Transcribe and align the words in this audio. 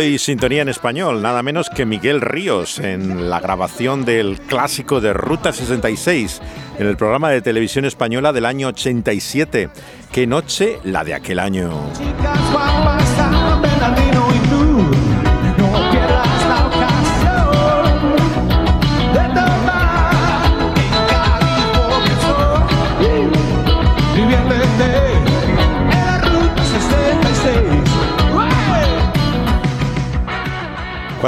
Hoy 0.00 0.18
sintonía 0.18 0.62
en 0.62 0.70
español, 0.70 1.20
nada 1.20 1.42
menos 1.42 1.68
que 1.68 1.84
Miguel 1.84 2.22
Ríos 2.22 2.78
en 2.78 3.28
la 3.28 3.38
grabación 3.38 4.06
del 4.06 4.40
clásico 4.40 4.98
de 5.00 5.12
Ruta 5.12 5.52
66 5.52 6.40
en 6.78 6.86
el 6.86 6.96
programa 6.96 7.28
de 7.28 7.42
televisión 7.42 7.84
española 7.84 8.32
del 8.32 8.46
año 8.46 8.68
87. 8.68 9.68
Qué 10.10 10.26
noche 10.26 10.78
la 10.84 11.04
de 11.04 11.14
aquel 11.14 11.38
año. 11.38 11.70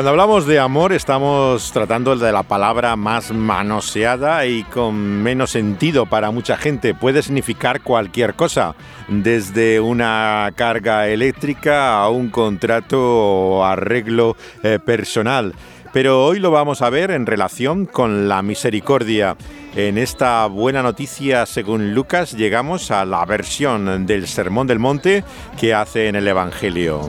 Cuando 0.03 0.21
hablamos 0.21 0.47
de 0.49 0.59
amor 0.59 0.93
estamos 0.93 1.71
tratando 1.71 2.17
de 2.17 2.33
la 2.33 2.43
palabra 2.43 2.97
más 2.97 3.31
manoseada 3.31 4.45
y 4.47 4.65
con 4.65 4.97
menos 4.97 5.51
sentido 5.53 6.07
para 6.07 6.33
mucha 6.33 6.57
gente. 6.57 6.93
Puede 6.93 7.23
significar 7.23 7.83
cualquier 7.83 8.35
cosa, 8.35 8.75
desde 9.07 9.79
una 9.79 10.51
carga 10.57 11.07
eléctrica 11.07 12.01
a 12.01 12.09
un 12.09 12.31
contrato 12.31 12.99
o 13.01 13.65
arreglo 13.65 14.37
eh, 14.65 14.81
personal. 14.85 15.55
Pero 15.93 16.27
hoy 16.27 16.41
lo 16.41 16.51
vamos 16.51 16.83
a 16.83 16.91
ver 16.91 17.13
en 17.13 17.25
relación 17.25 17.87
con 17.87 18.29
la 18.29 18.43
misericordia. 18.43 19.37
En 19.75 19.97
esta 19.97 20.47
buena 20.49 20.83
noticia, 20.83 21.47
según 21.47 21.95
Lucas, 21.95 22.33
llegamos 22.33 22.91
a 22.91 23.07
la 23.07 23.25
versión 23.25 24.05
del 24.05 24.27
Sermón 24.27 24.67
del 24.67 24.79
Monte 24.79 25.25
que 25.59 25.73
hace 25.73 26.09
en 26.09 26.17
el 26.17 26.29
Evangelio. 26.29 27.09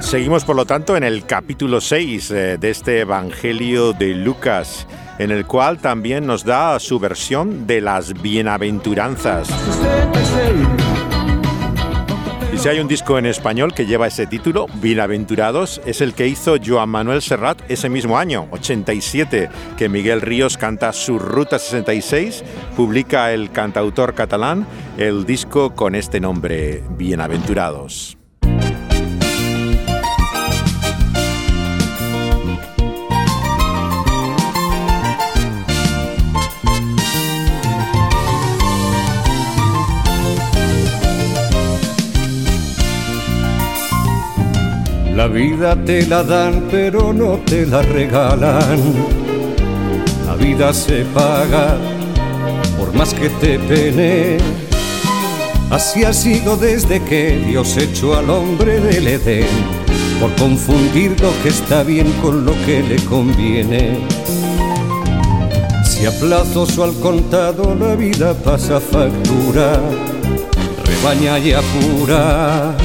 Seguimos, 0.00 0.44
por 0.44 0.56
lo 0.56 0.66
tanto, 0.66 0.96
en 0.96 1.04
el 1.04 1.24
capítulo 1.24 1.80
6 1.80 2.30
eh, 2.32 2.58
de 2.58 2.70
este 2.70 3.00
Evangelio 3.00 3.92
de 3.94 4.14
Lucas, 4.14 4.86
en 5.22 5.30
el 5.30 5.46
cual 5.46 5.78
también 5.78 6.26
nos 6.26 6.44
da 6.44 6.78
su 6.80 6.98
versión 6.98 7.66
de 7.66 7.80
las 7.80 8.12
bienaventuranzas. 8.20 9.46
66. 9.46 10.92
Y 12.52 12.58
si 12.58 12.68
hay 12.68 12.80
un 12.80 12.88
disco 12.88 13.16
en 13.18 13.26
español 13.26 13.72
que 13.72 13.86
lleva 13.86 14.08
ese 14.08 14.26
título, 14.26 14.66
Bienaventurados, 14.74 15.80
es 15.86 16.00
el 16.00 16.12
que 16.12 16.26
hizo 16.26 16.56
Joan 16.62 16.90
Manuel 16.90 17.22
Serrat 17.22 17.62
ese 17.70 17.88
mismo 17.88 18.18
año, 18.18 18.48
87, 18.50 19.48
que 19.78 19.88
Miguel 19.88 20.20
Ríos 20.20 20.58
canta 20.58 20.92
su 20.92 21.18
Ruta 21.18 21.58
66, 21.58 22.44
publica 22.76 23.32
el 23.32 23.52
cantautor 23.52 24.14
catalán 24.14 24.66
el 24.98 25.24
disco 25.24 25.74
con 25.74 25.94
este 25.94 26.20
nombre, 26.20 26.82
Bienaventurados. 26.90 28.21
La 45.22 45.28
vida 45.28 45.76
te 45.76 46.04
la 46.04 46.24
dan 46.24 46.66
pero 46.68 47.12
no 47.12 47.38
te 47.46 47.64
la 47.64 47.80
regalan. 47.80 48.80
La 50.26 50.34
vida 50.34 50.74
se 50.74 51.04
paga 51.14 51.76
por 52.76 52.92
más 52.92 53.14
que 53.14 53.28
te 53.28 53.56
pene. 53.60 54.38
Así 55.70 56.02
ha 56.02 56.12
sido 56.12 56.56
desde 56.56 57.00
que 57.04 57.36
Dios 57.46 57.76
echó 57.76 58.18
al 58.18 58.30
hombre 58.30 58.80
del 58.80 59.06
Edén, 59.06 59.46
por 60.20 60.34
confundir 60.34 61.12
lo 61.20 61.30
que 61.44 61.50
está 61.50 61.84
bien 61.84 62.10
con 62.20 62.44
lo 62.44 62.54
que 62.66 62.82
le 62.82 62.96
conviene. 63.04 64.00
Si 65.84 66.04
a 66.04 66.10
plazos 66.18 66.76
o 66.78 66.82
al 66.82 66.94
contado 66.94 67.76
la 67.76 67.94
vida 67.94 68.34
pasa 68.34 68.80
factura, 68.80 69.80
rebaña 70.84 71.38
y 71.38 71.52
apura 71.52 72.76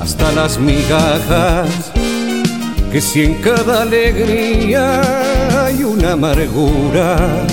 hasta 0.00 0.32
las 0.32 0.58
migajas, 0.58 1.92
que 2.90 3.00
si 3.00 3.22
en 3.24 3.34
cada 3.34 3.82
alegría 3.82 5.64
hay 5.64 5.84
una 5.84 6.12
amargura, 6.12 7.46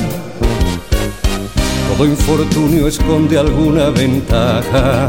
todo 1.89 2.05
infortunio 2.05 2.87
esconde 2.87 3.37
alguna 3.37 3.89
ventaja. 3.89 5.05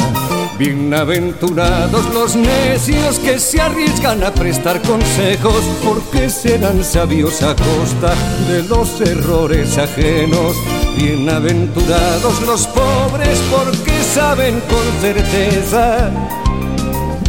Bienaventurados 0.58 2.12
los 2.12 2.34
necios 2.34 3.20
que 3.20 3.38
se 3.38 3.60
arriesgan 3.60 4.24
a 4.24 4.32
prestar 4.32 4.82
consejos, 4.82 5.62
porque 5.84 6.28
serán 6.28 6.82
sabios 6.82 7.42
a 7.42 7.54
costa 7.54 8.12
de 8.48 8.64
los 8.64 9.00
errores 9.00 9.78
ajenos. 9.78 10.56
Bienaventurados 10.96 12.42
los 12.42 12.66
pobres 12.66 13.40
porque 13.52 14.02
saben 14.02 14.60
con 14.68 15.00
certeza 15.00 16.10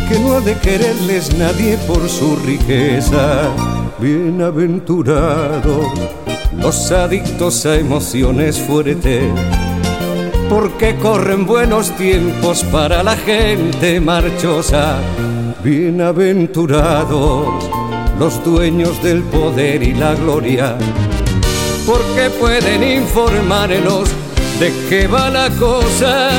que 0.09 0.19
no 0.19 0.33
ha 0.33 0.41
de 0.41 0.57
quererles 0.57 1.37
nadie 1.37 1.77
por 1.87 2.09
su 2.09 2.35
riqueza. 2.37 3.53
Bienaventurados 3.99 5.85
los 6.57 6.91
adictos 6.91 7.67
a 7.67 7.75
emociones 7.75 8.59
fuertes, 8.59 9.23
porque 10.49 10.95
corren 10.95 11.45
buenos 11.45 11.95
tiempos 11.95 12.63
para 12.71 13.03
la 13.03 13.15
gente 13.15 14.01
marchosa. 14.01 14.99
Bienaventurados 15.63 17.69
los 18.17 18.43
dueños 18.43 19.03
del 19.03 19.21
poder 19.23 19.83
y 19.83 19.93
la 19.93 20.15
gloria, 20.15 20.75
porque 21.85 22.31
pueden 22.39 22.81
informarnos 22.83 24.09
de 24.59 24.73
qué 24.89 25.05
va 25.07 25.29
la 25.29 25.51
cosa. 25.51 26.31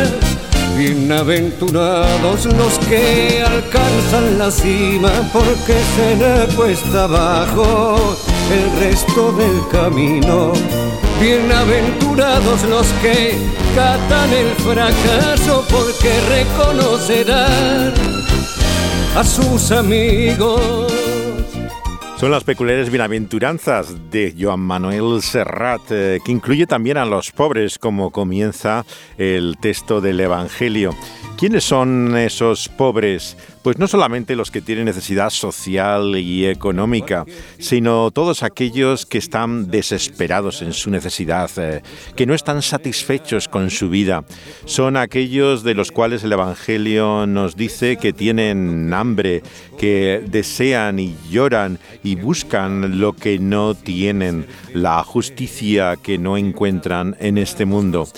Bienaventurados 0.80 2.46
los 2.46 2.78
que 2.88 3.42
alcanzan 3.46 4.38
la 4.38 4.50
cima 4.50 5.10
porque 5.30 5.76
se 5.94 6.16
le 6.16 6.56
cuesta 6.56 7.04
abajo 7.04 8.16
el 8.50 8.80
resto 8.80 9.30
del 9.32 9.68
camino. 9.70 10.54
Bienaventurados 11.20 12.62
los 12.62 12.86
que 13.02 13.36
catan 13.76 14.32
el 14.32 14.48
fracaso 14.64 15.66
porque 15.70 16.18
reconocerán 16.30 17.92
a 19.16 19.22
sus 19.22 19.72
amigos. 19.72 20.99
Son 22.20 22.30
las 22.30 22.44
peculiares 22.44 22.90
bienaventuranzas 22.90 24.10
de 24.10 24.34
Joan 24.38 24.60
Manuel 24.60 25.22
Serrat, 25.22 25.80
eh, 25.88 26.18
que 26.22 26.30
incluye 26.30 26.66
también 26.66 26.98
a 26.98 27.06
los 27.06 27.30
pobres, 27.30 27.78
como 27.78 28.10
comienza 28.10 28.84
el 29.16 29.56
texto 29.58 30.02
del 30.02 30.20
Evangelio. 30.20 30.94
¿Quiénes 31.38 31.64
son 31.64 32.14
esos 32.18 32.68
pobres? 32.68 33.38
Pues 33.62 33.78
no 33.78 33.88
solamente 33.88 34.36
los 34.36 34.50
que 34.50 34.60
tienen 34.60 34.86
necesidad 34.86 35.30
social 35.30 36.16
y 36.16 36.46
económica, 36.46 37.24
sino 37.58 38.10
todos 38.10 38.42
aquellos 38.42 39.06
que 39.06 39.18
están 39.18 39.70
desesperados 39.70 40.62
en 40.62 40.72
su 40.72 40.90
necesidad, 40.90 41.50
eh, 41.56 41.82
que 42.16 42.26
no 42.26 42.34
están 42.34 42.62
satisfechos 42.62 43.48
con 43.48 43.70
su 43.70 43.90
vida. 43.90 44.24
Son 44.64 44.96
aquellos 44.96 45.62
de 45.62 45.74
los 45.74 45.92
cuales 45.92 46.24
el 46.24 46.32
Evangelio 46.32 47.26
nos 47.26 47.56
dice 47.56 47.96
que 47.96 48.12
tienen 48.12 48.92
hambre, 48.94 49.42
que 49.78 50.22
desean 50.26 50.98
y 50.98 51.16
lloran 51.30 51.78
y 52.02 52.16
buscan 52.16 52.98
lo 52.98 53.12
que 53.12 53.38
no 53.38 53.74
tienen, 53.74 54.46
la 54.72 55.02
justicia 55.04 55.96
que 55.96 56.18
no 56.18 56.36
encuentran 56.36 57.16
en 57.20 57.38
este 57.38 57.64
mundo. 57.64 58.08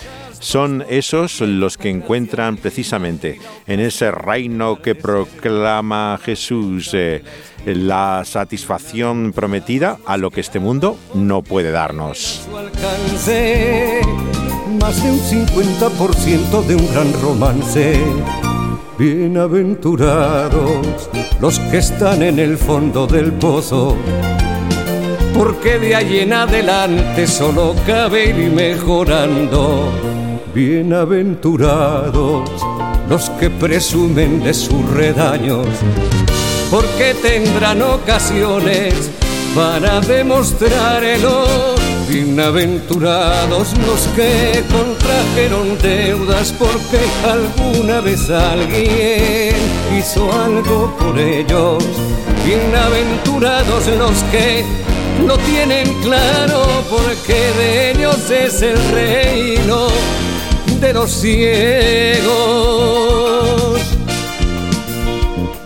Son 0.43 0.85
esos 0.89 1.41
los 1.41 1.79
que 1.79 1.89
encuentran 1.89 2.56
precisamente 2.56 3.39
en 3.69 3.79
ese 3.79 4.11
reino 4.11 4.83
que 4.83 4.97
proclama 4.97 6.19
Jesús 6.21 6.91
eh, 6.94 7.23
la 7.65 8.25
satisfacción 8.25 9.33
prometida 9.33 9.99
a 10.05 10.17
lo 10.17 10.33
que 10.33 10.41
este 10.41 10.59
mundo 10.59 10.99
no 11.15 11.43
puede 11.43 11.71
darnos. 11.71 12.49
Más 14.81 15.00
de 15.00 15.12
un 15.12 15.21
50% 15.21 16.67
de 16.67 16.75
un 16.75 16.93
gran 16.93 17.12
romance. 17.23 18.00
Bienaventurados 18.99 21.09
los 21.41 21.61
que 21.61 21.79
están 21.79 22.25
en 22.25 22.41
el 22.41 22.59
fondo 22.59 23.06
del 23.06 23.33
pozo 23.33 23.97
porque 25.35 25.79
de 25.79 25.94
ahí 25.94 26.21
en 26.21 26.33
adelante 26.33 27.27
solo 27.27 27.75
cabe 27.87 28.27
ir 28.27 28.53
mejorando. 28.53 30.12
Bienaventurados 30.54 32.50
los 33.08 33.31
que 33.40 33.49
presumen 33.49 34.44
de 34.44 34.52
sus 34.52 34.87
redaños, 34.90 35.66
porque 36.70 37.14
tendrán 37.22 37.81
ocasiones 37.81 39.10
para 39.54 40.00
demostrarlo. 40.00 41.46
Bienaventurados 42.06 43.72
los 43.78 44.06
que 44.08 44.62
contrajeron 44.70 45.78
deudas 45.81 46.52
porque 46.58 47.00
alguna 47.25 48.02
vez 48.02 48.28
alguien 48.28 49.56
hizo 49.98 50.31
algo 50.31 50.94
por 50.98 51.19
ellos. 51.19 51.82
Bienaventurados 52.44 53.87
los 53.87 54.22
que 54.25 54.62
no 55.26 55.38
tienen 55.38 55.90
claro 56.02 56.66
porque 56.90 57.52
de 57.56 57.93
ellos 57.93 58.31
es 58.31 58.60
el 58.60 58.76
reino 58.90 59.88
los 60.90 61.12
ciegos. 61.12 62.32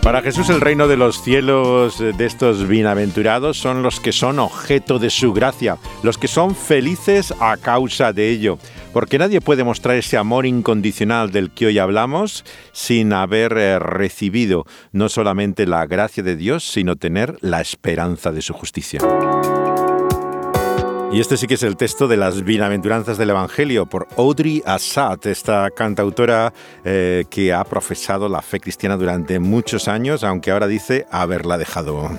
Para 0.03 0.23
Jesús 0.23 0.51
el 0.51 0.61
reino 0.61 0.87
de 0.87 0.97
los 0.97 1.23
cielos 1.23 1.99
de 1.99 2.27
estos 2.27 2.69
bienaventurados 2.69 3.59
son 3.59 3.83
los 3.83 3.99
que 3.99 4.13
son 4.13 4.39
objeto 4.39 4.99
de 4.99 5.11
su 5.11 5.33
gracia, 5.33 5.79
los 6.05 6.17
que 6.17 6.29
son 6.29 6.55
felices 6.55 7.35
a 7.41 7.57
causa 7.57 8.13
de 8.13 8.31
ello, 8.31 8.59
porque 8.93 9.19
nadie 9.19 9.41
puede 9.41 9.65
mostrar 9.65 9.97
ese 9.97 10.17
amor 10.17 10.47
incondicional 10.47 11.33
del 11.33 11.51
que 11.51 11.67
hoy 11.67 11.79
hablamos 11.79 12.45
sin 12.73 13.13
haber 13.13 13.57
eh, 13.57 13.79
recibido 13.81 14.65
no 14.93 15.09
solamente 15.09 15.67
la 15.67 15.87
gracia 15.87 16.23
de 16.23 16.37
Dios, 16.37 16.63
sino 16.63 16.95
tener 16.95 17.37
la 17.41 17.61
esperanza 17.61 18.31
de 18.31 18.43
su 18.43 18.53
justicia. 18.53 19.01
Y 21.13 21.21
este 21.21 21.37
sí 21.37 21.47
que 21.47 21.55
es 21.55 21.63
el 21.63 21.77
texto 21.77 22.09
de 22.09 22.17
las 22.17 22.43
bienaventuranzas 22.43 23.17
del 23.17 23.31
Evangelio 23.31 23.87
por 23.87 24.07
Audrey 24.17 24.63
Assad, 24.67 25.27
esta 25.27 25.71
cantautora 25.71 26.53
eh, 26.85 27.25
que 27.31 27.53
ha 27.55 27.65
profesado 27.65 28.29
la 28.29 28.43
fe 28.43 28.61
cristiana 28.61 28.97
durante 28.97 29.39
muchos 29.39 29.89
años, 29.89 30.25
aunque 30.25 30.51
ahora 30.51 30.67
dice 30.67 31.07
haberla 31.11 31.57
dejado. 31.57 32.11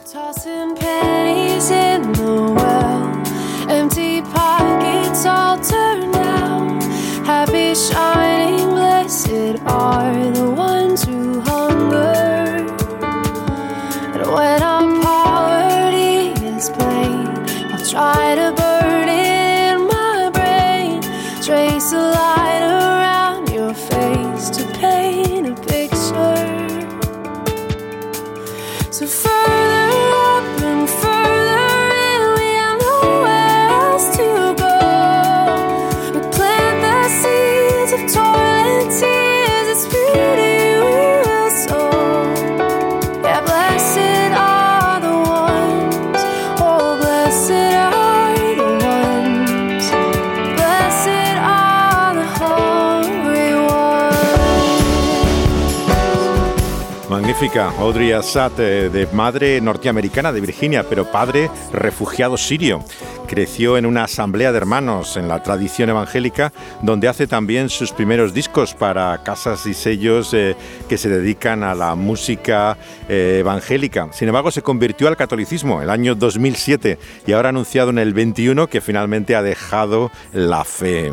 Audrey 57.79 58.13
Assad, 58.13 58.51
de 58.53 59.07
madre 59.13 59.61
norteamericana 59.61 60.31
de 60.33 60.41
Virginia, 60.41 60.83
pero 60.89 61.11
padre 61.11 61.51
refugiado 61.71 62.35
sirio. 62.35 62.83
Creció 63.27 63.77
en 63.77 63.85
una 63.85 64.05
asamblea 64.05 64.51
de 64.51 64.57
hermanos 64.57 65.17
en 65.17 65.27
la 65.27 65.43
tradición 65.43 65.91
evangélica, 65.91 66.51
donde 66.81 67.07
hace 67.07 67.27
también 67.27 67.69
sus 67.69 67.91
primeros 67.91 68.33
discos 68.33 68.73
para 68.73 69.21
casas 69.21 69.67
y 69.67 69.75
sellos 69.75 70.33
eh, 70.33 70.55
que 70.89 70.97
se 70.97 71.09
dedican 71.09 71.63
a 71.63 71.75
la 71.75 71.93
música 71.93 72.75
eh, 73.07 73.37
evangélica. 73.41 74.09
Sin 74.13 74.29
embargo, 74.29 74.49
se 74.49 74.63
convirtió 74.63 75.07
al 75.07 75.15
catolicismo 75.15 75.83
el 75.83 75.91
año 75.91 76.15
2007 76.15 76.97
y 77.27 77.33
ahora 77.33 77.49
ha 77.49 77.51
anunciado 77.51 77.91
en 77.91 77.99
el 77.99 78.15
21 78.15 78.65
que 78.65 78.81
finalmente 78.81 79.35
ha 79.35 79.43
dejado 79.43 80.09
la 80.33 80.63
fe. 80.63 81.11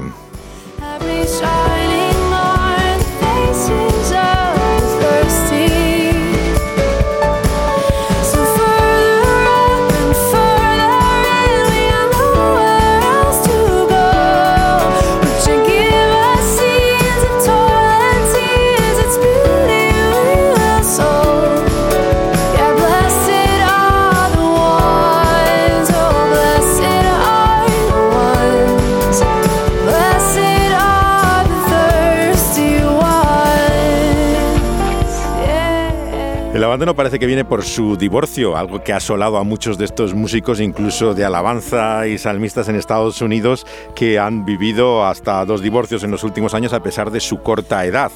Parece 37.15 37.21
que 37.21 37.27
viene 37.27 37.45
por 37.45 37.63
su 37.63 37.97
divorcio, 37.97 38.57
algo 38.57 38.83
que 38.83 38.93
ha 38.93 38.97
asolado 38.97 39.37
a 39.37 39.45
muchos 39.45 39.79
de 39.79 39.85
estos 39.85 40.15
músicos, 40.15 40.59
incluso 40.59 41.15
de 41.15 41.25
alabanza 41.25 42.09
y 42.09 42.19
salmistas 42.19 42.69
en 42.69 42.75
Estados 42.75 43.23
Unidos, 43.23 43.65
que 43.95 44.19
han 44.19 44.45
vivido 44.45 45.07
hasta 45.07 45.45
dos 45.45 45.63
divorcios 45.63 46.03
en 46.03 46.11
los 46.11 46.25
últimos 46.25 46.55
años 46.55 46.73
a 46.73 46.83
pesar 46.83 47.13
de 47.13 47.21
su 47.21 47.41
corta 47.41 47.85
edad. 47.85 48.11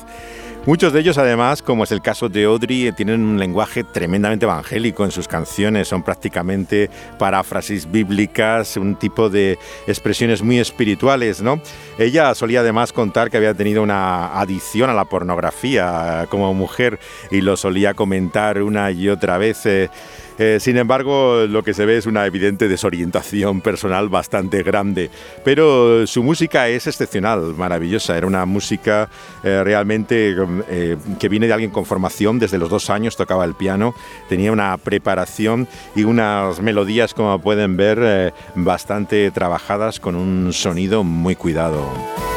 Muchos 0.68 0.92
de 0.92 1.00
ellos, 1.00 1.16
además, 1.16 1.62
como 1.62 1.84
es 1.84 1.92
el 1.92 2.02
caso 2.02 2.28
de 2.28 2.44
Audrey, 2.44 2.92
tienen 2.92 3.22
un 3.22 3.38
lenguaje 3.38 3.84
tremendamente 3.84 4.44
evangélico 4.44 5.02
en 5.02 5.10
sus 5.10 5.26
canciones, 5.26 5.88
son 5.88 6.02
prácticamente 6.02 6.90
paráfrasis 7.18 7.90
bíblicas, 7.90 8.76
un 8.76 8.94
tipo 8.94 9.30
de 9.30 9.58
expresiones 9.87 10.42
muy 10.42 10.58
espirituales, 10.58 11.40
¿no? 11.40 11.58
Ella 11.98 12.34
solía 12.34 12.60
además 12.60 12.92
contar 12.92 13.30
que 13.30 13.38
había 13.38 13.54
tenido 13.54 13.82
una 13.82 14.38
adicción 14.38 14.90
a 14.90 14.92
la 14.92 15.06
pornografía 15.06 16.26
como 16.28 16.52
mujer 16.52 16.98
y 17.30 17.40
lo 17.40 17.56
solía 17.56 17.94
comentar 17.94 18.60
una 18.62 18.90
y 18.90 19.08
otra 19.08 19.38
vez. 19.38 19.64
Eh, 19.64 19.88
eh, 20.38 20.59
sin 20.61 20.76
embargo, 20.76 21.47
lo 21.49 21.62
que 21.62 21.75
se 21.75 21.85
ve 21.85 21.97
es 21.97 22.07
una 22.07 22.25
evidente 22.26 22.68
desorientación 22.68 23.61
personal 23.61 24.09
bastante 24.09 24.62
grande, 24.62 25.11
pero 25.45 26.07
su 26.07 26.23
música 26.23 26.68
es 26.68 26.87
excepcional, 26.87 27.54
maravillosa. 27.57 28.16
Era 28.16 28.26
una 28.26 28.47
música 28.47 29.09
eh, 29.42 29.62
realmente 29.64 30.37
eh, 30.68 30.97
que 31.18 31.28
viene 31.28 31.49
de 31.49 31.52
alguien 31.52 31.71
con 31.71 31.85
formación, 31.85 32.38
desde 32.38 32.59
los 32.59 32.71
dos 32.71 32.88
años 32.90 33.16
tocaba 33.16 33.45
el 33.45 33.54
piano, 33.54 33.95
tenía 34.28 34.52
una 34.52 34.76
preparación 34.76 35.66
y 35.97 36.04
unas 36.04 36.61
melodías, 36.61 37.14
como 37.14 37.38
pueden 37.40 37.76
ver, 37.76 38.33
bastante 38.54 39.30
trabajadas 39.30 40.00
con 40.00 40.14
un 40.14 40.52
sonido 40.52 41.02
muy 41.04 41.35
cuidado. 41.35 42.27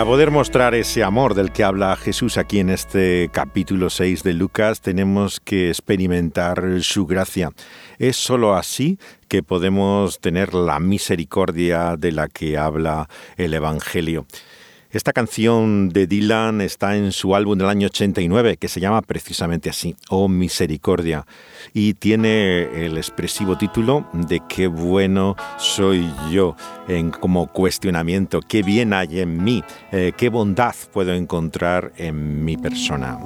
Para 0.00 0.12
poder 0.12 0.30
mostrar 0.30 0.74
ese 0.74 1.04
amor 1.04 1.34
del 1.34 1.52
que 1.52 1.62
habla 1.62 1.94
Jesús 1.94 2.38
aquí 2.38 2.58
en 2.58 2.70
este 2.70 3.28
capítulo 3.34 3.90
6 3.90 4.22
de 4.22 4.32
Lucas, 4.32 4.80
tenemos 4.80 5.40
que 5.40 5.68
experimentar 5.68 6.64
su 6.80 7.04
gracia. 7.04 7.52
Es 7.98 8.16
sólo 8.16 8.54
así 8.54 8.98
que 9.28 9.42
podemos 9.42 10.18
tener 10.18 10.54
la 10.54 10.80
misericordia 10.80 11.98
de 11.98 12.12
la 12.12 12.28
que 12.28 12.56
habla 12.56 13.10
el 13.36 13.52
Evangelio. 13.52 14.24
Esta 14.92 15.12
canción 15.12 15.90
de 15.90 16.08
Dylan 16.08 16.60
está 16.60 16.96
en 16.96 17.12
su 17.12 17.36
álbum 17.36 17.56
del 17.56 17.68
año 17.68 17.86
89, 17.86 18.56
que 18.56 18.66
se 18.66 18.80
llama 18.80 19.02
precisamente 19.02 19.70
así, 19.70 19.94
Oh 20.08 20.26
Misericordia, 20.26 21.26
y 21.72 21.94
tiene 21.94 22.86
el 22.86 22.96
expresivo 22.96 23.56
título 23.56 24.08
de 24.12 24.42
Qué 24.48 24.66
bueno 24.66 25.36
soy 25.58 26.10
yo, 26.32 26.56
en 26.88 27.12
como 27.12 27.46
cuestionamiento, 27.52 28.40
qué 28.40 28.64
bien 28.64 28.92
hay 28.92 29.20
en 29.20 29.44
mí, 29.44 29.62
eh, 29.92 30.10
qué 30.16 30.28
bondad 30.28 30.74
puedo 30.92 31.14
encontrar 31.14 31.92
en 31.96 32.44
mi 32.44 32.56
persona. 32.56 33.16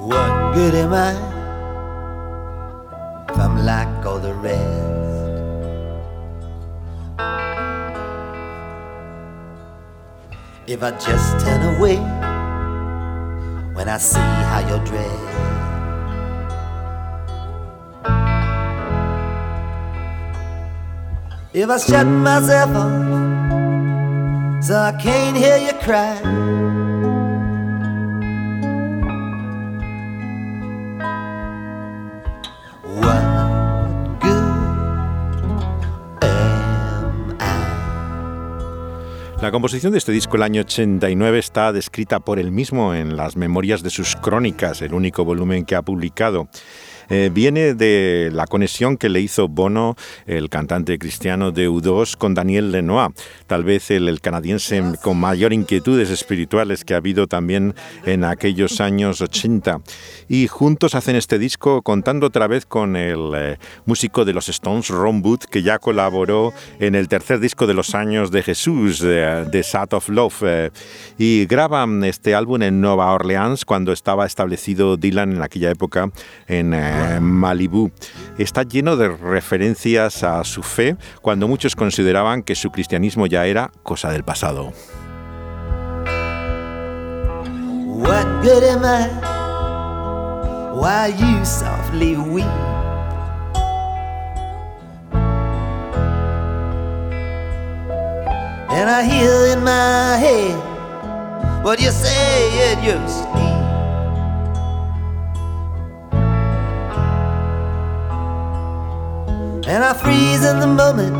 If 10.67 10.81
I 10.81 10.89
just 10.91 11.45
turn 11.45 11.75
away 11.75 11.97
when 13.75 13.87
I 13.87 13.97
see 13.97 14.17
how 14.17 14.65
you're 14.67 14.83
dressed. 14.83 15.21
If 21.53 21.69
I 21.69 21.77
shut 21.77 22.07
myself 22.07 22.75
off 22.75 24.63
so 24.63 24.75
I 24.75 24.91
can't 24.99 25.37
hear 25.37 25.57
you 25.57 25.73
cry. 25.83 26.44
La 39.45 39.51
composición 39.51 39.91
de 39.91 39.99
este 39.99 40.11
disco, 40.11 40.37
el 40.37 40.41
año 40.41 40.61
89, 40.61 41.37
está 41.37 41.71
descrita 41.71 42.19
por 42.19 42.39
él 42.39 42.51
mismo 42.51 42.95
en 42.95 43.15
las 43.15 43.37
memorias 43.37 43.83
de 43.83 43.91
sus 43.91 44.15
crónicas, 44.15 44.81
el 44.81 44.91
único 44.91 45.23
volumen 45.23 45.65
que 45.65 45.75
ha 45.75 45.83
publicado. 45.83 46.47
Eh, 47.09 47.29
viene 47.33 47.73
de 47.73 48.29
la 48.33 48.47
conexión 48.47 48.97
que 48.97 49.09
le 49.09 49.21
hizo 49.21 49.47
Bono, 49.47 49.95
el 50.25 50.49
cantante 50.49 50.97
cristiano 50.97 51.51
de 51.51 51.69
U2, 51.69 52.17
con 52.17 52.33
Daniel 52.33 52.71
Lenoir, 52.71 53.11
tal 53.47 53.63
vez 53.63 53.91
el, 53.91 54.19
canadiense 54.21 54.81
con 55.01 55.19
mayor 55.19 55.53
inquietudes 55.53 56.09
espirituales 56.09 56.83
que 56.83 56.93
ha 56.93 56.97
habido 56.97 57.27
también 57.27 57.75
en 58.05 58.23
aquellos 58.23 58.81
años 58.81 59.21
80. 59.21 59.81
Y 60.27 60.47
juntos 60.47 60.95
hacen 60.95 61.15
este 61.15 61.37
disco 61.37 61.81
contando 61.81 62.27
otra 62.27 62.47
vez 62.47 62.65
con 62.65 62.95
el 62.95 63.31
eh, 63.35 63.57
músico 63.85 64.25
de 64.25 64.33
los 64.33 64.49
Stones, 64.49 64.89
Ron 64.89 65.21
Wood, 65.23 65.41
que 65.49 65.63
ya 65.63 65.79
colaboró 65.79 66.53
en 66.79 66.95
el 66.95 67.07
tercer 67.07 67.39
disco 67.39 67.67
de 67.67 67.73
los 67.73 67.93
años 67.93 68.31
de 68.31 68.43
Jesús, 68.43 68.99
de, 68.99 69.45
de 69.45 69.63
Sat 69.63 69.93
of 69.93 70.09
Love, 70.09 70.43
eh, 70.43 70.71
y 71.17 71.45
graban 71.45 72.03
este 72.03 72.35
álbum 72.35 72.61
en 72.61 72.81
Nueva 72.81 73.11
Orleans 73.13 73.65
cuando 73.65 73.91
estaba 73.91 74.25
establecido 74.25 74.97
Dylan 74.97 75.33
en 75.33 75.41
aquella 75.41 75.71
época 75.71 76.09
en 76.47 76.73
eh, 76.73 76.94
Malibú. 77.19 77.91
Está 78.37 78.63
lleno 78.63 78.97
de 78.97 79.09
referencias 79.09 80.23
a 80.23 80.43
su 80.43 80.63
fe 80.63 80.95
cuando 81.21 81.47
muchos 81.47 81.75
consideraban 81.75 82.43
que 82.43 82.55
su 82.55 82.71
cristianismo 82.71 83.27
ya 83.27 83.45
era 83.45 83.71
cosa 83.83 84.11
del 84.11 84.23
pasado. 84.23 84.73
What 87.97 88.25
good 88.43 88.63
am 88.63 88.83
I? 88.83 89.07
Why 90.75 91.13
you 91.17 91.45
softly 91.45 92.17
weep? 92.17 92.45
And 98.69 98.89
I 98.89 99.03
hear 99.03 99.53
in 99.53 99.63
my 99.63 100.17
head 100.17 101.63
what 101.63 101.79
you 101.79 101.91
say 101.91 102.73
in 102.73 102.83
your 102.83 103.07
sleep. 103.07 103.54
And 109.67 109.83
I 109.83 109.93
freeze 109.93 110.45
in 110.45 110.59
the 110.59 110.67
moment 110.67 111.15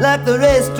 like 0.00 0.24
the 0.24 0.38
rest? 0.38 0.72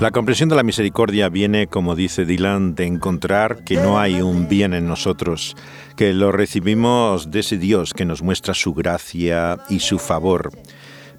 La 0.00 0.12
comprensión 0.12 0.48
de 0.48 0.56
la 0.56 0.62
misericordia 0.62 1.28
viene, 1.28 1.66
como 1.66 1.94
dice 1.94 2.24
Dylan, 2.24 2.74
de 2.74 2.86
encontrar 2.86 3.64
que 3.64 3.74
no 3.76 4.00
hay 4.00 4.22
un 4.22 4.48
bien 4.48 4.72
en 4.72 4.88
nosotros, 4.88 5.58
que 5.94 6.14
lo 6.14 6.32
recibimos 6.32 7.30
de 7.30 7.40
ese 7.40 7.58
Dios 7.58 7.92
que 7.92 8.06
nos 8.06 8.22
muestra 8.22 8.54
su 8.54 8.72
gracia 8.72 9.58
y 9.68 9.80
su 9.80 9.98
favor. 9.98 10.52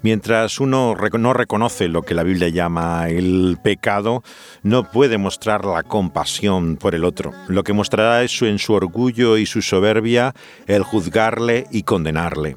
Mientras 0.02 0.58
uno 0.58 0.96
no 1.18 1.32
reconoce 1.32 1.86
lo 1.86 2.02
que 2.02 2.14
la 2.14 2.24
Biblia 2.24 2.48
llama 2.48 3.08
el 3.08 3.58
pecado, 3.62 4.24
no 4.62 4.90
puede 4.90 5.16
mostrar 5.16 5.64
la 5.64 5.84
compasión 5.84 6.76
por 6.76 6.96
el 6.96 7.04
otro. 7.04 7.32
Lo 7.46 7.62
que 7.62 7.72
mostrará 7.72 8.24
es 8.24 8.42
en 8.42 8.58
su 8.58 8.72
orgullo 8.72 9.36
y 9.36 9.46
su 9.46 9.62
soberbia 9.62 10.34
el 10.66 10.82
juzgarle 10.82 11.66
y 11.70 11.84
condenarle. 11.84 12.56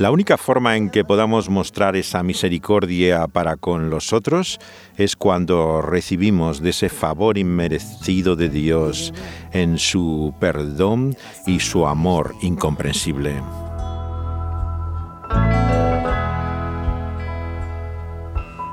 La 0.00 0.10
única 0.10 0.38
forma 0.38 0.78
en 0.78 0.88
que 0.88 1.04
podamos 1.04 1.50
mostrar 1.50 1.94
esa 1.94 2.22
misericordia 2.22 3.28
para 3.28 3.56
con 3.56 3.90
los 3.90 4.14
otros 4.14 4.58
es 4.96 5.14
cuando 5.14 5.82
recibimos 5.82 6.62
de 6.62 6.70
ese 6.70 6.88
favor 6.88 7.36
inmerecido 7.36 8.34
de 8.34 8.48
Dios 8.48 9.12
en 9.52 9.78
su 9.78 10.34
perdón 10.40 11.14
y 11.46 11.60
su 11.60 11.86
amor 11.86 12.34
incomprensible. 12.40 13.42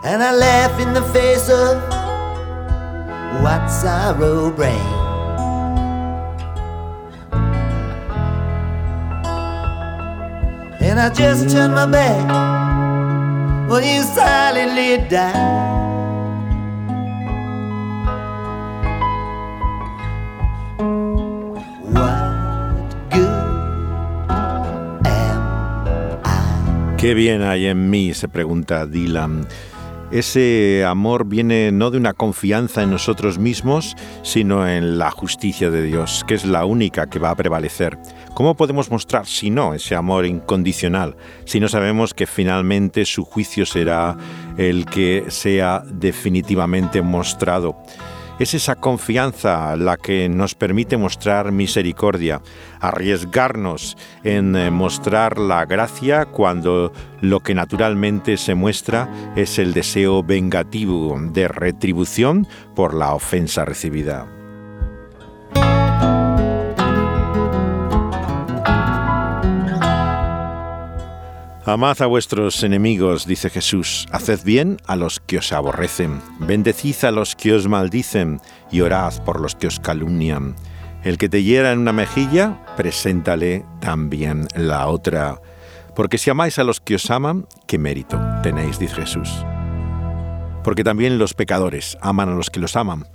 And 0.09 0.23
I 0.23 0.31
laugh 0.31 0.79
in 0.79 0.93
the 0.93 1.01
face 1.11 1.49
of 1.49 1.83
what 3.43 3.67
sorrow 3.67 4.49
brings. 4.49 4.71
And 10.81 10.97
I 10.97 11.09
just 11.13 11.49
turn 11.49 11.71
my 11.71 11.85
back 11.85 12.23
when 13.69 13.83
you 13.83 14.01
silently 14.03 15.05
die. 15.09 15.67
¿Qué 26.97 27.13
bien 27.13 27.43
hay 27.43 27.67
en 27.67 27.89
mí? 27.89 28.13
se 28.13 28.29
pregunta 28.29 28.85
Dylan. 28.85 29.45
Ese 30.09 30.85
amor 30.85 31.25
viene 31.25 31.73
no 31.73 31.91
de 31.91 31.97
una 31.97 32.13
confianza 32.13 32.81
en 32.81 32.91
nosotros 32.91 33.39
mismos, 33.39 33.95
sino 34.23 34.65
en 34.65 34.97
la 34.97 35.11
justicia 35.11 35.69
de 35.69 35.83
Dios, 35.83 36.23
que 36.25 36.35
es 36.35 36.45
la 36.45 36.63
única 36.63 37.07
que 37.07 37.19
va 37.19 37.31
a 37.31 37.35
prevalecer. 37.35 37.97
¿Cómo 38.33 38.55
podemos 38.55 38.89
mostrar, 38.89 39.25
si 39.25 39.49
no, 39.49 39.73
ese 39.73 39.95
amor 39.95 40.25
incondicional, 40.25 41.17
si 41.43 41.59
no 41.59 41.67
sabemos 41.67 42.13
que 42.13 42.25
finalmente 42.25 43.03
su 43.03 43.25
juicio 43.25 43.65
será 43.65 44.15
el 44.57 44.85
que 44.85 45.25
sea 45.27 45.83
definitivamente 45.85 47.01
mostrado? 47.01 47.75
Es 48.39 48.53
esa 48.53 48.75
confianza 48.75 49.75
la 49.75 49.97
que 49.97 50.29
nos 50.29 50.53
permite 50.53 50.95
mostrar 50.95 51.51
misericordia, 51.51 52.41
arriesgarnos 52.79 53.97
en 54.23 54.55
eh, 54.55 54.69
mostrar 54.69 55.39
la 55.39 55.65
gracia 55.65 56.25
cuando 56.25 56.91
lo 57.21 57.39
que 57.39 57.55
naturalmente 57.55 58.37
se 58.37 58.53
muestra 58.53 59.09
es 59.35 59.57
el 59.57 59.73
deseo 59.73 60.21
vengativo 60.21 61.19
de 61.19 61.47
retribución 61.47 62.47
por 62.75 62.93
la 62.93 63.15
ofensa 63.15 63.65
recibida. 63.65 64.36
Amad 71.67 72.01
a 72.01 72.05
vuestros 72.05 72.63
enemigos, 72.63 73.27
dice 73.27 73.49
Jesús, 73.49 74.07
haced 74.13 74.39
bien 74.45 74.77
a 74.87 74.95
los 74.95 75.19
que 75.19 75.39
os 75.39 75.51
aborrecen, 75.51 76.21
bendecid 76.39 77.03
a 77.03 77.11
los 77.11 77.35
que 77.35 77.53
os 77.53 77.67
maldicen 77.67 78.39
y 78.71 78.79
orad 78.79 79.21
por 79.25 79.41
los 79.41 79.53
que 79.53 79.67
os 79.67 79.77
calumnian. 79.77 80.55
El 81.03 81.17
que 81.17 81.27
te 81.27 81.43
hiera 81.43 81.73
en 81.73 81.79
una 81.79 81.91
mejilla, 81.91 82.65
preséntale 82.77 83.65
también 83.81 84.47
la 84.55 84.87
otra. 84.87 85.41
Porque 85.93 86.17
si 86.17 86.29
amáis 86.29 86.57
a 86.57 86.63
los 86.63 86.79
que 86.79 86.95
os 86.95 87.11
aman, 87.11 87.45
¿qué 87.67 87.77
mérito 87.77 88.17
tenéis? 88.43 88.79
dice 88.79 88.95
Jesús. 88.95 89.29
Porque 90.63 90.85
también 90.85 91.17
los 91.17 91.33
pecadores 91.33 91.97
aman 91.99 92.29
a 92.29 92.35
los 92.35 92.49
que 92.49 92.61
los 92.61 92.77
aman. 92.77 93.07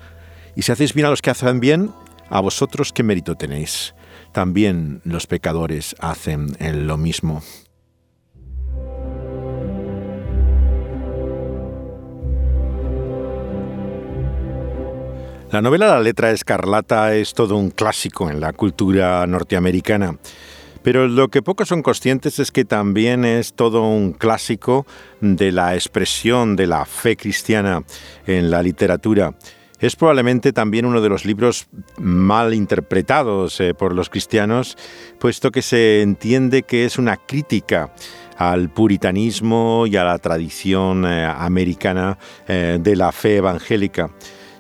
Y 0.55 0.63
si 0.63 0.73
hacéis 0.73 0.93
bien 0.93 1.07
a 1.07 1.11
los 1.11 1.23
que 1.23 1.31
hacen 1.31 1.59
bien, 1.59 1.91
¿A 2.33 2.41
vosotros 2.41 2.95
qué 2.95 3.03
mérito 3.03 3.35
tenéis? 3.35 3.95
También 4.33 5.03
los 5.05 5.27
pecadores 5.27 5.95
hacen 6.01 6.57
lo 6.87 6.97
mismo. 6.97 7.43
La 15.53 15.61
novela 15.61 15.89
La 15.89 16.01
letra 16.01 16.31
escarlata 16.31 17.15
es 17.15 17.35
todo 17.35 17.59
un 17.59 17.69
clásico 17.69 18.31
en 18.31 18.41
la 18.41 18.55
cultura 18.55 19.27
norteamericana. 19.27 20.17
Pero 20.83 21.07
lo 21.09 21.29
que 21.29 21.43
pocos 21.43 21.69
son 21.69 21.83
conscientes 21.83 22.39
es 22.39 22.51
que 22.51 22.65
también 22.65 23.27
es 23.27 23.53
todo 23.53 23.83
un 23.83 24.15
clásico 24.15 24.87
de 25.21 25.53
la 25.53 25.75
expresión 25.75 26.57
de 26.57 26.67
la 26.67 26.87
fe 26.87 27.19
cristiana 27.19 27.85
en 28.27 28.51
la 28.51 28.63
literatura. 28.63 29.35
Es 29.79 29.95
probablemente 29.95 30.55
también 30.55 30.87
uno 30.87 31.03
de 31.03 31.11
los 31.11 31.27
libros 31.27 31.67
mal 31.99 32.55
interpretados 32.55 33.61
eh, 33.61 33.75
por 33.75 33.95
los 33.95 34.09
cristianos, 34.09 34.79
puesto 35.19 35.51
que 35.51 35.61
se 35.61 36.01
entiende 36.01 36.63
que 36.63 36.87
es 36.87 36.97
una 36.97 37.19
crítica 37.19 37.93
al 38.39 38.71
puritanismo 38.71 39.85
y 39.87 39.97
a 39.97 40.05
la 40.05 40.17
tradición 40.17 41.05
eh, 41.05 41.27
americana 41.27 42.17
eh, 42.49 42.79
de 42.81 42.97
la 42.97 43.13
fe 43.13 43.37
evangélica. 43.37 44.09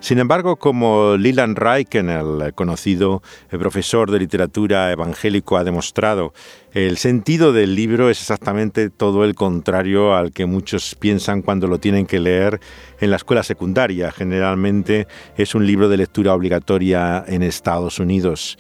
Sin 0.02 0.18
embargo, 0.18 0.56
como 0.56 1.16
Leland 1.16 1.56
Reichen, 1.56 2.10
el 2.10 2.52
conocido 2.54 3.22
profesor 3.50 4.10
de 4.10 4.18
literatura 4.18 4.90
evangélico, 4.90 5.56
ha 5.56 5.62
demostrado, 5.62 6.34
el 6.72 6.96
sentido 6.98 7.52
del 7.52 7.76
libro 7.76 8.10
es 8.10 8.20
exactamente 8.20 8.90
todo 8.90 9.24
el 9.24 9.36
contrario 9.36 10.16
al 10.16 10.32
que 10.32 10.44
muchos 10.44 10.96
piensan 10.96 11.40
cuando 11.40 11.68
lo 11.68 11.78
tienen 11.78 12.06
que 12.06 12.18
leer 12.18 12.58
en 13.00 13.10
la 13.10 13.16
escuela 13.16 13.44
secundaria. 13.44 14.10
Generalmente 14.10 15.06
es 15.36 15.54
un 15.54 15.68
libro 15.68 15.88
de 15.88 15.98
lectura 15.98 16.34
obligatoria 16.34 17.24
en 17.28 17.44
Estados 17.44 18.00
Unidos. 18.00 18.58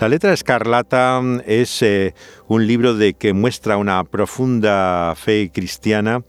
La 0.00 0.08
letra 0.08 0.32
escarlata 0.32 1.20
es 1.44 1.82
eh, 1.82 2.14
un 2.46 2.66
libro 2.66 2.94
de 2.94 3.12
que 3.12 3.34
muestra 3.34 3.76
una 3.76 4.02
profunda 4.04 5.14
fe 5.16 5.50
cristiana 5.52 6.22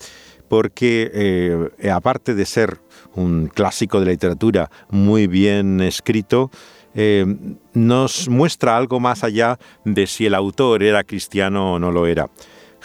porque 0.50 1.12
eh, 1.13 1.89
aparte 1.92 2.34
de 2.34 2.46
ser 2.46 2.80
un 3.20 3.48
clásico 3.48 4.00
de 4.00 4.08
la 4.08 4.12
literatura 4.12 4.70
muy 4.90 5.28
bien 5.28 5.82
escrito, 5.82 6.50
eh, 6.96 7.26
nos 7.74 8.28
muestra 8.30 8.76
algo 8.76 9.00
más 9.00 9.24
allá 9.24 9.60
de 9.86 10.08
si 10.08 10.26
el 10.26 10.34
autor 10.34 10.84
era 10.84 11.04
cristiano 11.04 11.74
o 11.74 11.80
no 11.80 11.92
lo 11.92 12.08
era. 12.08 12.30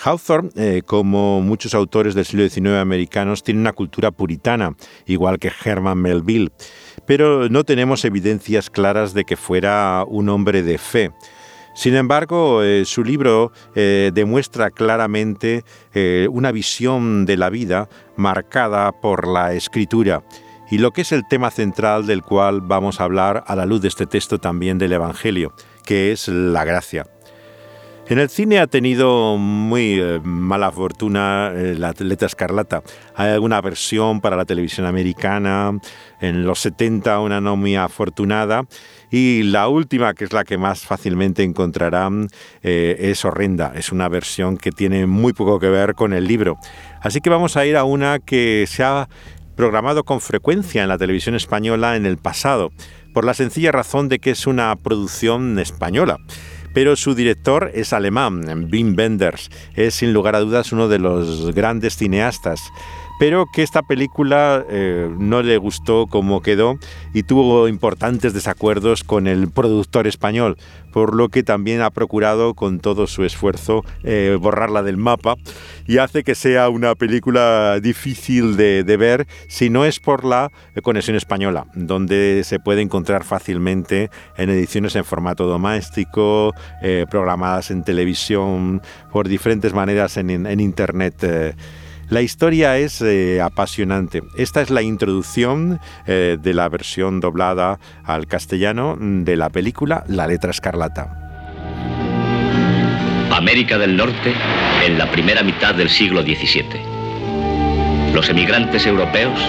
Hawthorne, 0.02 0.50
eh, 0.56 0.82
como 0.84 1.40
muchos 1.40 1.74
autores 1.74 2.14
del 2.14 2.24
siglo 2.24 2.48
XIX 2.48 2.80
americanos, 2.80 3.42
tiene 3.42 3.60
una 3.60 3.72
cultura 3.72 4.10
puritana, 4.10 4.76
igual 5.06 5.38
que 5.38 5.52
Herman 5.64 5.98
Melville, 5.98 6.50
pero 7.06 7.48
no 7.48 7.64
tenemos 7.64 8.04
evidencias 8.04 8.70
claras 8.70 9.14
de 9.14 9.24
que 9.24 9.36
fuera 9.36 10.04
un 10.06 10.28
hombre 10.28 10.62
de 10.62 10.78
fe. 10.78 11.12
Sin 11.74 11.96
embargo, 11.96 12.62
eh, 12.62 12.84
su 12.84 13.02
libro 13.02 13.52
eh, 13.74 14.12
demuestra 14.14 14.70
claramente 14.70 15.64
eh, 15.92 16.28
una 16.30 16.52
visión 16.52 17.26
de 17.26 17.36
la 17.36 17.50
vida 17.50 17.88
marcada 18.16 18.92
por 18.92 19.26
la 19.26 19.54
escritura 19.54 20.22
y 20.70 20.78
lo 20.78 20.92
que 20.92 21.02
es 21.02 21.12
el 21.12 21.26
tema 21.28 21.50
central 21.50 22.06
del 22.06 22.22
cual 22.22 22.60
vamos 22.60 23.00
a 23.00 23.04
hablar 23.04 23.44
a 23.46 23.56
la 23.56 23.66
luz 23.66 23.82
de 23.82 23.88
este 23.88 24.06
texto 24.06 24.38
también 24.38 24.78
del 24.78 24.92
Evangelio, 24.92 25.52
que 25.84 26.12
es 26.12 26.28
la 26.28 26.64
gracia. 26.64 27.06
En 28.06 28.18
el 28.18 28.28
cine 28.28 28.58
ha 28.58 28.66
tenido 28.66 29.38
muy 29.38 29.98
mala 30.22 30.70
fortuna 30.70 31.50
la 31.54 31.88
atleta 31.88 32.26
escarlata. 32.26 32.82
Hay 33.14 33.30
alguna 33.30 33.62
versión 33.62 34.20
para 34.20 34.36
la 34.36 34.44
televisión 34.44 34.86
americana, 34.86 35.72
en 36.20 36.44
los 36.44 36.60
70 36.60 37.20
una 37.20 37.40
no 37.40 37.56
muy 37.56 37.76
afortunada, 37.76 38.66
y 39.10 39.44
la 39.44 39.68
última, 39.68 40.12
que 40.12 40.24
es 40.24 40.34
la 40.34 40.44
que 40.44 40.58
más 40.58 40.82
fácilmente 40.82 41.44
encontrarán, 41.44 42.28
eh, 42.62 42.96
es 42.98 43.24
horrenda. 43.24 43.72
Es 43.74 43.90
una 43.90 44.10
versión 44.10 44.58
que 44.58 44.70
tiene 44.70 45.06
muy 45.06 45.32
poco 45.32 45.58
que 45.58 45.70
ver 45.70 45.94
con 45.94 46.12
el 46.12 46.26
libro. 46.26 46.58
Así 47.00 47.22
que 47.22 47.30
vamos 47.30 47.56
a 47.56 47.64
ir 47.64 47.74
a 47.74 47.84
una 47.84 48.18
que 48.18 48.66
se 48.68 48.84
ha 48.84 49.08
programado 49.56 50.04
con 50.04 50.20
frecuencia 50.20 50.82
en 50.82 50.90
la 50.90 50.98
televisión 50.98 51.36
española 51.36 51.96
en 51.96 52.04
el 52.04 52.18
pasado, 52.18 52.70
por 53.14 53.24
la 53.24 53.32
sencilla 53.32 53.72
razón 53.72 54.10
de 54.10 54.18
que 54.18 54.32
es 54.32 54.46
una 54.46 54.76
producción 54.76 55.58
española 55.58 56.18
pero 56.74 56.96
su 56.96 57.14
director 57.14 57.70
es 57.72 57.94
alemán, 57.94 58.68
Wim 58.70 58.94
Wenders. 58.98 59.50
Es 59.74 59.94
sin 59.94 60.12
lugar 60.12 60.34
a 60.34 60.40
dudas 60.40 60.72
uno 60.72 60.88
de 60.88 60.98
los 60.98 61.54
grandes 61.54 61.96
cineastas 61.96 62.60
pero 63.24 63.46
que 63.46 63.62
esta 63.62 63.80
película 63.80 64.66
eh, 64.68 65.08
no 65.18 65.40
le 65.40 65.56
gustó 65.56 66.06
como 66.06 66.42
quedó 66.42 66.78
y 67.14 67.22
tuvo 67.22 67.68
importantes 67.68 68.34
desacuerdos 68.34 69.02
con 69.02 69.26
el 69.26 69.48
productor 69.48 70.06
español, 70.06 70.58
por 70.92 71.14
lo 71.14 71.30
que 71.30 71.42
también 71.42 71.80
ha 71.80 71.88
procurado 71.88 72.52
con 72.52 72.80
todo 72.80 73.06
su 73.06 73.24
esfuerzo 73.24 73.82
eh, 74.02 74.36
borrarla 74.38 74.82
del 74.82 74.98
mapa 74.98 75.36
y 75.86 75.96
hace 75.96 76.22
que 76.22 76.34
sea 76.34 76.68
una 76.68 76.94
película 76.96 77.80
difícil 77.80 78.58
de, 78.58 78.82
ver 78.98 79.26
si 79.48 79.70
no 79.70 79.86
es 79.86 80.00
por 80.00 80.26
la 80.26 80.52
conexión 80.82 81.16
española, 81.16 81.66
donde 81.74 82.42
se 82.44 82.60
puede 82.60 82.82
encontrar 82.82 83.24
fácilmente 83.24 84.10
en 84.36 84.50
ediciones 84.50 84.96
en 84.96 85.04
formato 85.06 85.46
doméstico, 85.46 86.52
eh, 86.82 87.06
programadas 87.10 87.70
en 87.70 87.84
televisión, 87.84 88.82
por 89.10 89.28
diferentes 89.28 89.72
maneras 89.72 90.18
en, 90.18 90.28
en 90.46 90.60
Internet. 90.60 91.54
La 92.08 92.22
historia 92.22 92.76
es 92.78 93.00
eh, 93.00 93.40
apasionante. 93.40 94.22
Esta 94.36 94.60
es 94.60 94.70
la 94.70 94.82
introducción 94.82 95.80
eh, 96.06 96.36
de 96.40 96.54
la 96.54 96.68
versión 96.68 97.20
doblada 97.20 97.78
al 98.04 98.26
castellano 98.26 98.96
de 99.00 99.36
la 99.36 99.48
película 99.50 100.04
La 100.08 100.26
letra 100.26 100.50
escarlata. 100.50 101.20
América 103.30 103.78
del 103.78 103.96
Norte 103.96 104.32
en 104.86 104.98
la 104.98 105.10
primera 105.10 105.42
mitad 105.42 105.74
del 105.74 105.88
siglo 105.88 106.22
XVII. 106.22 106.94
Los 108.12 108.28
emigrantes 108.28 108.86
europeos 108.86 109.40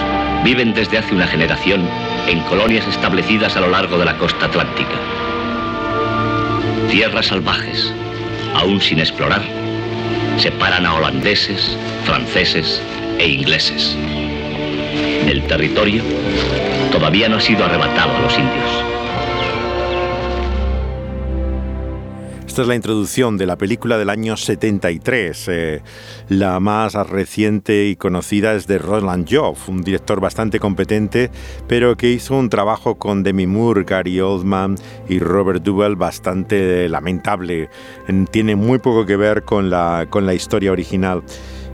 viven 0.42 0.74
desde 0.74 0.98
hace 0.98 1.14
una 1.14 1.26
generación 1.26 1.88
en 2.26 2.40
colonias 2.44 2.86
establecidas 2.88 3.56
a 3.56 3.60
lo 3.60 3.68
largo 3.68 3.98
de 3.98 4.06
la 4.06 4.18
costa 4.18 4.46
atlántica. 4.46 4.98
Tierras 6.90 7.26
salvajes, 7.26 7.92
aún 8.54 8.80
sin 8.80 8.98
explorar, 8.98 9.65
separan 10.38 10.86
a 10.86 10.94
holandeses, 10.94 11.76
franceses 12.04 12.82
e 13.18 13.28
ingleses. 13.28 13.96
El 15.26 15.42
territorio 15.46 16.02
todavía 16.92 17.28
no 17.28 17.36
ha 17.36 17.40
sido 17.40 17.64
arrebatado 17.64 18.14
a 18.16 18.20
los 18.20 18.38
indios. 18.38 18.95
Esta 22.56 22.62
es 22.62 22.68
la 22.68 22.74
introducción 22.74 23.36
de 23.36 23.44
la 23.44 23.56
película 23.56 23.98
del 23.98 24.08
año 24.08 24.34
73. 24.34 25.48
Eh, 25.48 25.82
la 26.30 26.58
más 26.58 26.94
reciente 26.94 27.84
y 27.84 27.96
conocida 27.96 28.54
es 28.54 28.66
de 28.66 28.78
Roland 28.78 29.28
Joff, 29.30 29.68
un 29.68 29.82
director 29.82 30.22
bastante 30.22 30.58
competente, 30.58 31.30
pero 31.68 31.98
que 31.98 32.10
hizo 32.10 32.34
un 32.34 32.48
trabajo 32.48 32.94
con 32.94 33.22
Demi 33.22 33.46
Moore, 33.46 33.84
Gary 33.84 34.20
Oldman 34.20 34.76
y 35.06 35.18
Robert 35.18 35.62
Duvall 35.62 35.96
bastante 35.96 36.88
lamentable. 36.88 37.68
Tiene 38.30 38.56
muy 38.56 38.78
poco 38.78 39.04
que 39.04 39.16
ver 39.16 39.42
con 39.42 39.68
la, 39.68 40.06
con 40.08 40.24
la 40.24 40.32
historia 40.32 40.72
original 40.72 41.24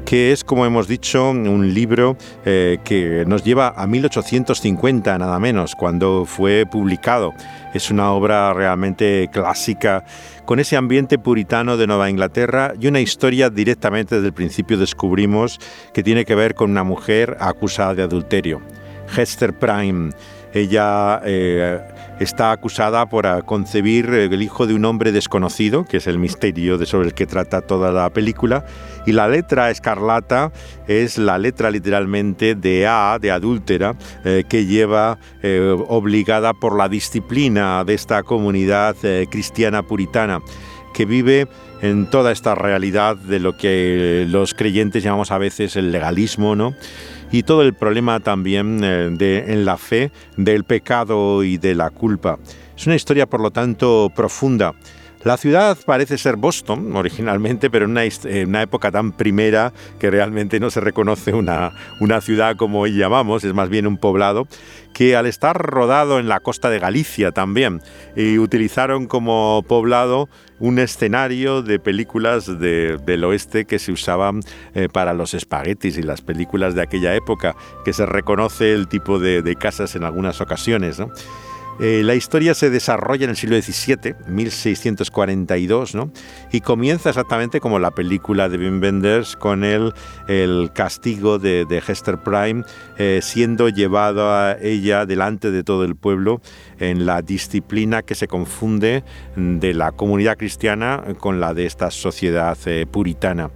que 0.05 0.33
es, 0.33 0.45
como 0.45 0.67
hemos 0.67 0.89
dicho, 0.89 1.31
un 1.31 1.75
libro 1.75 2.17
eh, 2.45 2.79
que 2.85 3.25
nos 3.27 3.45
lleva 3.45 3.73
a 3.77 3.87
1850, 3.87 5.19
nada 5.19 5.39
menos, 5.39 5.75
cuando 5.75 6.25
fue 6.27 6.67
publicado. 6.71 7.33
Es 7.75 7.91
una 7.91 8.13
obra 8.13 8.53
realmente 8.53 9.29
clásica, 9.33 10.05
con 10.45 10.61
ese 10.61 10.77
ambiente 10.77 11.19
puritano 11.19 11.77
de 11.77 11.87
Nueva 11.87 12.11
Inglaterra 12.11 12.75
y 12.79 12.87
una 12.87 13.01
historia 13.01 13.49
directamente 13.49 14.17
desde 14.17 14.29
el 14.29 14.35
principio 14.35 14.77
descubrimos 14.77 15.59
que 15.95 16.03
tiene 16.03 16.25
que 16.25 16.35
ver 16.35 16.55
con 16.55 16.71
una 16.71 16.85
mujer 16.85 17.37
acusada 17.41 17.95
de 17.95 18.03
adulterio. 18.03 18.61
Hester 19.17 19.53
Prime. 19.53 20.11
Ella 20.53 21.23
eh, 21.25 21.81
está 22.23 22.53
acusada 22.53 23.07
por 23.07 23.45
concebir 23.45 24.07
el 24.07 24.43
hijo 24.43 24.67
de 24.67 24.75
un 24.75 24.85
hombre 24.85 25.13
desconocido, 25.13 25.85
que 25.85 25.99
es 25.99 26.07
el 26.07 26.19
misterio 26.19 26.79
de 26.79 26.87
sobre 26.87 27.09
el 27.09 27.15
que 27.15 27.27
trata 27.27 27.61
toda 27.61 27.93
la 27.93 28.11
película, 28.11 28.65
y 29.07 29.13
la 29.13 29.29
letra 29.29 29.71
escarlata 29.71 30.53
es 30.87 31.19
la 31.19 31.39
letra 31.39 31.71
literalmente 31.71 32.55
de 32.55 32.87
A, 32.87 33.19
de 33.21 33.31
adúltera, 33.31 33.97
eh, 34.25 34.45
que 34.49 34.67
lleva 34.67 35.19
eh, 35.43 35.77
obligada 35.89 36.55
por 36.55 36.77
la 36.77 36.89
disciplina 36.89 37.85
de 37.85 37.95
esta 37.95 38.23
comunidad 38.23 38.97
eh, 39.03 39.27
cristiana 39.31 39.83
puritana, 39.83 40.41
que 40.95 41.05
vive 41.05 41.49
en 41.81 42.09
toda 42.09 42.31
esta 42.31 42.55
realidad 42.55 43.17
de 43.17 43.41
lo 43.41 43.57
que 43.57 44.25
los 44.29 44.55
creyentes 44.55 45.03
llamamos 45.03 45.33
a 45.33 45.39
veces 45.39 45.75
el 45.77 45.91
legalismo, 45.91 46.55
¿no? 46.55 46.75
Y 47.33 47.43
todo 47.43 47.63
el 47.63 47.75
problema 47.75 48.21
también 48.21 48.81
eh, 48.85 49.45
en 49.49 49.65
la 49.65 49.79
fe 49.79 50.13
del 50.37 50.65
pecado 50.65 51.43
y 51.43 51.57
de 51.57 51.75
la 51.75 51.91
culpa. 51.91 52.39
Es 52.77 52.87
una 52.87 52.95
historia, 52.95 53.27
por 53.27 53.41
lo 53.41 53.51
tanto, 53.51 54.13
profunda. 54.15 54.75
La 55.25 55.37
ciudad 55.37 55.79
parece 55.87 56.19
ser 56.19 56.35
Boston 56.35 56.97
originalmente, 56.97 57.71
pero 57.71 57.85
en 57.85 57.93
una, 57.93 58.63
época 58.63 58.91
tan 58.91 59.13
primera 59.13 59.73
que 60.01 60.11
realmente 60.11 60.59
no 60.59 60.69
se 60.69 60.81
reconoce 60.81 61.33
una, 61.33 61.71
una 62.01 62.21
ciudad 62.21 62.57
como 62.57 62.81
hoy 62.81 62.97
llamamos, 62.97 63.45
es 63.45 63.55
más 63.55 63.69
bien 63.69 63.87
un 63.87 63.99
poblado, 63.99 64.49
que 64.93 65.15
al 65.15 65.27
estar 65.27 65.57
rodado 65.57 66.19
en 66.19 66.27
la 66.27 66.41
costa 66.41 66.71
de 66.71 66.81
Galicia 66.81 67.31
también, 67.31 67.83
y 68.17 68.39
utilizaron 68.39 69.07
como 69.07 69.65
poblado 69.69 70.29
un 70.59 70.81
escenario 70.81 71.63
de 71.63 71.79
películas 71.79 72.59
del 72.59 73.25
oeste 73.25 73.65
que 73.65 73.79
se 73.79 73.93
usaban 73.93 74.41
eh, 74.75 74.89
para 74.93 75.15
los 75.15 75.35
espaguetis 75.35 75.99
y 75.99 76.03
las 76.03 76.21
películas 76.21 76.75
de 76.75 76.83
aquella 76.83 77.15
época, 77.15 77.55
que 77.85 77.93
se 77.93 78.07
reconoce 78.07 78.73
el 78.73 78.89
tipo 78.89 79.21
de, 79.21 79.43
de 79.43 79.55
casas 79.55 79.95
en 79.95 80.03
algunas 80.03 80.41
ocasiones. 80.41 80.99
¿no? 80.99 81.11
Eh, 81.81 82.03
la 82.05 82.15
historia 82.15 82.55
se 82.55 82.71
desarrolla 82.71 83.25
en 83.25 83.31
el 83.31 83.37
siglo 83.37 83.61
XVII, 83.61 84.15
1642, 84.29 85.95
¿no? 85.95 86.11
y 86.53 86.61
comienza 86.61 87.09
exactamente 87.09 87.61
como 87.61 87.79
la 87.79 87.91
película 87.91 88.49
de 88.49 88.59
Wim 88.59 88.81
Wenders 88.81 89.37
con 89.37 89.65
el, 89.65 89.93
el 90.29 90.71
castigo 90.75 91.39
de, 91.39 91.83
Hester 91.87 92.19
Prime 92.19 92.63
eh, 92.99 93.21
siendo 93.23 93.69
llevado 93.69 94.33
a 94.33 94.57
ella 94.61 95.07
delante 95.07 95.51
de 95.51 95.65
todo 95.65 95.85
el 95.85 95.97
pueblo 95.97 96.41
en 96.79 97.07
la 97.07 97.23
disciplina 97.23 98.03
que 98.03 98.15
se 98.15 98.29
confunde 98.29 99.03
de 99.37 99.75
la 99.75 99.93
comunidad 99.93 100.37
cristiana 100.37 101.03
con 101.19 101.41
la 101.41 101.55
de 101.55 101.67
esta 101.67 101.91
sociedad 101.91 102.57
eh, 102.67 102.87
puritana. 102.91 103.51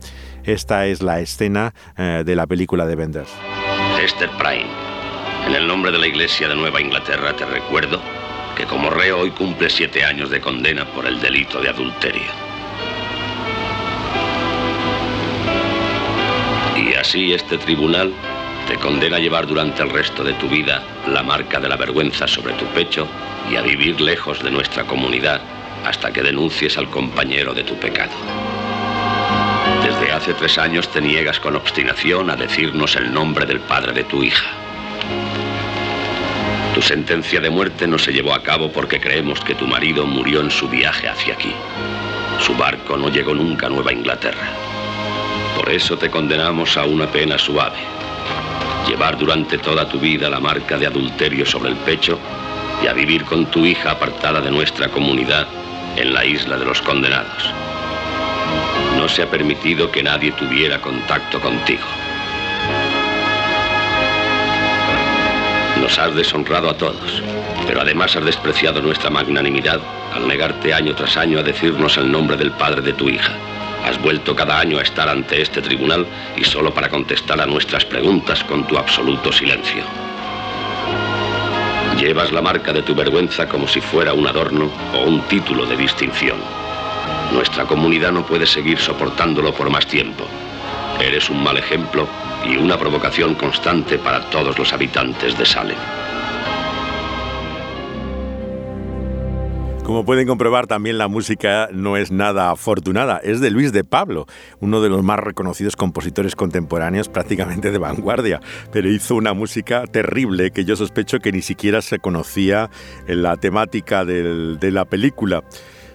Esta 0.45 0.87
es 0.87 1.03
la 1.03 1.21
escena 1.21 1.75
de 1.97 2.37
la 2.37 2.47
película 2.47 2.87
de 2.87 2.95
Wenders. 2.95 3.31
Hester 4.01 4.31
Prime 4.39 4.86
en 5.47 5.55
el 5.55 5.67
nombre 5.67 5.93
de 5.93 5.99
la 5.99 6.07
Iglesia 6.07 6.49
de 6.49 6.57
Nueva 6.57 6.81
Inglaterra 6.81 7.33
te 7.35 7.47
recuerdo 7.47 8.01
que 8.57 8.65
como 8.65 8.91
reo 8.91 9.21
hoy 9.21 9.31
cumple 9.31 9.71
siete 9.71 10.05
años 10.05 10.29
de 10.29 10.41
condena 10.41 10.85
por 10.85 11.07
el 11.07 11.21
delito 11.21 11.61
de 11.61 11.69
adulterio. 11.69 12.33
Y 16.77 16.95
así 16.95 17.33
este 17.33 17.59
tribunal 17.59 18.13
te 18.67 18.77
condena 18.77 19.19
a 19.19 19.21
llevar 19.21 19.47
durante 19.47 19.83
el 19.83 19.91
resto 19.91 20.25
de 20.25 20.33
tu 20.35 20.49
vida 20.49 20.83
la 21.07 21.23
marca 21.23 21.61
de 21.61 21.69
la 21.69 21.77
vergüenza 21.77 22.27
sobre 22.27 22.55
tu 22.55 22.65
pecho 22.67 23.07
y 23.51 23.57
a 23.57 23.63
vivir 23.63 24.01
lejos 24.01 24.43
de 24.43 24.51
nuestra 24.51 24.85
comunidad 24.85 25.41
hasta 25.85 26.13
que 26.13 26.23
denuncies 26.23 26.77
al 26.77 26.91
compañero 26.91 27.55
de 27.55 27.63
tu 27.63 27.77
pecado. 27.77 28.13
Desde 29.85 30.13
hace 30.13 30.35
tres 30.35 30.59
años 30.59 30.89
te 30.89 31.01
niegas 31.01 31.39
con 31.39 31.55
obstinación 31.55 32.31
a 32.31 32.37
decirnos 32.37 32.97
el 32.97 33.13
nombre 33.13 33.47
del 33.47 33.61
padre 33.61 33.93
de 33.93 34.03
tu 34.03 34.25
hija. 34.25 34.66
Tu 36.75 36.83
sentencia 36.83 37.41
de 37.41 37.49
muerte 37.49 37.87
no 37.87 37.99
se 37.99 38.13
llevó 38.13 38.35
a 38.35 38.43
cabo 38.43 38.71
porque 38.71 39.01
creemos 39.01 39.41
que 39.41 39.55
tu 39.55 39.67
marido 39.67 40.07
murió 40.07 40.43
en 40.43 40.51
su 40.51 40.69
viaje 40.69 41.09
hacia 41.09 41.33
aquí. 41.33 41.55
Su 42.45 42.55
barco 42.55 42.99
no 42.99 43.09
llegó 43.09 43.35
nunca 43.35 43.67
a 43.67 43.71
Nueva 43.71 43.95
Inglaterra. 43.95 44.47
Por 45.57 45.71
eso 45.71 45.97
te 45.97 46.11
condenamos 46.11 46.77
a 46.77 46.85
una 46.85 47.07
pena 47.07 47.39
suave. 47.39 47.79
Llevar 48.87 49.17
durante 49.17 49.57
toda 49.57 49.89
tu 49.89 49.99
vida 49.99 50.29
la 50.29 50.39
marca 50.39 50.77
de 50.77 50.87
adulterio 50.87 51.47
sobre 51.47 51.71
el 51.71 51.77
pecho 51.77 52.19
y 52.83 52.87
a 52.87 52.93
vivir 52.93 53.25
con 53.25 53.47
tu 53.47 53.65
hija 53.65 53.93
apartada 53.93 54.43
de 54.43 54.51
nuestra 54.51 54.89
comunidad 54.89 55.47
en 55.97 56.13
la 56.13 56.27
isla 56.27 56.59
de 56.59 56.67
los 56.67 56.83
condenados. 56.83 57.51
No 58.99 59.09
se 59.09 59.23
ha 59.23 59.31
permitido 59.31 59.91
que 59.91 60.03
nadie 60.03 60.33
tuviera 60.33 60.79
contacto 60.79 61.41
contigo. 61.41 61.87
Nos 65.87 66.01
has 66.01 66.17
deshonrado 66.17 66.69
a 66.69 66.77
todos, 66.77 67.23
pero 67.65 67.81
además 67.81 68.17
has 68.17 68.25
despreciado 68.25 68.83
nuestra 68.83 69.09
magnanimidad 69.09 69.81
al 70.13 70.27
negarte 70.27 70.75
año 70.75 70.97
tras 70.97 71.17
año 71.17 71.39
a 71.39 71.45
decirnos 71.45 71.97
el 71.97 72.11
nombre 72.11 72.37
del 72.37 72.51
padre 72.51 72.83
de 72.83 72.93
tu 72.93 73.09
hija. 73.09 73.33
Has 73.85 74.03
vuelto 74.03 74.35
cada 74.35 74.59
año 74.59 74.81
a 74.81 74.83
estar 74.83 75.09
ante 75.09 75.41
este 75.41 75.63
tribunal 75.63 76.05
y 76.37 76.43
solo 76.43 76.75
para 76.75 76.89
contestar 76.89 77.41
a 77.41 77.47
nuestras 77.47 77.85
preguntas 77.85 78.43
con 78.43 78.67
tu 78.67 78.77
absoluto 78.77 79.31
silencio. 79.31 79.85
Llevas 82.01 82.33
la 82.33 82.43
marca 82.43 82.73
de 82.73 82.83
tu 82.83 82.93
vergüenza 82.93 83.49
como 83.49 83.69
si 83.69 83.81
fuera 83.81 84.13
un 84.13 84.27
adorno 84.27 84.69
o 84.93 85.05
un 85.05 85.21
título 85.29 85.67
de 85.67 85.77
distinción. 85.77 86.39
Nuestra 87.33 87.65
comunidad 87.65 88.11
no 88.11 88.27
puede 88.27 88.47
seguir 88.47 88.81
soportándolo 88.81 89.55
por 89.55 89.71
más 89.71 89.87
tiempo. 89.87 90.27
Eres 90.99 91.31
un 91.31 91.45
mal 91.45 91.57
ejemplo 91.59 92.09
y 92.47 92.57
una 92.57 92.79
provocación 92.79 93.35
constante 93.35 93.99
para 93.99 94.31
todos 94.31 94.59
los 94.59 94.73
habitantes 94.73 95.37
de 95.37 95.45
Salem. 95.45 95.79
Como 99.87 100.05
pueden 100.05 100.27
comprobar, 100.27 100.67
también 100.67 100.99
la 100.99 101.07
música 101.07 101.69
no 101.73 101.97
es 101.97 102.11
nada 102.11 102.51
afortunada. 102.51 103.19
Es 103.19 103.41
de 103.41 103.53
Luis 103.53 103.73
de 103.73 103.85
Pablo, 103.85 104.27
uno 104.59 104.81
de 104.81 104.89
los 104.89 105.05
más 105.05 105.21
reconocidos 105.21 105.77
compositores 105.77 106.35
contemporáneos, 106.35 107.09
prácticamente 107.09 107.71
de 107.71 107.79
vanguardia. 107.79 108.41
Pero 108.73 108.91
hizo 108.91 109.15
una 109.15 109.33
música 109.33 109.85
terrible 109.87 110.51
que 110.51 110.65
yo 110.65 110.75
sospecho 110.75 111.21
que 111.21 111.31
ni 111.31 111.41
siquiera 111.41 111.83
se 111.83 112.01
conocía 112.01 112.69
en 113.07 113.23
la 113.23 113.37
temática 113.37 114.05
de 114.05 114.71
la 114.73 114.87
película 114.87 115.45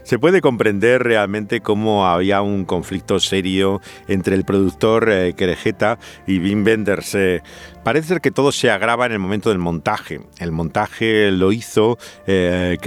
se 0.04 0.20
puede 0.20 0.42
comprender 0.42 1.04
realmente 1.04 1.62
cómo 1.62 2.08
había 2.08 2.42
un 2.42 2.66
conflicto 2.66 3.20
serio 3.20 3.82
entre 4.08 4.36
el 4.36 4.46
productor 4.46 5.10
eh, 5.10 5.34
y 6.28 6.40
Wim 6.40 6.66
Wenders. 6.66 7.16
Eh, 7.16 7.42
parece 7.84 8.10
ser 8.10 8.22
que 8.22 8.32
todo 8.32 8.52
se 8.52 8.70
agrava 8.70 9.06
en 9.06 9.12
el 9.14 9.20
momento 9.20 9.50
del 9.50 9.60
montaje. 9.60 10.22
El 10.40 10.52
montaje 10.52 11.32
lo 11.32 11.52
hizo 11.52 11.98
eh, 12.28 12.78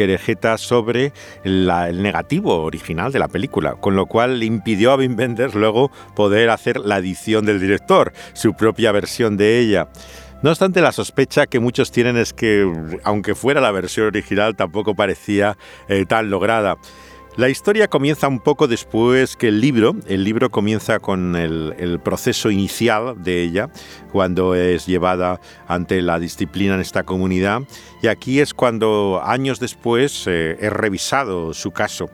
sobre 0.56 1.12
el 1.44 2.02
negativo 2.02 2.62
original 2.62 3.12
de 3.12 3.18
la 3.18 3.28
película, 3.28 3.74
con 3.74 3.96
lo 3.96 4.06
cual 4.06 4.42
impidió 4.42 4.92
a 4.92 4.96
Wim 4.96 5.16
Wenders 5.16 5.54
luego 5.54 5.90
poder 6.14 6.50
hacer 6.50 6.80
la 6.80 6.98
edición 6.98 7.46
del 7.46 7.60
director, 7.60 8.12
su 8.32 8.54
propia 8.54 8.92
versión 8.92 9.36
de 9.36 9.60
ella. 9.60 9.88
No 10.44 10.50
obstante, 10.50 10.82
la 10.82 10.92
sospecha 10.92 11.46
que 11.46 11.58
muchos 11.58 11.90
tienen 11.90 12.18
es 12.18 12.34
que, 12.34 12.70
aunque 13.02 13.34
fuera 13.34 13.62
la 13.62 13.70
versión 13.70 14.08
original, 14.08 14.54
tampoco 14.54 14.94
parecía 14.94 15.56
eh, 15.88 16.04
tan 16.06 16.28
lograda. 16.28 16.76
La 17.36 17.48
historia 17.48 17.88
comienza 17.88 18.28
un 18.28 18.38
poco 18.38 18.68
después 18.68 19.34
que 19.34 19.48
el 19.48 19.60
libro. 19.60 19.96
El 20.06 20.22
libro 20.22 20.50
comienza 20.50 21.00
con 21.00 21.34
el, 21.34 21.98
proceso 21.98 22.48
inicial 22.48 23.20
de 23.24 23.42
ella, 23.42 23.70
cuando 24.12 24.54
es 24.54 24.86
llevada 24.86 25.40
ante 25.66 26.00
la 26.00 26.20
disciplina 26.20 26.74
en 26.74 26.80
esta 26.80 27.02
comunidad. 27.02 27.62
Y 28.02 28.06
aquí 28.06 28.38
es 28.38 28.54
cuando 28.54 29.20
años 29.24 29.58
después 29.58 30.28
eh, 30.28 30.56
es 30.60 30.72
revisado 30.72 31.52
su 31.54 31.72
caso 31.72 32.08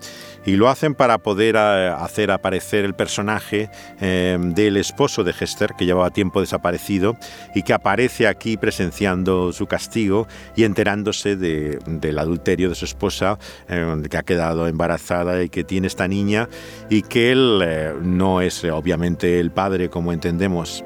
y 0.45 0.57
lo 0.57 0.69
hacen 0.69 0.95
para 0.95 1.19
poder 1.19 1.57
eh, 1.57 1.89
hacer 1.89 2.31
aparecer 2.31 2.85
el 2.85 2.95
personaje 2.95 3.71
eh, 4.01 4.39
del 4.41 4.77
esposo 4.77 5.25
de 5.25 5.35
Hester, 5.39 5.75
que 5.79 5.87
llevaba 5.87 6.11
tiempo 6.11 6.41
desaparecido 6.41 7.17
y 7.55 7.63
que 7.63 7.73
aparece 7.73 8.27
aquí 8.27 8.57
presenciando 8.57 9.53
su 9.53 9.67
castigo 9.67 10.27
y 10.57 10.65
enterándose 10.65 11.37
del 11.37 12.19
adulterio 12.19 12.69
de 12.69 12.75
su 12.75 12.85
esposa, 12.85 13.39
eh, 13.69 14.03
que 14.11 14.17
ha 14.17 14.23
quedado 14.23 14.67
embarazada 14.67 15.43
y 15.43 15.49
que 15.49 15.65
tiene 15.65 15.87
esta 15.87 16.09
niña 16.09 16.49
y 16.89 17.03
que 17.03 17.33
él 17.33 17.65
no 18.03 18.41
es 18.41 18.65
obviamente 18.65 19.41
el 19.41 19.51
padre 19.51 19.89
como 19.89 20.13
entendemos. 20.13 20.85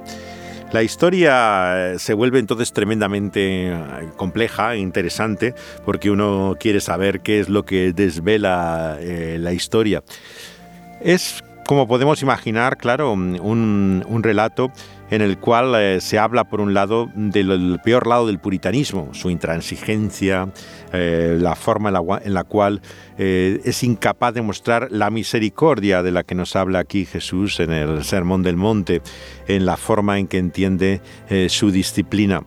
La 0.74 0.82
historia 0.82 1.92
eh, 1.92 1.98
se 2.00 2.14
vuelve 2.14 2.40
entonces 2.40 2.72
tremendamente 2.72 3.68
eh, 3.68 3.78
compleja 4.16 4.74
e 4.74 4.78
interesante 4.78 5.54
porque 5.84 6.10
uno 6.10 6.56
quiere 6.58 6.80
saber 6.80 7.20
qué 7.20 7.38
es 7.38 7.48
lo 7.48 7.64
que 7.64 7.92
desvela 7.92 8.98
eh, 8.98 9.36
la 9.38 9.52
historia. 9.52 10.02
Es, 11.00 11.44
como 11.64 11.86
podemos 11.86 12.22
imaginar, 12.22 12.76
claro, 12.76 13.12
un, 13.12 14.04
un 14.04 14.22
relato 14.24 14.72
en 15.10 15.22
el 15.22 15.38
cual 15.38 15.74
eh, 15.74 16.00
se 16.00 16.18
habla, 16.18 16.44
por 16.44 16.60
un 16.60 16.74
lado, 16.74 17.10
del 17.14 17.78
peor 17.84 18.06
lado 18.06 18.26
del 18.26 18.38
puritanismo, 18.38 19.10
su 19.12 19.30
intransigencia, 19.30 20.48
eh, 20.92 21.36
la 21.40 21.54
forma 21.54 21.90
en 22.24 22.34
la, 22.34 22.44
cual 22.44 22.80
eh, 23.18 23.60
es 23.64 23.82
incapaz 23.82 24.34
de 24.34 24.42
mostrar 24.42 24.88
la 24.90 25.10
misericordia 25.10 26.02
de 26.02 26.10
la 26.10 26.22
que 26.22 26.34
nos 26.34 26.56
habla 26.56 26.78
aquí 26.78 27.04
Jesús 27.04 27.60
en 27.60 27.72
el 27.72 28.04
Sermón 28.04 28.42
del 28.42 28.56
Monte, 28.56 29.02
en 29.46 29.66
la 29.66 29.76
forma 29.76 30.18
en 30.18 30.26
que 30.26 30.38
entiende 30.38 31.00
su 31.48 31.70
disciplina. 31.70 32.42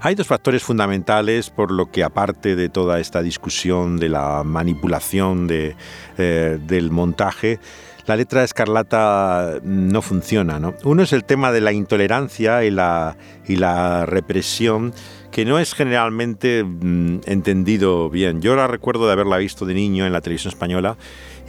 Hay 0.00 0.14
dos 0.14 0.26
factores 0.26 0.62
fundamentales 0.62 1.50
por 1.50 1.70
lo 1.70 1.90
que 1.90 2.04
aparte 2.04 2.56
de 2.56 2.68
toda 2.68 3.00
esta 3.00 3.22
discusión 3.22 3.96
de 3.96 4.10
la 4.10 4.42
manipulación 4.44 5.46
del 5.46 6.90
montaje, 6.90 7.58
la 8.06 8.16
letra 8.16 8.44
escarlata 8.44 9.60
no 9.62 10.02
funciona. 10.02 10.58
¿no? 10.58 10.74
Uno 10.84 11.02
es 11.02 11.12
el 11.12 11.24
tema 11.24 11.52
de 11.52 11.60
la 11.60 11.72
intolerancia 11.72 12.64
y 12.64 12.70
la, 12.70 13.16
y 13.46 13.56
la 13.56 14.06
represión 14.06 14.92
que 15.30 15.44
no 15.44 15.58
es 15.58 15.74
generalmente 15.74 16.62
mm, 16.62 17.22
entendido 17.26 18.08
bien. 18.08 18.40
Yo 18.40 18.54
la 18.54 18.68
recuerdo 18.68 19.06
de 19.06 19.12
haberla 19.14 19.38
visto 19.38 19.66
de 19.66 19.74
niño 19.74 20.06
en 20.06 20.12
la 20.12 20.20
televisión 20.20 20.52
española 20.52 20.96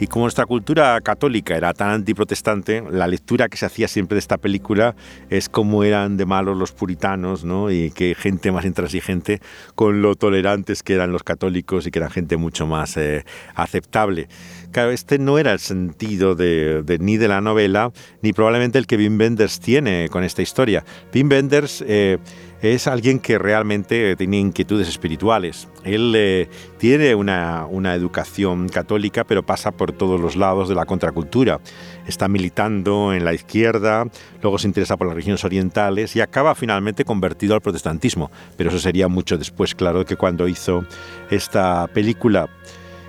y 0.00 0.08
como 0.08 0.24
nuestra 0.24 0.44
cultura 0.44 1.00
católica 1.00 1.56
era 1.56 1.72
tan 1.72 1.90
antiprotestante, 1.90 2.82
la 2.90 3.06
lectura 3.06 3.48
que 3.48 3.56
se 3.56 3.64
hacía 3.64 3.88
siempre 3.88 4.16
de 4.16 4.18
esta 4.18 4.38
película 4.38 4.94
es 5.30 5.48
cómo 5.48 5.84
eran 5.84 6.16
de 6.16 6.26
malos 6.26 6.56
los 6.56 6.72
puritanos, 6.72 7.44
¿no? 7.44 7.70
Y 7.70 7.92
que 7.92 8.14
gente 8.14 8.50
más 8.52 8.64
intransigente 8.64 9.40
con 9.74 10.02
lo 10.02 10.16
tolerantes 10.16 10.82
que 10.82 10.94
eran 10.94 11.12
los 11.12 11.22
católicos 11.22 11.86
y 11.86 11.90
que 11.90 12.00
eran 12.00 12.10
gente 12.10 12.36
mucho 12.36 12.66
más 12.66 12.96
eh, 12.96 13.24
aceptable. 13.54 14.28
Claro, 14.72 14.90
este 14.90 15.18
no 15.18 15.38
era 15.38 15.52
el 15.52 15.58
sentido 15.58 16.34
de, 16.34 16.98
ni 17.00 17.16
de 17.16 17.28
la 17.28 17.40
novela, 17.40 17.92
ni 18.22 18.32
probablemente 18.32 18.78
el 18.78 18.86
que 18.86 18.96
Wim 18.96 19.18
Wenders 19.18 19.60
tiene 19.60 20.08
con 20.10 20.24
esta 20.24 20.42
historia. 20.42 20.84
Wim 21.14 21.30
Wenders 21.30 21.82
eh, 21.86 22.18
es 22.60 22.86
alguien 22.86 23.18
que 23.18 23.38
realmente 23.38 24.16
tiene 24.16 24.38
inquietudes 24.38 24.88
espirituales. 24.88 25.68
Él 25.84 26.12
eh, 26.16 26.48
tiene 26.78 27.14
una, 27.14 27.66
una, 27.66 27.94
educación 27.94 28.68
católica, 28.68 29.24
pero 29.24 29.44
pasa 29.44 29.70
por 29.70 29.92
todos 29.92 30.20
los 30.20 30.36
lados 30.36 30.68
de 30.68 30.74
la 30.74 30.84
contracultura. 30.84 31.60
Está 32.06 32.28
militando 32.28 33.12
en 33.12 33.24
la 33.24 33.34
izquierda, 33.34 34.06
luego 34.42 34.58
se 34.58 34.68
interesa 34.68 34.96
por 34.96 35.06
las 35.06 35.16
regiones 35.16 35.44
orientales 35.44 36.16
y 36.16 36.20
acaba 36.20 36.54
finalmente 36.54 37.04
convertido 37.04 37.54
al 37.54 37.60
protestantismo. 37.60 38.30
Pero 38.56 38.70
eso 38.70 38.78
sería 38.78 39.08
mucho 39.08 39.38
después, 39.38 39.74
claro, 39.74 40.04
que 40.04 40.16
cuando 40.16 40.48
hizo 40.48 40.84
esta 41.30 41.86
película. 41.88 42.48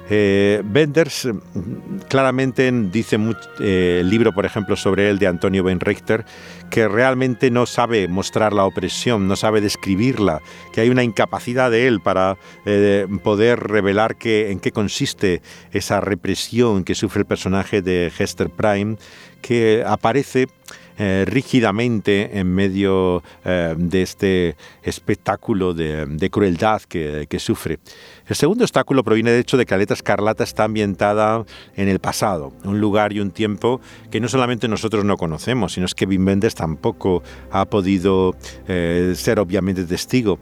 Eh, 0.09 0.61
Benders 0.63 1.25
mm, 1.25 1.97
claramente 2.07 2.71
dice 2.91 3.17
eh, 3.59 3.99
el 4.01 4.09
libro, 4.09 4.33
por 4.33 4.45
ejemplo, 4.45 4.75
sobre 4.75 5.09
él 5.09 5.19
de 5.19 5.27
Antonio 5.27 5.63
Ben 5.63 5.79
Richter, 5.79 6.25
que 6.69 6.87
realmente 6.87 7.51
no 7.51 7.65
sabe 7.65 8.07
mostrar 8.07 8.53
la 8.53 8.65
opresión, 8.65 9.27
no 9.27 9.35
sabe 9.35 9.61
describirla, 9.61 10.41
que 10.73 10.81
hay 10.81 10.89
una 10.89 11.03
incapacidad 11.03 11.71
de 11.71 11.87
él 11.87 11.99
para 12.01 12.37
eh, 12.65 13.07
poder 13.23 13.59
revelar 13.59 14.15
que, 14.15 14.51
en 14.51 14.59
qué 14.59 14.71
consiste 14.71 15.41
esa 15.71 15.99
represión 15.99 16.83
que 16.83 16.95
sufre 16.95 17.21
el 17.21 17.25
personaje 17.25 17.81
de 17.81 18.11
Hester 18.17 18.49
Prime, 18.49 18.97
que 19.41 19.83
aparece 19.85 20.47
eh, 20.97 21.25
rígidamente 21.27 22.39
en 22.39 22.53
medio 22.53 23.21
eh, 23.45 23.75
de 23.77 24.01
este 24.01 24.55
espectáculo 24.81 25.73
de, 25.73 26.29
crueldad 26.31 26.81
que, 26.81 27.27
sufre. 27.39 27.79
El 28.25 28.35
segundo 28.35 28.63
obstáculo 28.63 29.03
proviene 29.03 29.31
de 29.31 29.39
hecho 29.39 29.57
de 29.57 29.65
que 29.65 29.73
Aleta 29.73 29.93
Escarlata 29.93 30.43
está 30.43 30.63
ambientada 30.63 31.45
en 31.75 31.87
el 31.87 31.99
pasado, 31.99 32.51
un 32.63 32.81
lugar 32.81 33.13
y 33.13 33.19
un 33.19 33.31
tiempo 33.31 33.79
que 34.09 34.19
no 34.19 34.27
solamente 34.27 34.67
nosotros 34.67 35.05
no 35.05 35.17
conocemos, 35.17 35.73
sino 35.73 35.85
es 35.85 35.93
que 35.93 36.05
Wim 36.05 36.25
Wenders 36.25 36.55
tampoco 36.55 37.21
ha 37.51 37.65
podido 37.65 38.35
eh, 38.67 39.13
ser 39.15 39.39
obviamente 39.39 39.83
testigo. 39.83 40.39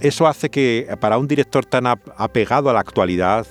Eso 0.00 0.26
hace 0.26 0.50
que 0.50 0.88
para 1.00 1.18
un 1.18 1.28
director 1.28 1.64
tan 1.64 1.86
apegado 1.86 2.70
a 2.70 2.72
la 2.72 2.80
actualidad, 2.80 3.46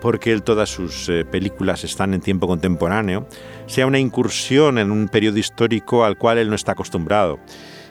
porque 0.00 0.32
él 0.32 0.42
todas 0.42 0.68
sus 0.68 1.10
películas 1.30 1.84
están 1.84 2.14
en 2.14 2.20
tiempo 2.20 2.46
contemporáneo, 2.46 3.26
sea 3.66 3.86
una 3.86 3.98
incursión 3.98 4.78
en 4.78 4.90
un 4.90 5.08
periodo 5.08 5.38
histórico 5.38 6.04
al 6.04 6.16
cual 6.16 6.38
él 6.38 6.48
no 6.48 6.54
está 6.54 6.72
acostumbrado. 6.72 7.38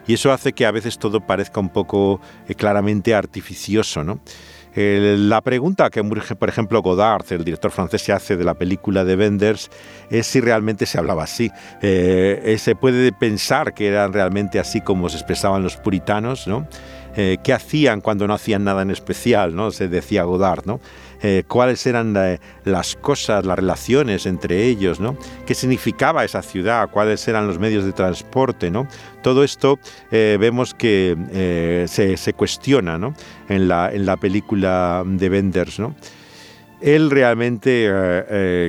Y 0.07 0.13
eso 0.13 0.31
hace 0.31 0.53
que 0.53 0.65
a 0.65 0.71
veces 0.71 0.97
todo 0.97 1.21
parezca 1.21 1.59
un 1.59 1.69
poco 1.69 2.19
eh, 2.47 2.55
claramente 2.55 3.13
artificioso. 3.13 4.03
¿no? 4.03 4.19
la 4.73 5.41
pregunta 5.41 5.89
que, 5.89 6.01
por 6.01 6.47
ejemplo, 6.47 6.81
Godard, 6.81 7.25
el 7.33 7.43
director 7.43 7.71
francés, 7.71 8.03
se 8.03 8.13
hace 8.13 8.37
de 8.37 8.45
la 8.45 8.53
película 8.53 9.03
de 9.03 9.17
Wenders 9.17 9.69
es 10.09 10.27
si 10.27 10.39
realmente 10.39 10.85
se 10.85 10.97
hablaba 10.97 11.23
así. 11.23 11.51
Eh, 11.81 12.41
eh, 12.45 12.57
se 12.57 12.75
puede 12.75 13.11
pensar 13.11 13.73
que 13.73 13.87
eran 13.87 14.13
realmente 14.13 14.59
así 14.59 14.79
como 14.79 15.09
se 15.09 15.17
expresaban 15.17 15.61
los 15.61 15.75
puritanos, 15.75 16.47
¿no? 16.47 16.67
¿Qué 17.13 17.53
hacían 17.53 18.01
cuando 18.01 18.27
no 18.27 18.33
hacían 18.33 18.63
nada 18.63 18.81
en 18.81 18.91
especial? 18.91 19.55
¿no? 19.55 19.71
Se 19.71 19.87
decía 19.87 20.23
Godard, 20.23 20.65
¿no? 20.65 20.79
Eh, 21.23 21.43
cuáles 21.47 21.85
eran 21.85 22.17
las 22.65 22.95
cosas, 22.95 23.45
las 23.45 23.55
relaciones 23.55 24.25
entre 24.25 24.65
ellos, 24.65 24.99
¿no? 24.99 25.15
qué 25.45 25.53
significaba 25.53 26.23
esa 26.25 26.41
ciudad, 26.41 26.89
cuáles 26.89 27.27
eran 27.27 27.45
los 27.45 27.59
medios 27.59 27.85
de 27.85 27.91
transporte. 27.91 28.71
¿no? 28.71 28.87
Todo 29.21 29.43
esto 29.43 29.79
eh, 30.11 30.37
vemos 30.39 30.73
que 30.73 31.15
eh, 31.31 31.85
se, 31.87 32.33
cuestiona 32.33 32.97
¿no? 32.97 33.13
en, 33.49 33.67
la, 33.67 33.91
en 33.93 34.07
la 34.07 34.17
película 34.17 35.03
de 35.05 35.29
Benders. 35.29 35.79
¿no? 35.79 35.95
Él 36.81 37.11
realmente 37.11 37.83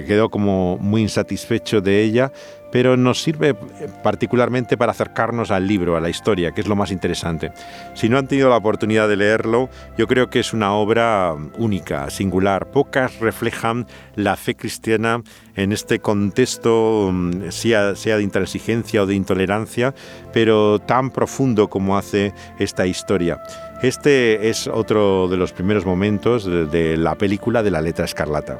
quedó 0.06 0.28
como 0.28 0.76
muy 0.76 1.00
insatisfecho 1.00 1.80
de 1.80 2.02
ella, 2.02 2.30
pero 2.72 2.96
nos 2.96 3.22
sirve 3.22 3.54
particularmente 4.02 4.76
para 4.76 4.92
acercarnos 4.92 5.52
al 5.52 5.68
libro, 5.68 5.96
a 5.96 6.00
la 6.00 6.08
historia, 6.08 6.52
que 6.52 6.62
es 6.62 6.66
lo 6.66 6.74
más 6.74 6.90
interesante. 6.90 7.52
Si 7.94 8.08
no 8.08 8.18
han 8.18 8.26
tenido 8.26 8.48
la 8.48 8.56
oportunidad 8.56 9.08
de 9.08 9.16
leerlo, 9.16 9.68
yo 9.96 10.08
creo 10.08 10.30
que 10.30 10.40
es 10.40 10.52
una 10.54 10.72
obra 10.72 11.36
única, 11.58 12.08
singular. 12.10 12.70
Pocas 12.70 13.20
reflejan 13.20 13.86
la 14.16 14.36
fe 14.36 14.56
cristiana 14.56 15.22
en 15.54 15.72
este 15.72 16.00
contexto, 16.00 17.10
mm, 17.12 17.50
sea, 17.50 17.92
de 17.92 18.22
intransigencia 18.22 19.02
o 19.02 19.06
de 19.06 19.14
intolerancia, 19.14 19.94
pero 20.32 20.78
tan 20.78 21.10
profundo 21.10 21.68
como 21.68 21.98
hace 21.98 22.32
esta 22.58 22.86
historia. 22.86 23.42
Este 23.82 24.48
es 24.48 24.66
otro 24.66 25.28
de 25.28 25.36
los 25.36 25.52
primeros 25.52 25.84
momentos 25.84 26.46
de, 26.46 26.64
de 26.66 26.96
la 26.96 27.16
película 27.16 27.62
de 27.62 27.70
la 27.70 27.82
letra 27.82 28.06
escarlata. 28.06 28.58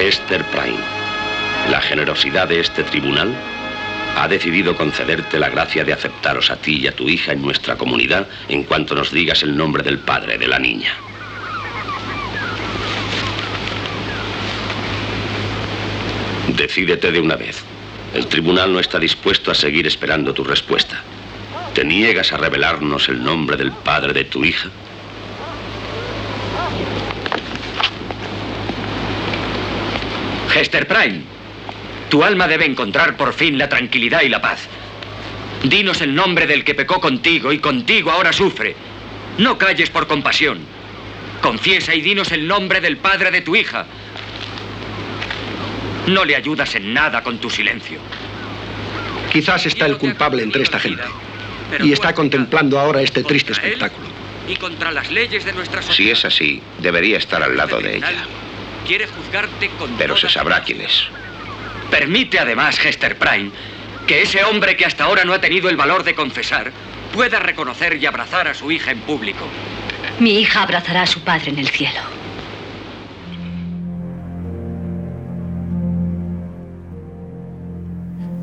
Esther 0.00 0.44
Prime 0.50 0.95
la 1.70 1.80
generosidad 1.80 2.48
de 2.48 2.60
este 2.60 2.84
tribunal 2.84 3.34
ha 4.16 4.28
decidido 4.28 4.76
concederte 4.76 5.38
la 5.38 5.50
gracia 5.50 5.84
de 5.84 5.92
aceptaros 5.92 6.50
a 6.50 6.56
ti 6.56 6.76
y 6.76 6.86
a 6.86 6.92
tu 6.92 7.08
hija 7.08 7.32
en 7.32 7.42
nuestra 7.42 7.76
comunidad 7.76 8.26
en 8.48 8.64
cuanto 8.64 8.94
nos 8.94 9.12
digas 9.12 9.42
el 9.42 9.56
nombre 9.56 9.82
del 9.82 9.98
padre 9.98 10.38
de 10.38 10.48
la 10.48 10.58
niña. 10.58 10.94
Decídete 16.56 17.12
de 17.12 17.20
una 17.20 17.36
vez. 17.36 17.62
El 18.14 18.26
tribunal 18.28 18.72
no 18.72 18.80
está 18.80 18.98
dispuesto 18.98 19.50
a 19.50 19.54
seguir 19.54 19.86
esperando 19.86 20.32
tu 20.32 20.44
respuesta. 20.44 21.02
¿Te 21.74 21.84
niegas 21.84 22.32
a 22.32 22.38
revelarnos 22.38 23.10
el 23.10 23.22
nombre 23.22 23.58
del 23.58 23.72
padre 23.72 24.14
de 24.14 24.24
tu 24.24 24.42
hija? 24.42 24.70
Hester 30.54 30.88
Prime. 30.88 31.35
Tu 32.08 32.22
alma 32.22 32.46
debe 32.46 32.64
encontrar 32.64 33.16
por 33.16 33.32
fin 33.32 33.58
la 33.58 33.68
tranquilidad 33.68 34.22
y 34.22 34.28
la 34.28 34.40
paz. 34.40 34.60
Dinos 35.62 36.00
el 36.00 36.14
nombre 36.14 36.46
del 36.46 36.64
que 36.64 36.74
pecó 36.74 37.00
contigo 37.00 37.52
y 37.52 37.58
contigo 37.58 38.10
ahora 38.10 38.32
sufre. 38.32 38.76
No 39.38 39.58
calles 39.58 39.90
por 39.90 40.06
compasión. 40.06 40.60
Confiesa 41.40 41.94
y 41.94 42.00
dinos 42.00 42.30
el 42.32 42.46
nombre 42.46 42.80
del 42.80 42.96
padre 42.96 43.30
de 43.30 43.40
tu 43.40 43.56
hija. 43.56 43.86
No 46.06 46.24
le 46.24 46.36
ayudas 46.36 46.74
en 46.76 46.94
nada 46.94 47.22
con 47.22 47.38
tu 47.38 47.50
silencio. 47.50 47.98
Quizás 49.32 49.66
está 49.66 49.86
el 49.86 49.98
culpable 49.98 50.42
entre 50.42 50.62
esta 50.62 50.78
gente. 50.78 51.02
Y 51.82 51.92
está 51.92 52.14
contemplando 52.14 52.78
ahora 52.78 53.02
este 53.02 53.24
triste 53.24 53.52
espectáculo. 53.52 54.06
Y 54.48 54.54
contra 54.56 54.92
las 54.92 55.10
leyes 55.10 55.44
de 55.44 55.52
nuestra 55.52 55.82
sociedad. 55.82 55.96
Si 55.96 56.10
es 56.10 56.24
así, 56.24 56.62
debería 56.78 57.18
estar 57.18 57.42
al 57.42 57.56
lado 57.56 57.80
de 57.80 57.96
ella. 57.96 58.24
Quiere 58.86 59.08
juzgarte 59.08 59.68
con 59.70 59.90
Pero 59.96 60.16
se 60.16 60.28
sabrá 60.28 60.62
quién 60.62 60.80
es. 60.80 61.08
Permite 61.90 62.38
además, 62.38 62.78
Hester 62.84 63.16
Prime, 63.16 63.50
que 64.06 64.22
ese 64.22 64.44
hombre 64.44 64.76
que 64.76 64.84
hasta 64.84 65.04
ahora 65.04 65.24
no 65.24 65.32
ha 65.32 65.40
tenido 65.40 65.68
el 65.68 65.76
valor 65.76 66.04
de 66.04 66.14
confesar 66.14 66.72
pueda 67.12 67.38
reconocer 67.38 67.96
y 67.96 68.06
abrazar 68.06 68.48
a 68.48 68.54
su 68.54 68.70
hija 68.70 68.90
en 68.90 69.00
público. 69.00 69.46
Mi 70.18 70.40
hija 70.40 70.62
abrazará 70.62 71.02
a 71.02 71.06
su 71.06 71.20
padre 71.20 71.50
en 71.50 71.58
el 71.58 71.68
cielo. 71.68 72.15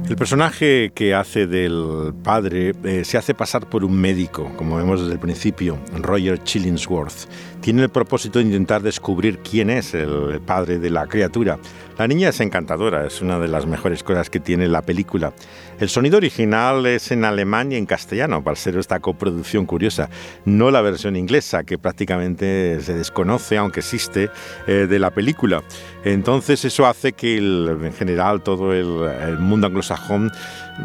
El 0.09 0.17
personaje 0.17 0.91
que 0.93 1.13
hace 1.15 1.47
del 1.47 2.13
padre 2.23 2.73
eh, 2.83 3.05
se 3.05 3.17
hace 3.17 3.33
pasar 3.33 3.69
por 3.69 3.85
un 3.85 3.95
médico, 3.99 4.51
como 4.57 4.75
vemos 4.75 4.99
desde 4.99 5.13
el 5.13 5.19
principio, 5.19 5.77
Roger 5.95 6.43
Chillingsworth. 6.43 7.29
Tiene 7.61 7.83
el 7.83 7.89
propósito 7.89 8.39
de 8.39 8.45
intentar 8.45 8.81
descubrir 8.81 9.39
quién 9.39 9.69
es 9.69 9.93
el 9.93 10.41
padre 10.45 10.77
de 10.79 10.89
la 10.89 11.07
criatura. 11.07 11.57
La 11.97 12.07
niña 12.07 12.29
es 12.29 12.39
encantadora, 12.41 13.07
es 13.07 13.21
una 13.21 13.39
de 13.39 13.47
las 13.47 13.65
mejores 13.65 14.03
cosas 14.03 14.29
que 14.29 14.41
tiene 14.41 14.67
la 14.67 14.81
película. 14.81 15.31
El 15.79 15.87
sonido 15.87 16.17
original 16.17 16.85
es 16.85 17.11
en 17.11 17.23
alemán 17.23 17.71
y 17.71 17.75
en 17.75 17.85
castellano, 17.85 18.43
para 18.43 18.57
ser 18.57 18.77
esta 18.77 18.99
coproducción 18.99 19.65
curiosa, 19.65 20.09
no 20.43 20.69
la 20.71 20.81
versión 20.81 21.15
inglesa, 21.15 21.63
que 21.63 21.77
prácticamente 21.77 22.81
se 22.81 22.93
desconoce, 22.93 23.57
aunque 23.57 23.79
existe, 23.79 24.29
eh, 24.67 24.87
de 24.89 24.99
la 24.99 25.11
película. 25.11 25.63
Entonces 26.03 26.65
eso 26.65 26.85
hace 26.85 27.13
que 27.13 27.37
en 27.37 27.93
general 27.93 28.41
todo 28.41 28.73
el, 28.73 29.39
mundo 29.39 29.67
anglosajón 29.67 30.31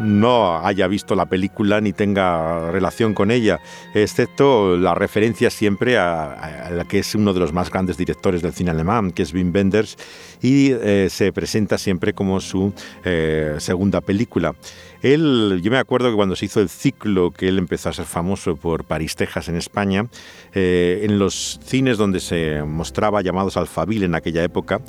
no 0.01 0.65
haya 0.65 0.87
visto 0.87 1.15
la 1.15 1.25
película 1.25 1.81
ni 1.81 1.93
tenga 1.93 2.71
relación 2.71 3.13
con 3.13 3.31
ella, 3.31 3.59
excepto 3.93 4.77
la 4.77 4.95
referencia 4.95 5.49
siempre 5.49 5.97
a, 5.97 6.69
la 6.71 6.85
que 6.85 6.99
es 6.99 7.15
uno 7.15 7.33
de 7.33 7.39
los 7.39 7.53
más 7.53 7.69
grandes 7.69 7.97
directores 7.97 8.41
del 8.41 8.53
cine 8.53 8.71
alemán, 8.71 9.11
que 9.11 9.23
es 9.23 9.33
Wim 9.33 9.51
Wenders, 9.53 9.97
y 10.41 10.71
eh, 10.71 11.07
se 11.09 11.33
presenta 11.33 11.77
siempre 11.77 12.13
como 12.13 12.39
su 12.39 12.73
eh, 13.03 13.55
segunda 13.59 14.01
película. 14.01 14.55
Él, 15.01 15.61
yo 15.63 15.71
me 15.71 15.77
acuerdo 15.77 16.09
que 16.09 16.15
cuando 16.15 16.35
se 16.35 16.45
hizo 16.45 16.59
el 16.59 16.69
ciclo, 16.69 17.31
que 17.31 17.47
él 17.47 17.57
empezó 17.57 17.89
a 17.89 17.93
ser 17.93 18.05
famoso 18.05 18.55
por 18.57 18.83
París, 18.83 19.15
Texas, 19.15 19.47
en 19.47 19.55
España, 19.55 20.07
eh, 20.53 21.01
en 21.03 21.19
los 21.19 21.59
cines 21.63 21.97
donde 21.97 22.19
se 22.19 22.63
mostraba 22.63 23.21
llamados 23.21 23.55
Alfabil 23.55 24.03
en 24.03 24.15
aquella 24.15 24.43
época, 24.43 24.81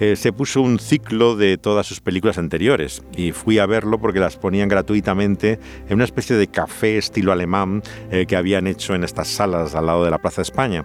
eh, 0.00 0.16
se 0.16 0.32
puso 0.32 0.60
un 0.60 0.78
ciclo 0.78 1.36
de 1.36 1.56
todas 1.56 1.86
sus 1.86 2.00
películas 2.00 2.36
anteriores 2.36 3.02
y 3.16 3.32
fui 3.32 3.58
a 3.58 3.66
verlo 3.66 3.98
porque 3.98 4.20
las 4.20 4.36
ponían 4.36 4.68
gratuitamente 4.68 5.58
en 5.88 5.94
una 5.94 6.04
especie 6.04 6.36
de 6.36 6.48
café 6.48 6.98
estilo 6.98 7.32
alemán 7.32 7.82
eh, 8.10 8.26
que 8.26 8.36
habían 8.36 8.66
hecho 8.66 8.94
en 8.94 9.04
estas 9.04 9.28
salas 9.28 9.74
al 9.74 9.86
lado 9.86 10.04
de 10.04 10.10
la 10.10 10.18
Plaza 10.18 10.42
España. 10.42 10.84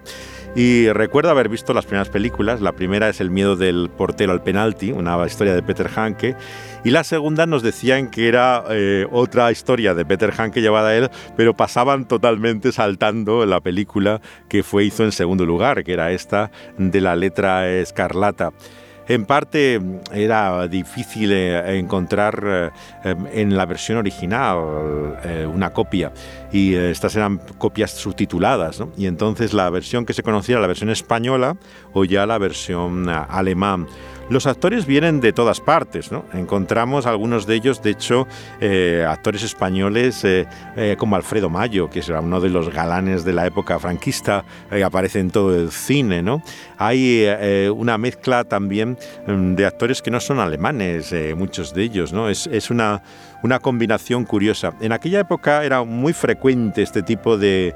Y 0.56 0.90
recuerdo 0.90 1.30
haber 1.30 1.48
visto 1.48 1.74
las 1.74 1.86
primeras 1.86 2.10
películas. 2.10 2.60
La 2.60 2.72
primera 2.72 3.08
es 3.10 3.22
El 3.22 3.30
miedo 3.30 3.56
del 3.56 3.90
portero 3.96 4.32
al 4.32 4.42
penalti, 4.42 4.92
una 4.92 5.24
historia 5.26 5.54
de 5.54 5.62
Peter 5.62 5.90
Hanke. 5.96 6.36
Y 6.84 6.92
la 6.92 7.04
segunda 7.04 7.46
nos 7.46 7.62
decían 7.62 8.10
que 8.10 8.30
era 8.30 8.64
eh, 8.70 9.06
otra 9.12 9.52
historia 9.52 9.94
de 9.94 10.06
Peter 10.06 10.34
Hanke 10.38 10.62
llevada 10.62 10.90
a 10.90 10.96
él, 10.96 11.10
pero 11.36 11.54
pasaban 11.54 12.08
totalmente 12.08 12.72
saltando 12.72 13.46
la 13.46 13.60
película 13.60 14.22
que 14.48 14.64
fue 14.64 14.86
hizo 14.86 15.04
en 15.04 15.12
segundo 15.12 15.46
lugar, 15.46 15.84
que 15.84 15.92
era 15.92 16.12
esta 16.12 16.52
de 16.78 17.02
la 17.02 17.18
letra 17.18 17.70
escarlata. 17.70 18.54
En 19.10 19.26
parte 19.26 19.82
era 20.14 20.68
difícil 20.68 21.32
eh, 21.34 21.80
encontrar 21.80 22.72
eh, 23.04 23.16
en 23.34 23.58
la 23.58 23.66
versión 23.66 23.98
original 23.98 24.58
una 25.52 25.74
copia 25.74 26.14
y 26.52 26.76
estas 26.76 27.16
eran 27.16 27.40
copias 27.58 27.92
subtituladas 27.92 28.84
y 28.96 29.08
entonces 29.08 29.54
la 29.54 29.70
versión 29.72 30.06
que 30.06 30.14
se 30.14 30.22
conocía 30.22 30.54
era 30.54 30.62
la 30.62 30.68
versión 30.68 30.92
española 30.92 31.58
o 31.92 32.06
ya 32.06 32.26
la 32.26 32.38
versión 32.38 33.10
alemán. 33.10 33.88
Los 34.30 34.46
actores 34.46 34.86
vienen 34.86 35.22
de 35.22 35.34
todas 35.34 35.60
partes, 35.60 36.12
¿no? 36.12 36.24
Encontramos 36.34 37.08
algunos 37.08 37.48
de 37.48 37.56
ellos, 37.56 37.82
de 37.82 37.90
hecho, 37.90 38.28
eh, 38.62 39.04
actores 39.08 39.42
españoles 39.42 40.24
eh, 40.24 40.46
eh, 40.76 40.96
como 41.00 41.16
Alfredo 41.16 41.50
Mayo, 41.50 41.90
que 41.90 42.00
es 42.00 42.10
uno 42.10 42.40
de 42.40 42.50
los 42.50 42.70
galanes 42.70 43.26
de 43.26 43.34
la 43.34 43.48
época 43.48 43.80
franquista, 43.80 44.46
aparece 44.86 45.20
en 45.20 45.32
todo 45.32 45.56
el 45.56 45.72
cine, 45.72 46.22
¿no? 46.22 46.44
Hay 46.78 47.28
una 47.76 47.98
mezcla 47.98 48.44
también 48.44 48.98
mm, 49.26 49.56
de 49.56 49.66
actores 49.66 50.02
que 50.04 50.12
no 50.12 50.20
son 50.20 50.40
alemanes, 50.40 51.14
muchos 51.36 51.74
de 51.74 51.84
ellos, 51.84 52.14
¿no? 52.14 52.30
Es 52.30 52.70
una 52.70 53.02
una 53.42 53.60
combinación 53.60 54.26
curiosa. 54.26 54.74
En 54.82 54.92
aquella 54.92 55.20
época 55.20 55.64
era 55.64 55.84
muy 55.84 56.14
frecuente 56.14 56.82
este 56.82 57.04
tipo 57.04 57.38
de, 57.38 57.76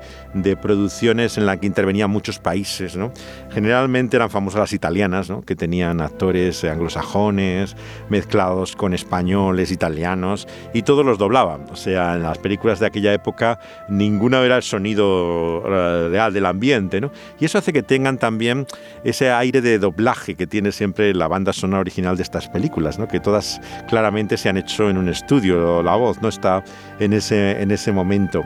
producciones 0.62 1.38
en 1.38 1.46
la 1.46 1.58
que 1.58 1.68
intervenían 1.68 2.10
muchos 2.10 2.40
países. 2.40 2.96
¿no? 2.96 3.12
Generalmente 3.52 4.18
eran 4.18 4.30
famosas 4.30 4.60
las 4.60 4.74
italianas, 4.74 5.32
que 5.46 5.56
tenían 5.56 6.02
actores 6.02 6.64
anglosajones 6.64 7.76
mezclados 8.10 8.76
con 8.76 8.94
españoles, 8.94 9.72
italianos, 9.72 10.48
y 10.74 10.82
todos 10.84 11.06
los 11.06 11.18
doblaban. 11.18 11.66
O 11.72 11.76
sea, 11.76 12.16
en 12.16 12.24
las 12.24 12.38
películas 12.38 12.80
de 12.80 12.88
aquella 12.88 13.14
época 13.14 13.60
ninguna 13.90 14.42
era 14.42 14.58
el 14.58 14.64
sonido 14.64 15.64
eh, 15.66 16.10
real 16.10 16.34
del 16.34 16.46
ambiente. 16.46 17.00
¿no? 17.00 17.12
Y 17.40 17.46
eso 17.46 17.58
hace 17.58 17.74
que 17.74 17.84
tengan 17.84 18.18
también 18.18 18.66
ese 19.04 19.32
aire 19.32 19.62
de 19.62 19.80
doblaje 19.80 20.36
que 20.36 20.48
tiene 20.48 20.72
siempre 20.72 21.14
la 21.14 21.28
banda 21.28 21.54
sonora 21.54 21.82
original 21.82 22.18
de 22.18 22.24
estas 22.24 22.50
películas, 22.50 23.00
¿no? 23.00 23.08
que 23.08 23.20
todas 23.20 23.62
claramente 23.88 24.38
se 24.38 24.50
han 24.50 24.58
hecho 24.58 24.90
en 24.90 24.98
un 24.98 25.10
estudio 25.10 25.53
la 25.54 25.96
voz 25.96 26.22
no 26.22 26.30
está 26.30 26.64
en 27.00 27.14
ese, 27.14 27.62
en 27.62 27.72
ese 27.72 27.92
momento. 27.92 28.44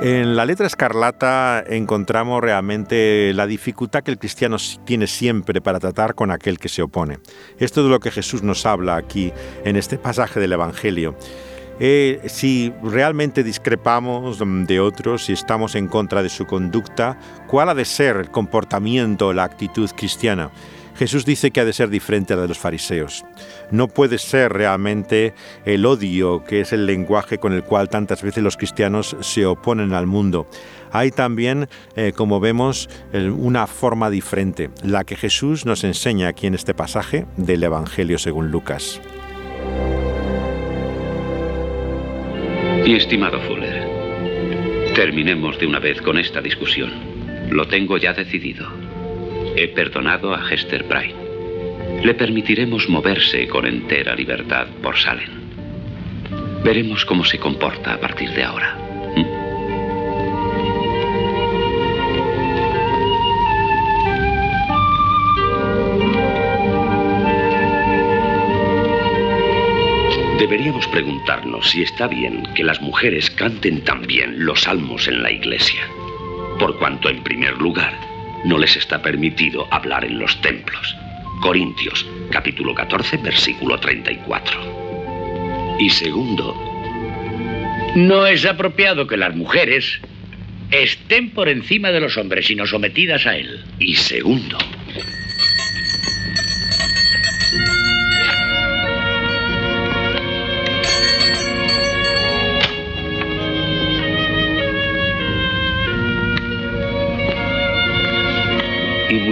En 0.00 0.36
la 0.36 0.46
letra 0.46 0.68
escarlata 0.68 1.64
encontramos 1.66 2.40
realmente 2.40 3.32
la 3.34 3.48
dificultad 3.48 4.04
que 4.04 4.12
el 4.12 4.18
cristiano 4.18 4.56
tiene 4.84 5.08
siempre 5.08 5.60
para 5.60 5.80
tratar 5.80 6.14
con 6.14 6.30
aquel 6.30 6.60
que 6.60 6.68
se 6.68 6.82
opone. 6.82 7.18
Esto 7.58 7.80
es 7.80 7.88
lo 7.88 7.98
que 7.98 8.12
Jesús 8.12 8.44
nos 8.44 8.64
habla 8.64 8.94
aquí 8.94 9.32
en 9.64 9.74
este 9.74 9.98
pasaje 9.98 10.38
del 10.38 10.52
Evangelio. 10.52 11.16
Eh, 11.80 12.20
si 12.26 12.72
realmente 12.82 13.42
discrepamos 13.42 14.38
de 14.38 14.78
otros, 14.78 15.24
si 15.24 15.32
estamos 15.32 15.74
en 15.74 15.88
contra 15.88 16.22
de 16.22 16.28
su 16.28 16.46
conducta, 16.46 17.18
¿cuál 17.48 17.68
ha 17.68 17.74
de 17.74 17.84
ser 17.84 18.16
el 18.18 18.30
comportamiento, 18.30 19.32
la 19.32 19.44
actitud 19.44 19.90
cristiana? 19.96 20.50
Jesús 20.98 21.24
dice 21.24 21.52
que 21.52 21.60
ha 21.60 21.64
de 21.64 21.72
ser 21.72 21.90
diferente 21.90 22.32
a 22.32 22.36
la 22.36 22.42
de 22.42 22.48
los 22.48 22.58
fariseos. 22.58 23.24
No 23.70 23.86
puede 23.86 24.18
ser 24.18 24.52
realmente 24.52 25.32
el 25.64 25.86
odio, 25.86 26.42
que 26.42 26.60
es 26.60 26.72
el 26.72 26.86
lenguaje 26.86 27.38
con 27.38 27.52
el 27.52 27.62
cual 27.62 27.88
tantas 27.88 28.20
veces 28.22 28.42
los 28.42 28.56
cristianos 28.56 29.16
se 29.20 29.46
oponen 29.46 29.92
al 29.94 30.08
mundo. 30.08 30.48
Hay 30.90 31.12
también, 31.12 31.68
eh, 31.94 32.12
como 32.16 32.40
vemos, 32.40 32.88
una 33.12 33.68
forma 33.68 34.10
diferente, 34.10 34.70
la 34.82 35.04
que 35.04 35.14
Jesús 35.14 35.66
nos 35.66 35.84
enseña 35.84 36.26
aquí 36.26 36.48
en 36.48 36.54
este 36.54 36.74
pasaje 36.74 37.26
del 37.36 37.62
Evangelio 37.62 38.18
según 38.18 38.50
Lucas. 38.50 39.00
Mi 42.84 42.94
estimado 42.96 43.38
Fuller, 43.42 44.94
terminemos 44.96 45.58
de 45.60 45.66
una 45.66 45.78
vez 45.78 46.02
con 46.02 46.18
esta 46.18 46.40
discusión. 46.40 46.90
Lo 47.50 47.68
tengo 47.68 47.98
ya 47.98 48.12
decidido. 48.12 48.87
He 49.60 49.66
perdonado 49.66 50.32
a 50.32 50.48
Hester 50.48 50.84
Bright. 50.84 51.16
Le 52.04 52.14
permitiremos 52.14 52.88
moverse 52.88 53.48
con 53.48 53.66
entera 53.66 54.14
libertad 54.14 54.68
por 54.80 54.96
Salem. 54.96 55.30
Veremos 56.62 57.04
cómo 57.04 57.24
se 57.24 57.40
comporta 57.40 57.94
a 57.94 57.98
partir 57.98 58.30
de 58.30 58.44
ahora. 58.44 58.78
¿Mm? 59.16 59.24
Deberíamos 70.38 70.86
preguntarnos 70.86 71.68
si 71.68 71.82
está 71.82 72.06
bien 72.06 72.44
que 72.54 72.62
las 72.62 72.80
mujeres 72.80 73.28
canten 73.28 73.82
también 73.82 74.44
los 74.46 74.62
salmos 74.62 75.08
en 75.08 75.20
la 75.20 75.32
iglesia. 75.32 75.82
Por 76.60 76.78
cuanto, 76.78 77.08
en 77.08 77.24
primer 77.24 77.58
lugar, 77.58 78.07
no 78.44 78.58
les 78.58 78.76
está 78.76 79.00
permitido 79.02 79.66
hablar 79.70 80.04
en 80.04 80.18
los 80.18 80.40
templos. 80.40 80.96
Corintios, 81.40 82.06
capítulo 82.30 82.74
14, 82.74 83.18
versículo 83.18 83.78
34. 83.78 85.76
Y 85.78 85.90
segundo, 85.90 86.54
no 87.94 88.26
es 88.26 88.44
apropiado 88.44 89.06
que 89.06 89.16
las 89.16 89.34
mujeres 89.34 90.00
estén 90.70 91.30
por 91.30 91.48
encima 91.48 91.90
de 91.90 92.00
los 92.00 92.16
hombres, 92.16 92.46
sino 92.46 92.66
sometidas 92.66 93.26
a 93.26 93.36
él. 93.36 93.64
Y 93.78 93.94
segundo, 93.94 94.58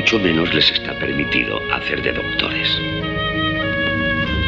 mucho 0.07 0.21
menos 0.21 0.55
les 0.55 0.71
está 0.71 0.97
permitido 1.01 1.61
hacer 1.75 2.01
de 2.01 2.13
doctores. 2.13 2.81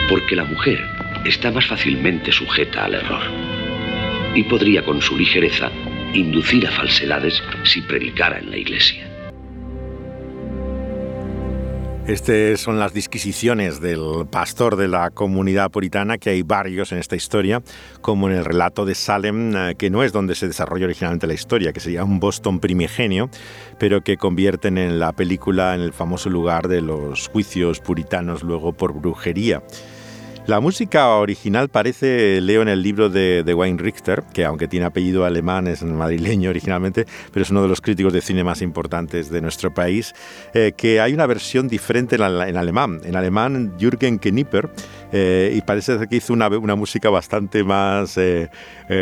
Porque 0.09 0.37
la 0.37 0.44
mujer 0.44 0.79
está 1.25 1.51
más 1.51 1.66
fácilmente 1.66 2.31
sujeta 2.31 2.85
al 2.85 2.94
error 2.94 3.23
y 4.37 4.44
podría 4.44 4.85
con 4.85 5.03
su 5.03 5.18
ligereza 5.18 5.73
inducir 6.14 6.64
a 6.64 6.71
falsedades 6.71 7.42
si 7.64 7.83
predicara 7.83 8.38
en 8.38 8.53
la 8.53 8.57
iglesia. 8.57 9.05
Estas 12.09 12.61
son 12.61 12.79
las 12.79 12.94
disquisiciones 12.94 13.83
del 13.83 14.27
pastor 14.31 14.77
de 14.77 14.88
la 14.88 15.11
comunidad 15.11 15.71
puritana, 15.71 16.16
que 16.16 16.31
hay 16.31 16.42
varios 16.42 16.90
en 16.90 16.97
esta 16.97 17.16
historia, 17.16 17.62
como 18.01 18.31
en 18.31 18.37
el 18.37 18.47
relato 18.47 18.87
de 18.87 18.94
Salem, 18.94 19.55
eh, 19.55 19.75
que 19.77 19.90
no 19.90 20.03
es 20.03 20.11
donde 20.11 20.35
se 20.35 20.47
desarrolla 20.47 20.87
originalmente 20.87 21.27
la 21.27 21.35
historia, 21.35 21.75
que 21.75 21.81
sería 21.81 22.05
un 22.05 22.18
Boston 22.18 22.61
primigenio, 22.61 23.29
pero 23.79 24.01
que 24.01 24.16
convierten 24.16 24.79
en 24.79 24.99
la 24.99 25.12
película 25.12 25.75
en 25.75 25.83
el 25.83 25.92
famoso 25.92 26.31
lugar 26.31 26.66
de 26.66 26.81
los 26.81 27.29
juicios 27.29 27.81
puritanos 27.81 28.42
luego 28.42 28.73
por 28.73 28.94
brujería. 28.94 29.62
La 30.48 30.61
música 30.61 31.11
original 31.11 31.68
parece, 31.68 32.40
leo 32.40 32.62
en 32.62 32.68
el 32.68 32.82
libro 32.82 33.11
de, 33.11 33.44
Wayne 33.54 33.82
Richter, 33.82 34.24
que 34.32 34.46
aunque 34.46 34.66
tiene 34.66 34.87
apellido 34.87 35.26
alemán, 35.26 35.66
es 35.66 35.82
madrileño 35.82 36.48
originalmente, 36.48 37.04
pero 37.34 37.42
es 37.42 37.50
uno 37.50 37.61
de 37.61 37.68
los 37.68 37.82
críticos 37.82 38.14
de 38.14 38.22
cine 38.22 38.42
más 38.42 38.62
importantes 38.62 39.28
de 39.28 39.42
nuestro 39.42 39.74
país, 39.74 40.14
eh, 40.54 40.72
que 40.74 41.02
hay 41.02 41.12
una 41.12 41.26
versión 41.26 41.68
diferente 41.68 42.16
en, 42.16 42.22
alemán. 42.22 43.02
En 43.04 43.14
alemán, 43.14 43.74
Jürgen 43.78 44.16
Knipper, 44.16 44.70
eh, 45.12 45.53
y 45.55 45.61
parece 45.62 46.07
que 46.09 46.16
hizo 46.16 46.33
una, 46.33 46.49
música 46.49 47.11
bastante 47.11 47.64
más 47.64 48.16
eh, 48.18 48.49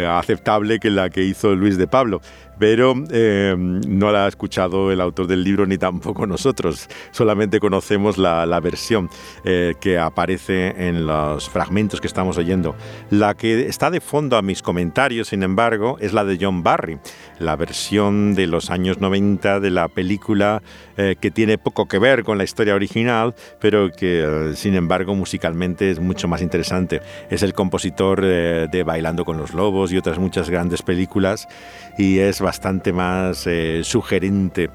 aceptable 0.08 0.78
que 0.78 0.90
la 0.90 1.10
que 1.10 1.22
hizo 1.22 1.54
Luis 1.54 1.76
de 1.76 1.86
Pablo. 1.86 2.20
pero 2.58 2.94
eh, 3.10 3.54
no 3.56 4.10
la 4.10 4.24
ha 4.24 4.28
escuchado 4.28 4.90
el 4.92 5.00
autor 5.00 5.26
del 5.26 5.44
libro 5.44 5.66
ni 5.66 5.78
tampoco 5.78 6.26
nosotros. 6.26 6.88
Solamente 7.10 7.60
conocemos 7.60 8.18
la, 8.18 8.60
versión 8.60 9.10
eh, 9.44 9.74
que 9.80 9.98
aparece 9.98 10.88
en 10.88 11.06
los 11.06 11.48
fragmentos 11.48 12.00
que 12.00 12.06
estamos 12.06 12.38
oyendo. 12.38 12.74
La 13.10 13.34
que 13.34 13.66
está 13.66 13.90
de 13.90 14.00
fondo 14.00 14.36
a 14.36 14.42
mis 14.42 14.62
comentarios, 14.62 15.28
sin 15.28 15.42
embargo, 15.42 15.98
es 16.00 16.12
la 16.12 16.24
de 16.24 16.38
John 16.40 16.62
Barry, 16.62 16.98
la 17.38 17.54
versión 17.56 18.34
de 18.34 18.46
los 18.46 18.70
años 18.70 18.98
90 19.00 19.60
de 19.60 19.70
la 19.70 19.88
película 19.88 20.62
eh, 20.96 21.16
que 21.20 21.30
tiene 21.30 21.58
poco 21.58 21.86
que 21.86 21.98
ver 21.98 22.24
con 22.24 22.38
la 22.38 22.44
historia 22.44 22.74
original, 22.74 23.34
pero 23.60 23.90
que 23.90 24.52
sin 24.54 24.74
embargo 24.74 25.14
musicalmente 25.14 25.90
es 25.96 26.00
mucho 26.00 26.28
más 26.28 26.42
interesante. 26.42 27.00
Es 27.30 27.42
el 27.42 27.54
compositor 27.54 28.20
de 28.20 28.82
Bailando 28.84 29.24
con 29.24 29.38
los 29.38 29.54
Lobos 29.54 29.92
y 29.92 29.96
otras 29.96 30.18
muchas 30.18 30.50
grandes 30.50 30.82
películas 30.82 31.48
y 31.96 32.18
es 32.18 32.40
bastante 32.40 32.92
más 32.92 33.46
eh, 33.46 33.80
sugerente. 33.82 34.70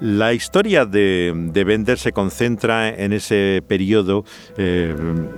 La 0.00 0.32
historia 0.32 0.86
de, 0.86 1.32
Bender 1.52 1.98
se 1.98 2.12
concentra 2.12 2.88
en 2.88 3.12
ese 3.12 3.62
periodo 3.68 4.24
eh, 4.56 4.94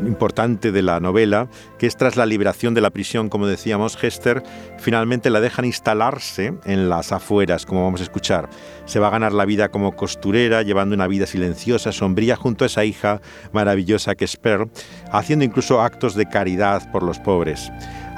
importante 0.07 0.71
de 0.71 0.83
la 0.83 1.01
novela, 1.01 1.49
que 1.81 1.89
es 1.89 1.97
tras 1.97 2.15
la 2.15 2.27
liberación 2.27 2.73
de 2.73 2.81
la 2.81 2.91
prisión, 2.91 3.29
como 3.29 3.49
decíamos, 3.49 3.99
Hester 4.01 4.45
finalmente 4.79 5.31
la 5.31 5.41
dejan 5.41 5.65
instalarse 5.65 6.55
en 6.65 6.89
las 6.89 7.11
afueras, 7.11 7.67
como 7.67 7.83
vamos 7.83 8.03
a 8.03 8.05
escuchar. 8.05 8.49
Se 8.85 9.01
va 9.01 9.09
a 9.09 9.11
ganar 9.11 9.33
la 9.33 9.47
vida 9.47 9.69
como 9.69 9.97
costurera, 9.97 10.63
llevando 10.63 10.95
una 10.95 11.09
vida 11.09 11.27
silenciosa, 11.27 11.91
sombría, 11.91 12.37
junto 12.37 12.63
a 12.63 12.69
esa 12.69 12.85
hija 12.85 13.21
maravillosa 13.53 14.15
que 14.15 14.27
es 14.27 14.37
Pearl, 14.37 14.71
haciendo 15.11 15.45
incluso 15.45 15.81
actos 15.81 16.15
de 16.15 16.27
caridad 16.27 16.89
por 16.93 17.03
los 17.03 17.19
pobres. 17.19 17.73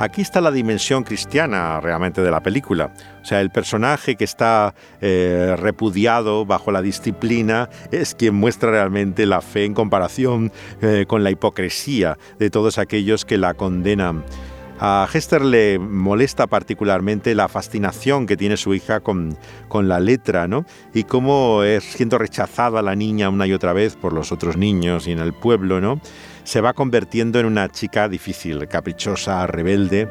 Aquí 0.05 0.21
está 0.21 0.43
la 0.43 0.51
dimensión 0.51 1.03
cristiana 1.03 1.81
realmente 1.81 2.21
de 2.21 2.31
la 2.31 2.43
película. 2.43 2.93
O 3.23 3.25
sea, 3.25 3.41
el 3.41 3.49
personaje 3.49 4.17
que 4.17 4.25
está 4.25 4.75
eh, 5.01 5.57
repudiado 5.59 6.45
bajo 6.45 6.71
la 6.71 6.83
disciplina 6.83 7.71
es 7.91 8.15
quien 8.15 8.35
muestra 8.35 8.71
realmente 8.71 9.25
la 9.25 9.41
fe 9.41 9.65
en 9.65 9.73
comparación 9.73 10.53
eh, 10.83 11.07
con 11.09 11.25
la 11.25 11.31
hipocresía 11.31 12.19
de 12.39 12.51
todos 12.51 12.77
aquellos 12.77 13.25
que 13.25 13.39
la 13.39 13.55
condenan. 13.55 14.25
A 14.79 15.09
Hester 15.11 15.43
le 15.43 15.79
molesta 15.79 16.49
particularmente 16.49 17.35
la 17.35 17.49
fascinación 17.49 18.27
que 18.27 18.37
tiene 18.37 18.59
su 18.59 18.75
hija 18.75 19.01
con, 19.01 19.39
con 19.69 19.89
la 19.89 20.01
letra, 20.01 20.49
¿no? 20.49 20.67
Y 20.93 21.05
cómo 21.05 21.63
es 21.63 21.83
siendo 21.83 22.19
rechazada 22.19 22.83
la 22.83 22.95
niña 22.95 23.31
una 23.31 23.47
y 23.47 23.55
otra 23.55 23.73
vez 23.73 23.97
por 23.97 24.13
los 24.13 24.33
otros 24.33 24.59
niños 24.59 25.07
y 25.07 25.13
en 25.13 25.21
el 25.21 25.33
pueblo, 25.33 25.81
¿no? 25.81 25.99
Se 26.45 26.61
va 26.61 26.73
convirtiendo 26.73 27.41
en 27.41 27.47
una 27.47 27.69
chica 27.69 28.09
difícil, 28.09 28.69
caprichosa, 28.69 29.47
rebelde, 29.47 30.09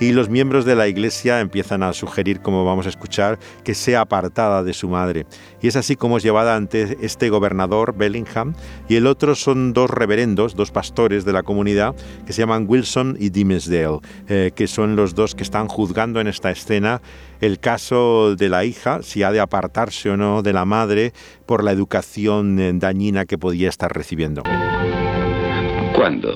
y 0.00 0.12
los 0.12 0.30
miembros 0.30 0.64
de 0.64 0.74
la 0.74 0.88
iglesia 0.88 1.40
empiezan 1.40 1.82
a 1.82 1.92
sugerir, 1.92 2.40
como 2.40 2.64
vamos 2.64 2.86
a 2.86 2.88
escuchar, 2.88 3.38
que 3.62 3.74
sea 3.74 4.00
apartada 4.00 4.62
de 4.62 4.72
su 4.72 4.88
madre. 4.88 5.26
Y 5.60 5.68
es 5.68 5.76
así 5.76 5.94
como 5.94 6.16
es 6.16 6.22
llevada 6.22 6.56
ante 6.56 6.96
este 7.04 7.28
gobernador, 7.28 7.94
Bellingham, 7.94 8.54
y 8.88 8.96
el 8.96 9.06
otro 9.06 9.34
son 9.34 9.74
dos 9.74 9.90
reverendos, 9.90 10.56
dos 10.56 10.70
pastores 10.70 11.26
de 11.26 11.34
la 11.34 11.42
comunidad, 11.42 11.94
que 12.26 12.32
se 12.32 12.40
llaman 12.40 12.64
Wilson 12.66 13.16
y 13.20 13.28
Dimmesdale, 13.28 13.98
eh, 14.28 14.52
que 14.54 14.66
son 14.66 14.96
los 14.96 15.14
dos 15.14 15.34
que 15.34 15.42
están 15.42 15.68
juzgando 15.68 16.18
en 16.18 16.28
esta 16.28 16.50
escena 16.50 17.02
el 17.42 17.58
caso 17.58 18.36
de 18.36 18.48
la 18.48 18.64
hija, 18.64 19.02
si 19.02 19.22
ha 19.22 19.30
de 19.30 19.40
apartarse 19.40 20.10
o 20.10 20.16
no 20.16 20.42
de 20.42 20.54
la 20.54 20.64
madre 20.64 21.12
por 21.44 21.62
la 21.62 21.72
educación 21.72 22.58
eh, 22.58 22.72
dañina 22.74 23.26
que 23.26 23.36
podía 23.36 23.68
estar 23.68 23.92
recibiendo. 23.92 24.42
Cuando 26.00 26.34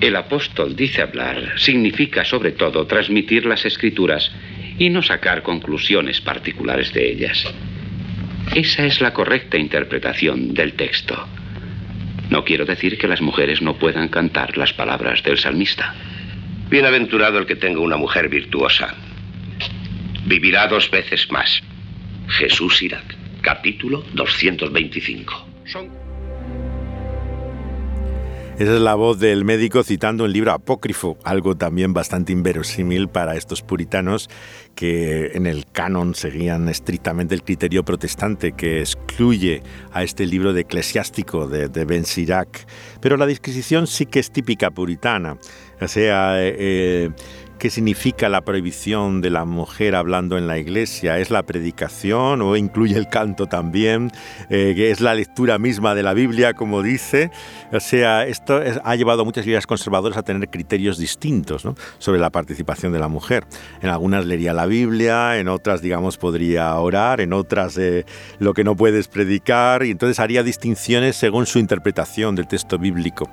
el 0.00 0.14
apóstol 0.14 0.76
dice 0.76 1.02
hablar, 1.02 1.58
significa 1.58 2.24
sobre 2.24 2.52
todo 2.52 2.86
transmitir 2.86 3.44
las 3.44 3.64
escrituras 3.64 4.30
y 4.78 4.88
no 4.88 5.02
sacar 5.02 5.42
conclusiones 5.42 6.20
particulares 6.20 6.92
de 6.92 7.10
ellas. 7.10 7.44
Esa 8.54 8.86
es 8.86 9.00
la 9.00 9.12
correcta 9.12 9.58
interpretación 9.58 10.54
del 10.54 10.74
texto. 10.74 11.26
No 12.30 12.44
quiero 12.44 12.66
decir 12.66 12.98
que 12.98 13.08
las 13.08 13.20
mujeres 13.20 13.60
no 13.62 13.74
puedan 13.80 14.06
cantar 14.10 14.56
las 14.56 14.72
palabras 14.72 15.24
del 15.24 15.38
salmista. 15.38 15.96
Bienaventurado 16.70 17.40
el 17.40 17.46
que 17.46 17.56
tenga 17.56 17.80
una 17.80 17.96
mujer 17.96 18.28
virtuosa. 18.28 18.94
Vivirá 20.24 20.68
dos 20.68 20.88
veces 20.88 21.28
más. 21.32 21.64
Jesús 22.28 22.80
Irak, 22.80 23.16
capítulo 23.42 24.04
225. 24.14 25.48
Son 25.64 26.07
esa 28.58 28.74
es 28.74 28.80
la 28.80 28.96
voz 28.96 29.20
del 29.20 29.44
médico 29.44 29.84
citando 29.84 30.24
un 30.24 30.32
libro 30.32 30.50
apócrifo, 30.50 31.16
algo 31.22 31.56
también 31.56 31.92
bastante 31.92 32.32
inverosímil 32.32 33.08
para 33.08 33.36
estos 33.36 33.62
puritanos 33.62 34.28
que 34.74 35.30
en 35.34 35.46
el 35.46 35.64
canon 35.66 36.16
seguían 36.16 36.68
estrictamente 36.68 37.36
el 37.36 37.44
criterio 37.44 37.84
protestante 37.84 38.52
que 38.52 38.80
excluye 38.80 39.62
a 39.92 40.02
este 40.02 40.26
libro 40.26 40.52
de 40.52 40.62
eclesiástico 40.62 41.46
de, 41.46 41.84
Ben 41.84 42.04
Sirac. 42.04 42.66
Pero 43.00 43.16
la 43.16 43.26
disquisición 43.26 43.86
sí 43.86 44.06
que 44.06 44.18
es 44.18 44.32
típica 44.32 44.72
puritana. 44.72 45.36
Eh, 45.80 45.86
eh, 45.96 47.10
¿Qué 47.58 47.70
significa 47.70 48.28
la 48.28 48.42
prohibición 48.42 49.20
de 49.20 49.30
la 49.30 49.44
mujer 49.44 49.96
hablando 49.96 50.38
en 50.38 50.46
la 50.46 50.58
iglesia? 50.58 51.18
¿Es 51.18 51.30
la 51.30 51.42
predicación 51.42 52.40
o 52.40 52.56
incluye 52.56 52.96
el 52.96 53.08
canto 53.08 53.46
también? 53.48 54.12
Eh, 54.48 54.74
¿Es 54.76 55.00
la 55.00 55.12
lectura 55.12 55.58
misma 55.58 55.96
de 55.96 56.04
la 56.04 56.14
Biblia, 56.14 56.54
como 56.54 56.82
dice? 56.82 57.32
O 57.72 57.80
sea, 57.80 58.26
esto 58.26 58.60
ha 58.84 58.94
llevado 58.94 59.22
a 59.22 59.24
muchas 59.24 59.44
iglesias 59.44 59.66
conservadoras 59.66 60.16
a 60.16 60.22
tener 60.22 60.48
criterios 60.50 60.98
distintos 60.98 61.66
sobre 61.98 62.20
la 62.20 62.30
participación 62.30 62.92
de 62.92 63.00
la 63.00 63.08
mujer. 63.08 63.44
En 63.82 63.88
algunas 63.88 64.24
leería 64.24 64.52
la 64.52 64.66
Biblia, 64.66 65.36
en 65.40 65.48
otras, 65.48 65.82
digamos, 65.82 66.16
podría 66.16 66.72
orar, 66.76 67.20
en 67.20 67.32
otras 67.32 67.76
eh, 67.76 68.06
lo 68.38 68.54
que 68.54 68.62
no 68.62 68.76
puedes 68.76 69.08
predicar, 69.08 69.82
y 69.84 69.90
entonces 69.90 70.20
haría 70.20 70.44
distinciones 70.44 71.16
según 71.16 71.46
su 71.46 71.58
interpretación 71.58 72.36
del 72.36 72.46
texto 72.46 72.78
bíblico. 72.78 73.28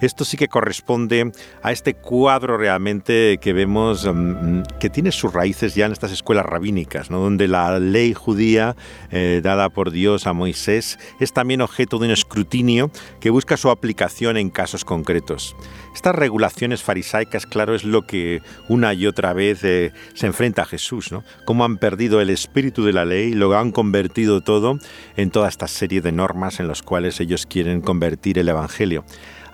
Esto 0.00 0.24
sí 0.24 0.36
que 0.36 0.48
corresponde 0.48 1.32
a 1.62 1.72
este 1.72 1.94
cuadro 1.94 2.56
realmente 2.56 3.38
que 3.40 3.52
vemos 3.52 4.06
mm, 4.06 4.62
que 4.78 4.90
tiene 4.90 5.12
sus 5.12 5.32
raíces 5.32 5.74
ya 5.74 5.86
en 5.86 5.92
estas 5.92 6.12
escuelas 6.12 6.46
rabínicas, 6.46 7.10
¿no? 7.10 7.18
donde 7.18 7.48
la 7.48 7.78
ley 7.78 8.14
judía 8.14 8.76
eh, 9.10 9.40
dada 9.42 9.68
por 9.70 9.90
Dios 9.90 10.26
a 10.26 10.32
Moisés 10.32 10.98
es 11.18 11.32
también 11.32 11.60
objeto 11.60 11.98
de 11.98 12.06
un 12.06 12.12
escrutinio 12.12 12.90
que 13.20 13.30
busca 13.30 13.56
su 13.56 13.70
aplicación 13.70 14.36
en 14.36 14.50
casos 14.50 14.84
concretos. 14.84 15.56
Estas 15.94 16.14
regulaciones 16.14 16.82
farisaicas, 16.82 17.44
claro, 17.46 17.74
es 17.74 17.82
lo 17.82 18.06
que 18.06 18.40
una 18.68 18.94
y 18.94 19.06
otra 19.06 19.32
vez 19.32 19.64
eh, 19.64 19.92
se 20.14 20.26
enfrenta 20.26 20.62
a 20.62 20.66
Jesús, 20.66 21.10
¿no? 21.10 21.24
Cómo 21.44 21.64
han 21.64 21.78
perdido 21.78 22.20
el 22.20 22.30
espíritu 22.30 22.84
de 22.84 22.92
la 22.92 23.04
ley, 23.04 23.32
lo 23.32 23.56
han 23.58 23.72
convertido 23.72 24.40
todo 24.40 24.78
en 25.16 25.30
toda 25.30 25.48
esta 25.48 25.66
serie 25.66 26.00
de 26.00 26.12
normas 26.12 26.60
en 26.60 26.68
las 26.68 26.82
cuales 26.82 27.18
ellos 27.20 27.46
quieren 27.46 27.80
convertir 27.80 28.38
el 28.38 28.48
Evangelio. 28.48 29.04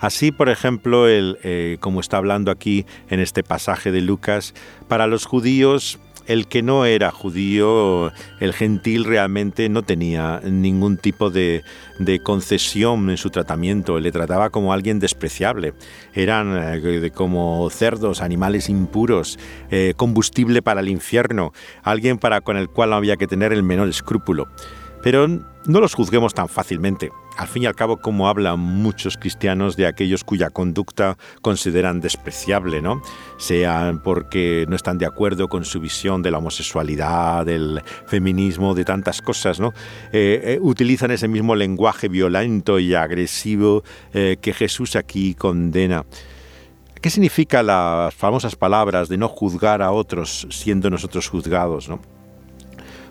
Así, 0.05 0.31
por 0.31 0.49
ejemplo, 0.49 1.07
el, 1.07 1.39
eh, 1.41 1.77
como 1.79 1.99
está 1.99 2.17
hablando 2.17 2.51
aquí 2.51 2.85
en 3.09 3.19
este 3.19 3.41
pasaje 3.41 3.91
de 3.91 4.01
Lucas, 4.01 4.53
para 4.87 5.07
los 5.07 5.25
judíos 5.25 5.97
el 6.27 6.47
que 6.47 6.61
no 6.61 6.85
era 6.85 7.09
judío, 7.09 8.11
el 8.39 8.53
gentil 8.53 9.03
realmente 9.03 9.67
no 9.67 9.81
tenía 9.81 10.41
ningún 10.43 10.97
tipo 10.97 11.31
de, 11.31 11.63
concesión 12.21 13.09
en 13.09 13.17
su 13.17 13.31
tratamiento, 13.31 13.99
le 13.99 14.11
trataba 14.11 14.51
como 14.51 14.73
alguien 14.73 14.99
despreciable. 14.99 15.73
Eran 16.13 16.53
eh, 16.55 17.09
como 17.11 17.67
cerdos, 17.71 18.21
animales 18.21 18.69
impuros, 18.69 19.39
eh, 19.71 19.95
combustible 19.97 20.61
para 20.61 20.81
el 20.81 20.89
infierno, 20.89 21.51
alguien 21.81 22.19
para 22.19 22.41
con 22.41 22.57
el 22.57 22.69
cual 22.69 22.91
no 22.91 22.97
había 22.97 23.17
que 23.17 23.25
tener 23.25 23.51
el 23.53 23.63
menor 23.63 23.89
escrúpulo. 23.89 24.49
Pero 25.01 25.27
no 25.67 25.79
los 25.79 25.93
juzguemos 25.93 26.33
tan 26.33 26.47
fácilmente. 26.47 27.11
Al 27.37 27.47
fin 27.47 27.63
y 27.63 27.65
al 27.65 27.75
cabo, 27.75 27.97
como 27.97 28.29
hablan 28.29 28.59
muchos 28.59 29.17
cristianos 29.17 29.75
de 29.75 29.87
aquellos 29.87 30.23
cuya 30.23 30.49
conducta 30.49 31.17
consideran 31.41 31.99
despreciable, 31.99 32.81
¿no? 32.81 33.01
Sean 33.37 34.01
porque 34.01 34.65
no 34.69 34.75
están 34.75 34.97
de 34.97 35.05
acuerdo 35.05 35.47
con 35.47 35.65
su 35.65 35.79
visión 35.79 36.21
de 36.21 36.31
la 36.31 36.37
homosexualidad, 36.37 37.45
del 37.45 37.81
feminismo, 38.07 38.73
de 38.73 38.85
tantas 38.85 39.21
cosas, 39.21 39.59
¿no? 39.59 39.73
Eh, 40.13 40.41
eh, 40.43 40.59
utilizan 40.61 41.11
ese 41.11 41.27
mismo 41.27 41.55
lenguaje 41.55 42.07
violento 42.07 42.79
y 42.79 42.93
agresivo 42.93 43.83
eh, 44.13 44.37
que 44.39 44.53
Jesús 44.53 44.95
aquí 44.95 45.33
condena. 45.33 46.05
¿Qué 47.01 47.09
significa 47.09 47.61
las 47.61 48.13
famosas 48.13 48.55
palabras 48.55 49.09
de 49.09 49.17
no 49.17 49.27
juzgar 49.27 49.81
a 49.81 49.91
otros 49.91 50.47
siendo 50.49 50.89
nosotros 50.89 51.27
juzgados, 51.27 51.89
¿no? 51.89 52.14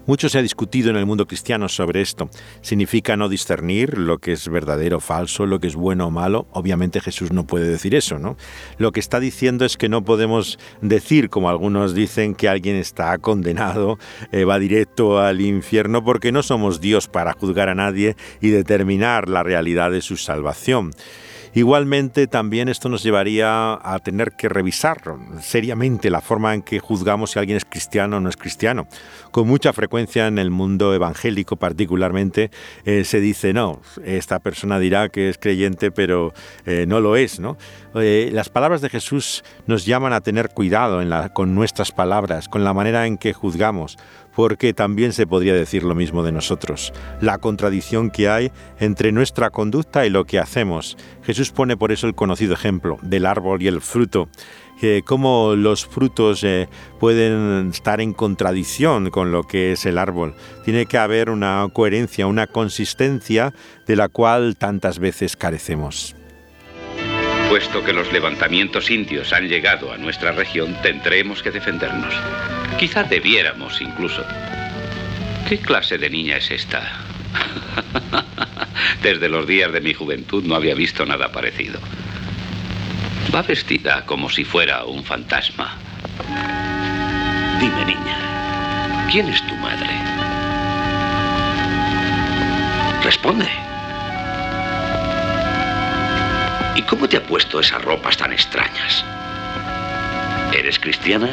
Mucho 0.07 0.28
se 0.28 0.38
ha 0.38 0.42
discutido 0.42 0.90
en 0.90 0.96
el 0.96 1.07
mundo 1.07 1.26
cristiano 1.26 1.68
sobre 1.68 2.02
esto. 2.02 2.28
¿Significa 2.61 3.16
no 3.16 3.30
discernir 3.30 3.96
lo 3.96 4.18
que 4.18 4.32
es 4.32 4.48
verdadero 4.48 4.98
o 4.98 5.00
falso, 5.00 5.46
lo 5.46 5.61
que 5.61 5.66
es 5.66 5.76
bueno 5.76 6.09
o 6.09 6.11
malo? 6.11 6.46
Obviamente 6.52 7.00
Jesús 7.00 7.32
no 7.32 7.46
puede 7.46 7.68
decir 7.68 7.94
eso, 7.94 8.18
¿no? 8.18 8.36
Lo 8.76 8.92
que 8.92 9.00
está 9.00 9.18
diciendo 9.18 9.64
es 9.64 9.78
que 9.78 9.88
no 9.88 10.05
podemos 10.05 10.59
decir, 10.82 11.30
como 11.30 11.48
algunos 11.48 11.94
dicen, 11.94 12.34
que 12.34 12.50
alguien 12.50 12.76
está 12.76 13.16
condenado, 13.16 13.98
eh, 14.30 14.44
va 14.44 14.59
directo 14.59 15.20
al 15.20 15.40
infierno, 15.40 16.05
porque 16.05 16.32
no 16.32 16.42
somos 16.42 16.82
Dios 16.82 17.09
para 17.09 17.32
juzgar 17.32 17.70
a 17.70 17.74
nadie 17.74 18.14
y 18.42 18.50
determinar 18.50 19.30
la 19.30 19.42
realidad 19.42 19.90
de 19.90 20.02
su 20.02 20.18
salvación. 20.18 20.90
Igualmente, 21.55 22.26
también 22.26 22.68
esto 22.68 22.88
nos 22.88 23.05
llevaría 23.05 23.74
a 23.74 23.98
tener 24.00 24.32
que 24.32 24.48
revisar 24.48 25.00
seriamente 25.40 26.11
la 26.11 26.20
forma 26.20 26.52
en 26.52 26.62
que 26.62 26.80
juzgamos 26.80 27.30
si 27.30 27.38
alguien 27.38 27.57
es 27.57 27.64
cristiano 27.64 28.16
o 28.16 28.20
no 28.20 28.28
es 28.28 28.36
cristiano. 28.36 28.88
Con 29.30 29.46
mucha 29.46 29.72
frecuencia 29.72 30.26
en 30.26 30.38
el 30.38 30.50
mundo 30.50 30.92
evangélico 30.94 31.57
particularmente 31.57 32.50
eh, 32.84 33.05
se 33.05 33.20
dice, 33.20 33.52
no, 33.52 33.80
esta 34.05 34.40
persona 34.40 34.80
dirá 34.80 35.09
que 35.11 35.28
es 35.28 35.38
creyente, 35.38 35.92
pero 35.92 36.34
eh, 36.66 36.86
no 36.88 36.98
lo 36.98 37.14
es. 37.14 37.38
¿no? 37.38 37.57
Eh, 37.94 38.30
las 38.32 38.48
palabras 38.48 38.80
de 38.80 38.90
Jesús 38.90 39.44
nos 39.66 39.86
llaman 39.86 40.12
a 40.12 40.22
tener 40.22 40.48
cuidado 40.50 41.00
con 41.32 41.55
nuestras 41.55 41.92
palabras, 41.92 42.48
con 42.48 42.64
la 42.64 42.74
manera 42.74 43.07
en 43.07 43.16
que 43.16 43.32
juzgamos, 43.32 43.96
porque 44.35 44.72
también 44.74 45.12
se 45.12 45.26
podría 45.26 45.55
decir 45.55 45.82
lo 45.82 45.95
mismo 45.95 46.22
de 46.22 46.32
nosotros, 46.32 46.93
la 47.20 47.39
contradicción 47.39 48.11
que 48.11 48.28
hay 48.28 48.53
entre 48.78 49.12
nuestra 49.12 49.51
conducta 49.51 50.07
y 50.07 50.11
lo 50.11 50.24
que 50.24 50.39
hacemos. 50.39 50.97
Jesús 51.22 51.51
pone 51.51 51.76
por 51.76 51.93
eso 51.93 52.07
el 52.07 52.14
conocido 52.14 52.55
ejemplo 52.55 52.99
del 53.03 53.26
árbol 53.26 53.62
y 53.62 53.68
el 53.68 53.80
fruto, 53.80 54.28
que 54.80 55.03
cómo 55.05 55.55
los 55.57 55.87
frutos 55.87 56.43
eh, 56.45 56.68
pueden 56.99 57.70
estar 57.70 58.01
en 58.01 58.12
contradicción 58.12 59.11
con 59.11 59.32
lo 59.32 59.45
que 59.45 59.72
es 59.72 59.87
el 59.87 59.99
árbol. 59.99 60.35
Tiene 60.64 60.87
que 60.87 60.99
haber 60.99 61.30
una 61.30 61.66
coherencia, 61.72 62.26
una 62.26 62.47
consistencia 62.47 63.55
de 63.87 63.97
la 63.97 64.09
cual 64.09 64.57
tantas 64.57 64.99
veces 64.99 65.37
carecemos. 65.37 66.14
Puesto 67.49 67.84
que 67.84 67.92
los 67.92 68.12
levantamientos 68.12 68.90
indios 68.90 69.32
han 69.32 69.49
llegado 69.49 69.92
a 69.92 69.97
nuestra 69.97 70.32
región, 70.32 70.76
tendremos 70.82 71.42
que 71.42 71.51
defendernos. 71.51 72.14
Quizá 72.78 73.05
debiéramos 73.05 73.80
incluso. 73.80 74.24
¿Qué 75.49 75.59
clase 75.59 75.99
de 75.99 76.11
niña 76.11 76.38
es 76.38 76.51
esta? 76.51 77.05
Desde 79.03 79.28
los 79.28 79.47
días 79.47 79.72
de 79.72 79.80
mi 79.80 79.95
juventud 79.95 80.42
no 80.45 80.57
había 80.57 80.74
visto 80.74 81.05
nada 81.05 81.30
parecido. 81.30 81.78
Va 83.34 83.42
vestida 83.42 84.05
como 84.07 84.30
si 84.30 84.45
fuera 84.45 84.84
un 84.84 85.05
fantasma. 85.05 85.76
Dime, 87.61 87.84
niña, 87.84 89.09
¿quién 89.11 89.28
es 89.28 89.47
tu 89.47 89.55
madre? 89.57 89.90
Responde. 93.03 93.74
¿Y 96.75 96.83
cómo 96.83 97.09
te 97.09 97.16
ha 97.16 97.22
puesto 97.22 97.61
esas 97.61 97.83
ropas 97.83 98.16
tan 98.16 98.33
extrañas? 98.33 99.05
¿Eres 100.53 100.79
cristiana? 100.79 101.31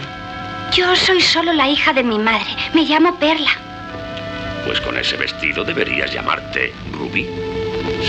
Yo 0.73 0.95
soy 0.95 1.19
solo 1.19 1.51
la 1.53 1.67
hija 1.67 1.93
de 1.93 2.03
mi 2.03 2.17
madre. 2.17 2.45
Me 2.73 2.83
llamo 2.83 3.17
Perla. 3.19 3.51
Pues 4.65 4.79
con 4.81 4.97
ese 4.97 5.17
vestido 5.17 5.63
deberías 5.63 6.13
llamarte 6.13 6.73
Ruby. 6.91 7.27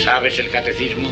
¿Sabes 0.04 0.38
el 0.38 0.50
catecismo? 0.50 1.10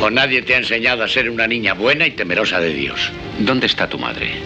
¿O 0.00 0.10
nadie 0.10 0.42
te 0.42 0.54
ha 0.54 0.58
enseñado 0.58 1.04
a 1.04 1.08
ser 1.08 1.30
una 1.30 1.46
niña 1.46 1.74
buena 1.74 2.06
y 2.06 2.12
temerosa 2.12 2.58
de 2.58 2.72
Dios? 2.72 3.12
¿Dónde 3.38 3.66
está 3.66 3.88
tu 3.88 3.98
madre? 3.98 4.42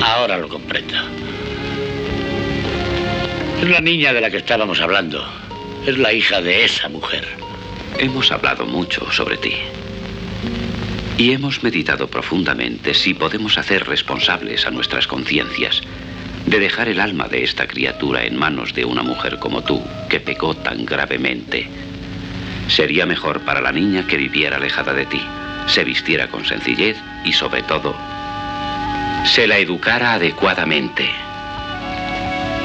Ahora 0.00 0.36
lo 0.38 0.48
comprendo. 0.48 0.94
Es 3.64 3.70
la 3.70 3.80
niña 3.80 4.12
de 4.12 4.20
la 4.20 4.30
que 4.30 4.36
estábamos 4.36 4.78
hablando. 4.82 5.26
Es 5.86 5.96
la 5.96 6.12
hija 6.12 6.42
de 6.42 6.66
esa 6.66 6.90
mujer. 6.90 7.26
Hemos 7.98 8.30
hablado 8.30 8.66
mucho 8.66 9.10
sobre 9.10 9.38
ti. 9.38 9.54
Y 11.16 11.32
hemos 11.32 11.62
meditado 11.62 12.06
profundamente 12.06 12.92
si 12.92 13.14
podemos 13.14 13.56
hacer 13.56 13.86
responsables 13.86 14.66
a 14.66 14.70
nuestras 14.70 15.06
conciencias 15.06 15.80
de 16.44 16.58
dejar 16.58 16.88
el 16.88 17.00
alma 17.00 17.26
de 17.26 17.42
esta 17.42 17.66
criatura 17.66 18.26
en 18.26 18.36
manos 18.36 18.74
de 18.74 18.84
una 18.84 19.02
mujer 19.02 19.38
como 19.38 19.64
tú, 19.64 19.82
que 20.10 20.20
pecó 20.20 20.54
tan 20.54 20.84
gravemente. 20.84 21.66
Sería 22.68 23.06
mejor 23.06 23.46
para 23.46 23.62
la 23.62 23.72
niña 23.72 24.06
que 24.06 24.18
viviera 24.18 24.58
alejada 24.58 24.92
de 24.92 25.06
ti, 25.06 25.22
se 25.68 25.84
vistiera 25.84 26.28
con 26.28 26.44
sencillez 26.44 26.98
y 27.24 27.32
sobre 27.32 27.62
todo, 27.62 27.96
se 29.24 29.46
la 29.46 29.56
educara 29.56 30.12
adecuadamente 30.12 31.23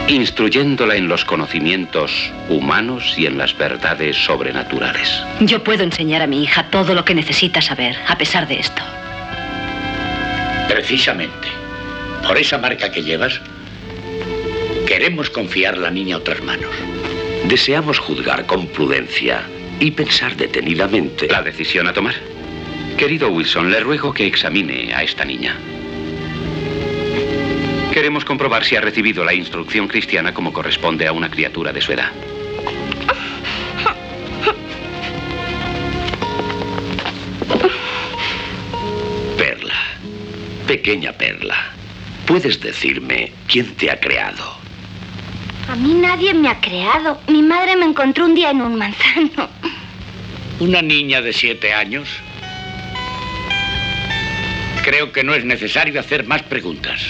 instruyéndola 0.10 0.96
en 0.96 1.08
los 1.08 1.24
conocimientos 1.24 2.32
humanos 2.50 3.16
y 3.18 3.26
en 3.26 3.38
las 3.38 3.56
verdades 3.58 4.16
sobrenaturales. 4.18 5.22
Yo 5.42 5.64
puedo 5.64 5.84
enseñar 5.84 6.22
a 6.22 6.28
mi 6.28 6.44
hija 6.44 6.70
todo 6.70 6.96
lo 6.96 7.06
que 7.06 7.14
necesita 7.14 7.62
saber, 7.62 7.96
a 8.08 8.18
pesar 8.18 8.48
de 8.48 8.60
esto. 8.60 8.82
Precisamente, 10.68 11.48
por 12.28 12.38
esa 12.38 12.58
marca 12.58 12.92
que 12.92 13.04
llevas, 13.04 13.40
queremos 14.88 15.30
confiar 15.30 15.78
la 15.78 15.92
niña 15.92 16.16
a 16.16 16.20
otras 16.20 16.42
manos. 16.44 16.72
Deseamos 17.46 18.00
juzgar 18.00 18.46
con 18.46 18.68
prudencia 18.68 19.42
y 19.80 19.92
pensar 19.92 20.36
detenidamente. 20.36 21.28
La 21.28 21.42
decisión 21.42 21.88
a 21.88 21.94
tomar. 21.94 22.16
Querido 22.98 23.30
Wilson, 23.30 23.72
le 23.72 23.80
ruego 23.80 24.14
que 24.14 24.26
examine 24.26 24.94
a 24.94 25.04
esta 25.04 25.24
niña. 25.24 25.56
Queremos 28.00 28.24
comprobar 28.24 28.64
si 28.64 28.78
ha 28.78 28.80
recibido 28.80 29.26
la 29.26 29.34
instrucción 29.34 29.90
cristiana 29.90 30.34
como 30.34 30.54
corresponde 30.54 31.06
a 31.06 31.12
una 31.12 31.30
criatura 31.30 31.74
de 31.74 31.82
su 31.82 31.92
edad. 31.92 32.10
Perla, 39.38 39.74
pequeña 40.66 41.12
Perla, 41.12 41.58
¿puedes 42.26 42.62
decirme 42.62 43.34
quién 43.50 43.76
te 43.76 43.92
ha 43.92 44.00
creado? 44.00 44.46
A 45.68 45.76
mí 45.76 45.94
nadie 45.96 46.34
me 46.34 46.48
ha 46.48 46.62
creado. 46.62 47.20
Mi 47.28 47.44
madre 47.44 47.76
me 47.76 47.84
encontró 47.84 48.28
un 48.28 48.34
día 48.34 48.52
en 48.52 48.62
un 48.62 48.78
manzano. 48.78 49.50
¿Una 50.62 50.82
niña 50.82 51.22
de 51.22 51.34
siete 51.34 51.74
años? 51.74 52.08
Creo 54.86 55.12
que 55.12 55.26
no 55.26 55.34
es 55.34 55.44
necesario 55.44 56.00
hacer 56.00 56.26
más 56.26 56.44
preguntas. 56.44 57.02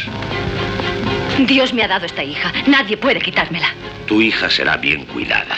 Dios 1.46 1.74
me 1.74 1.84
ha 1.84 1.88
dado 1.88 2.06
esta 2.06 2.24
hija. 2.24 2.52
Nadie 2.68 2.98
puede 2.98 3.20
quitármela. 3.20 3.74
Tu 4.06 4.22
hija 4.22 4.50
será 4.50 4.78
bien 4.78 5.06
cuidada. 5.06 5.58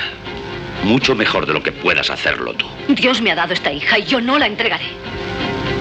Mucho 0.84 1.16
mejor 1.16 1.46
de 1.46 1.54
lo 1.54 1.64
que 1.64 1.72
puedas 1.72 2.10
hacerlo 2.10 2.54
tú. 2.54 2.66
Dios 2.90 3.22
me 3.22 3.32
ha 3.32 3.36
dado 3.36 3.54
esta 3.54 3.72
hija 3.72 4.00
y 4.00 4.04
yo 4.06 4.22
no 4.22 4.38
la 4.38 4.48
entregaré. 4.48 4.86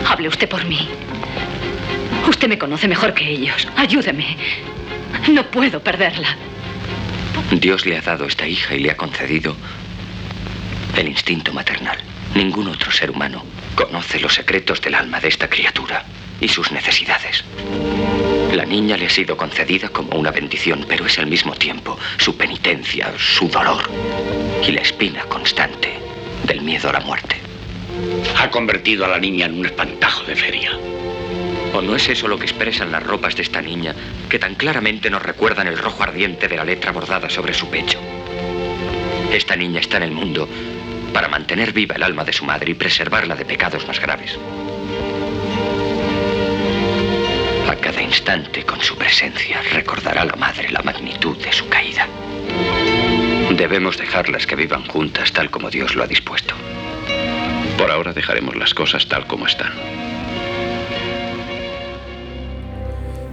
Hable 0.08 0.28
usted 0.28 0.48
por 0.48 0.64
mí. 0.64 0.88
Usted 2.28 2.48
me 2.48 2.58
conoce 2.58 2.88
mejor 2.88 3.14
que 3.14 3.28
ellos. 3.28 3.66
Ayúdeme. 3.76 4.36
No 5.28 5.44
puedo 5.50 5.82
perderla. 5.82 6.36
Dios 7.50 7.86
le 7.86 7.96
ha 7.98 8.02
dado 8.02 8.26
esta 8.26 8.46
hija 8.46 8.74
y 8.74 8.80
le 8.80 8.90
ha 8.90 8.96
concedido 8.96 9.56
el 10.96 11.08
instinto 11.08 11.52
maternal. 11.52 11.98
Ningún 12.34 12.68
otro 12.68 12.90
ser 12.92 13.10
humano 13.10 13.44
conoce 13.74 14.20
los 14.20 14.34
secretos 14.34 14.80
del 14.80 14.94
alma 14.94 15.20
de 15.20 15.28
esta 15.28 15.48
criatura 15.48 16.04
y 16.40 16.48
sus 16.48 16.70
necesidades. 16.72 17.44
La 18.52 18.64
niña 18.64 18.96
le 18.96 19.06
ha 19.06 19.10
sido 19.10 19.36
concedida 19.36 19.88
como 19.88 20.18
una 20.18 20.32
bendición, 20.32 20.84
pero 20.88 21.06
es 21.06 21.18
al 21.18 21.28
mismo 21.28 21.54
tiempo 21.54 21.96
su 22.18 22.36
penitencia, 22.36 23.12
su 23.16 23.48
dolor 23.48 23.88
y 24.66 24.72
la 24.72 24.80
espina 24.80 25.22
constante 25.24 25.98
del 26.46 26.60
miedo 26.60 26.88
a 26.88 26.94
la 26.94 27.00
muerte. 27.00 27.36
Ha 28.36 28.50
convertido 28.50 29.04
a 29.04 29.08
la 29.08 29.18
niña 29.18 29.46
en 29.46 29.60
un 29.60 29.66
espantajo 29.66 30.24
de 30.24 30.34
feria. 30.34 30.72
¿O 31.72 31.80
no 31.80 31.94
es 31.94 32.08
eso 32.08 32.26
lo 32.26 32.38
que 32.38 32.46
expresan 32.46 32.90
las 32.90 33.04
ropas 33.04 33.36
de 33.36 33.42
esta 33.42 33.62
niña, 33.62 33.94
que 34.28 34.40
tan 34.40 34.56
claramente 34.56 35.10
nos 35.10 35.22
recuerdan 35.22 35.68
el 35.68 35.78
rojo 35.78 36.02
ardiente 36.02 36.48
de 36.48 36.56
la 36.56 36.64
letra 36.64 36.90
bordada 36.90 37.30
sobre 37.30 37.54
su 37.54 37.68
pecho? 37.68 38.00
Esta 39.32 39.54
niña 39.54 39.78
está 39.78 39.98
en 39.98 40.02
el 40.02 40.10
mundo 40.10 40.48
para 41.12 41.28
mantener 41.28 41.72
viva 41.72 41.94
el 41.94 42.02
alma 42.02 42.24
de 42.24 42.32
su 42.32 42.44
madre 42.44 42.72
y 42.72 42.74
preservarla 42.74 43.36
de 43.36 43.44
pecados 43.44 43.86
más 43.86 44.00
graves. 44.00 44.36
A 47.70 47.76
cada 47.76 48.02
instante 48.02 48.64
con 48.64 48.80
su 48.80 48.96
presencia 48.96 49.62
recordará 49.72 50.22
a 50.22 50.24
la 50.24 50.34
madre 50.34 50.68
la 50.70 50.82
magnitud 50.82 51.36
de 51.38 51.52
su 51.52 51.68
caída. 51.68 52.04
Debemos 53.56 53.96
dejarlas 53.96 54.44
que 54.44 54.56
vivan 54.56 54.84
juntas 54.88 55.32
tal 55.32 55.52
como 55.52 55.70
Dios 55.70 55.94
lo 55.94 56.02
ha 56.02 56.08
dispuesto. 56.08 56.52
Por 57.78 57.88
ahora 57.92 58.12
dejaremos 58.12 58.56
las 58.56 58.74
cosas 58.74 59.06
tal 59.06 59.24
como 59.28 59.46
están. 59.46 59.70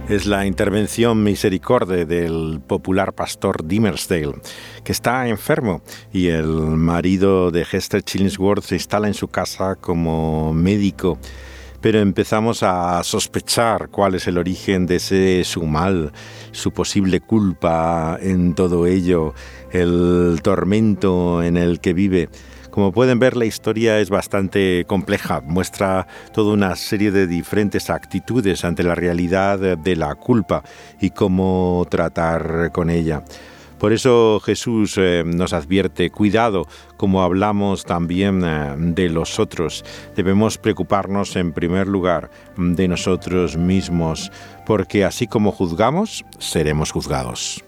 es 0.08 0.24
la 0.24 0.46
intervención 0.46 1.22
misericorde 1.22 2.06
del 2.06 2.62
popular 2.66 3.12
pastor 3.12 3.66
Dimmersdale, 3.66 4.40
que 4.82 4.92
está 4.92 5.28
enfermo 5.28 5.82
y 6.12 6.28
el 6.28 6.46
marido 6.46 7.50
de 7.50 7.66
Hester 7.70 8.02
Chillingsworth 8.02 8.64
se 8.64 8.76
instala 8.76 9.08
en 9.08 9.14
su 9.14 9.28
casa 9.28 9.74
como 9.74 10.54
médico. 10.54 11.18
Pero 11.80 12.00
empezamos 12.00 12.62
a 12.62 13.02
sospechar 13.04 13.88
cuál 13.88 14.16
es 14.16 14.26
el 14.26 14.36
origen 14.36 14.86
de 14.86 14.96
ese 14.96 15.44
su 15.44 15.64
mal, 15.64 16.12
su 16.50 16.72
posible 16.72 17.20
culpa 17.20 18.18
en 18.20 18.54
todo 18.54 18.86
ello, 18.86 19.32
el 19.70 20.40
tormento 20.42 21.42
en 21.42 21.56
el 21.56 21.78
que 21.80 21.92
vive 21.92 22.28
Como 22.70 22.90
pueden 22.92 23.18
ver, 23.18 23.36
la 23.36 23.44
historia 23.44 24.00
es 24.00 24.10
bastante 24.10 24.84
compleja, 24.88 25.40
muestra 25.40 26.06
toda 26.32 26.52
una 26.52 26.74
serie 26.74 27.10
de 27.12 27.26
diferentes 27.26 27.90
actitudes 27.90 28.64
ante 28.64 28.82
la 28.82 28.94
realidad 28.94 29.58
de 29.76 29.96
la 29.96 30.14
culpa 30.16 30.62
y 31.00 31.10
cómo 31.10 31.86
tratar 31.88 32.70
con 32.72 32.90
ella. 32.90 33.22
Por 33.78 33.92
eso 33.92 34.40
Jesús 34.44 34.94
eh, 34.98 35.22
nos 35.24 35.52
advierte, 35.52 36.10
cuidado, 36.10 36.66
como 36.96 37.22
hablamos 37.22 37.84
también 37.84 38.42
eh, 38.44 38.74
de 38.76 39.08
los 39.08 39.38
otros. 39.38 39.84
Debemos 40.16 40.58
preocuparnos 40.58 41.36
en 41.36 41.52
primer 41.52 41.86
lugar 41.86 42.30
de 42.56 42.88
nosotros 42.88 43.56
mismos, 43.56 44.32
porque 44.66 45.04
así 45.04 45.26
como 45.26 45.52
juzgamos, 45.52 46.24
seremos 46.38 46.90
juzgados. 46.90 47.64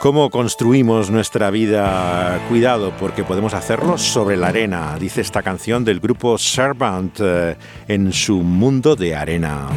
¿Cómo 0.00 0.30
construimos 0.30 1.10
nuestra 1.10 1.50
vida? 1.50 2.40
Cuidado, 2.48 2.90
porque 2.98 3.22
podemos 3.22 3.52
hacerlo 3.52 3.98
sobre 3.98 4.38
la 4.38 4.46
arena, 4.46 4.96
dice 4.98 5.20
esta 5.20 5.42
canción 5.42 5.84
del 5.84 6.00
grupo 6.00 6.38
Servant 6.38 7.20
eh, 7.20 7.54
en 7.86 8.10
su 8.10 8.38
mundo 8.38 8.96
de 8.96 9.14
arena. 9.14 9.68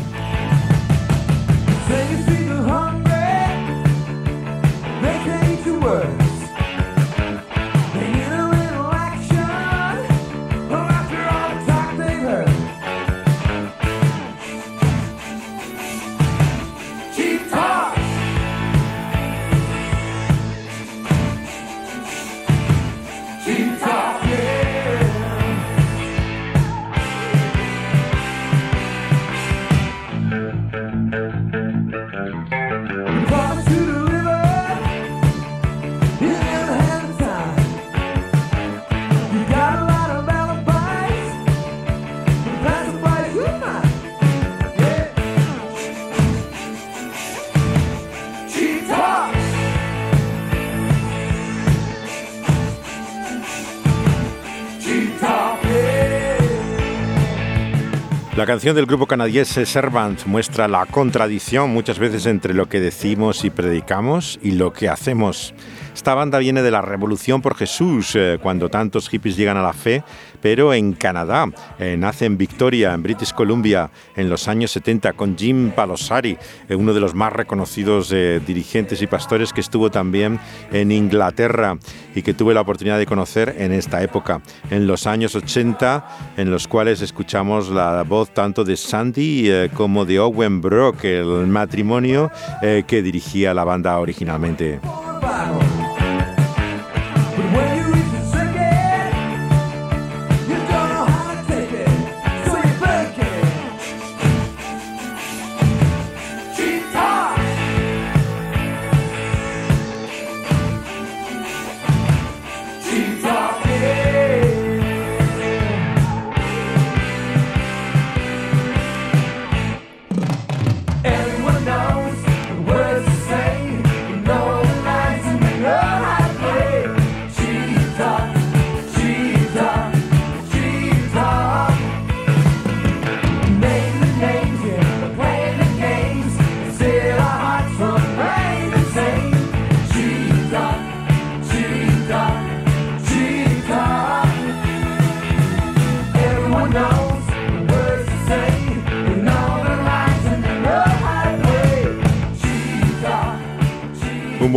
La 58.44 58.48
canción 58.48 58.76
del 58.76 58.88
grupo 58.88 59.08
canadiense 59.08 59.66
Servant 59.66 60.26
muestra 60.26 60.68
la 60.68 60.86
contradicción 60.86 61.70
muchas 61.70 61.98
veces 61.98 62.26
entre 62.26 62.54
lo 62.54 62.68
que 62.68 62.82
decimos 62.82 63.46
y 63.46 63.50
predicamos 63.50 64.38
y 64.44 64.52
lo 64.52 64.74
que 64.74 64.90
hacemos. 64.90 65.54
Esta 65.94 66.16
banda 66.16 66.40
viene 66.40 66.64
de 66.64 66.72
la 66.72 66.82
Revolución 66.82 67.42
por 67.42 67.56
Jesús, 67.56 68.16
eh, 68.16 68.40
cuando 68.42 68.68
tantos 68.68 69.10
hippies 69.10 69.38
llegan 69.38 69.58
a 69.58 69.62
la 69.62 69.74
fe, 69.74 70.04
pero 70.42 70.74
en 70.74 70.94
Canadá. 70.94 71.46
Eh, 71.78 71.96
nace 71.98 72.26
en 72.26 72.36
Victoria, 72.36 72.94
en 72.94 73.04
British 73.04 73.32
Columbia, 73.32 73.92
en 74.16 74.28
los 74.28 74.48
años 74.48 74.72
70, 74.72 75.14
con 75.14 75.38
Jim 75.38 75.70
Palosari, 75.70 76.38
eh, 76.68 76.76
uno 76.76 76.94
de 76.96 77.00
los 77.00 77.14
más 77.14 77.32
reconocidos 77.32 78.10
dirigentes 78.10 79.02
y 79.02 79.08
pastores 79.08 79.54
que 79.54 79.62
estuvo 79.62 79.92
también 79.92 80.40
en 80.72 80.92
Inglaterra 80.92 81.78
y 82.16 82.22
que 82.22 82.34
tuve 82.34 82.54
la 82.54 82.62
oportunidad 82.62 82.98
de 82.98 83.06
conocer 83.06 83.56
en 83.60 83.72
esta 83.72 84.02
época, 84.02 84.42
en 84.72 84.88
los 84.88 85.06
años 85.06 85.36
80, 85.36 86.34
en 86.38 86.50
los 86.50 86.68
cuales 86.68 87.02
escuchamos 87.02 87.70
la 87.70 88.04
voz 88.04 88.34
tanto 88.34 88.64
de 88.64 88.78
Sandy 88.78 89.70
como 89.76 90.06
de 90.06 90.20
Owen 90.20 90.62
Brock, 90.62 91.04
el 91.06 91.48
matrimonio 91.48 92.32
que 92.62 93.02
dirigía 93.02 93.54
la 93.54 93.64
banda 93.64 94.00
originalmente. 94.00 94.80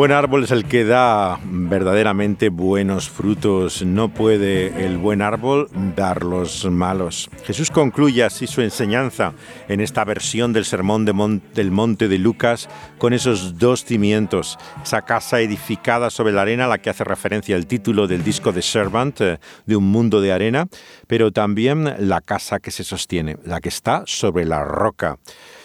Buen 0.07 0.18
árbol 0.18 0.44
es 0.44 0.52
el 0.52 0.66
que 0.66 0.84
da 0.84 1.40
verdaderamente 1.42 2.48
buenos 2.48 3.11
frutos. 3.11 3.84
No 3.84 4.09
puede 4.09 4.86
el 4.86 4.98
buen 4.98 5.20
árbol 5.20 5.68
dar 5.96 6.22
los 6.22 6.64
malos. 6.66 7.28
Jesús 7.44 7.72
concluye 7.72 8.22
así 8.22 8.46
su 8.46 8.61
enseñanza 8.61 9.32
en 9.66 9.80
esta 9.80 10.04
versión 10.04 10.52
del 10.52 10.64
Sermón 10.64 11.04
del 11.07 11.70
Monte 11.72 12.07
de 12.07 12.18
Lucas 12.18 12.68
con 12.98 13.14
esos 13.14 13.59
dos 13.59 13.84
cimientos. 13.84 14.59
Esa 14.80 15.02
casa 15.02 15.40
edificada 15.40 16.09
sobre 16.11 16.32
la 16.32 16.42
arena 16.42 16.66
a 16.66 16.68
la 16.68 16.78
que 16.78 16.90
hace 16.90 17.02
referencia 17.02 17.57
el 17.57 17.66
título 17.66 18.07
del 18.07 18.22
disco 18.22 18.52
de 18.52 18.62
Servant, 18.62 19.20
eh, 19.22 19.40
de 19.66 19.74
un 19.74 19.90
mundo 19.90 20.20
de 20.20 20.30
arena, 20.30 20.68
pero 21.09 21.32
también 21.32 21.96
la 21.98 22.20
casa 22.20 22.61
que 22.61 22.70
se 22.70 22.84
sostiene, 22.84 23.38
la 23.44 23.61
que 23.61 23.70
está 23.70 24.04
sobre 24.07 24.44
la 24.44 24.62
roca. 24.62 25.18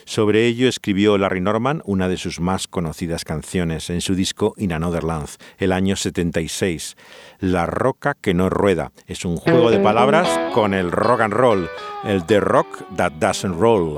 Sobre 0.05 0.45
ello 0.45 0.67
escribió 0.67 1.17
Larry 1.17 1.41
Norman 1.41 1.81
una 1.85 2.07
de 2.07 2.17
sus 2.17 2.39
más 2.39 2.67
conocidas 2.67 3.25
canciones 3.25 3.89
en 3.89 4.01
su 4.01 4.15
disco 4.15 4.53
In 4.57 4.73
Another 4.73 5.03
Land, 5.03 5.29
el 5.57 5.71
año 5.71 5.95
76. 5.95 6.95
La 7.39 7.65
roca 7.65 8.15
que 8.19 8.33
no 8.33 8.49
rueda 8.49 8.91
es 9.07 9.25
un 9.25 9.37
juego 9.37 9.71
de 9.71 9.79
palabras 9.79 10.27
con 10.53 10.73
el 10.73 10.91
rock 10.91 11.21
and 11.21 11.33
roll, 11.33 11.69
el 12.03 12.25
The 12.25 12.39
Rock 12.39 12.85
That 12.95 13.13
Doesn't 13.13 13.59
Roll. 13.59 13.97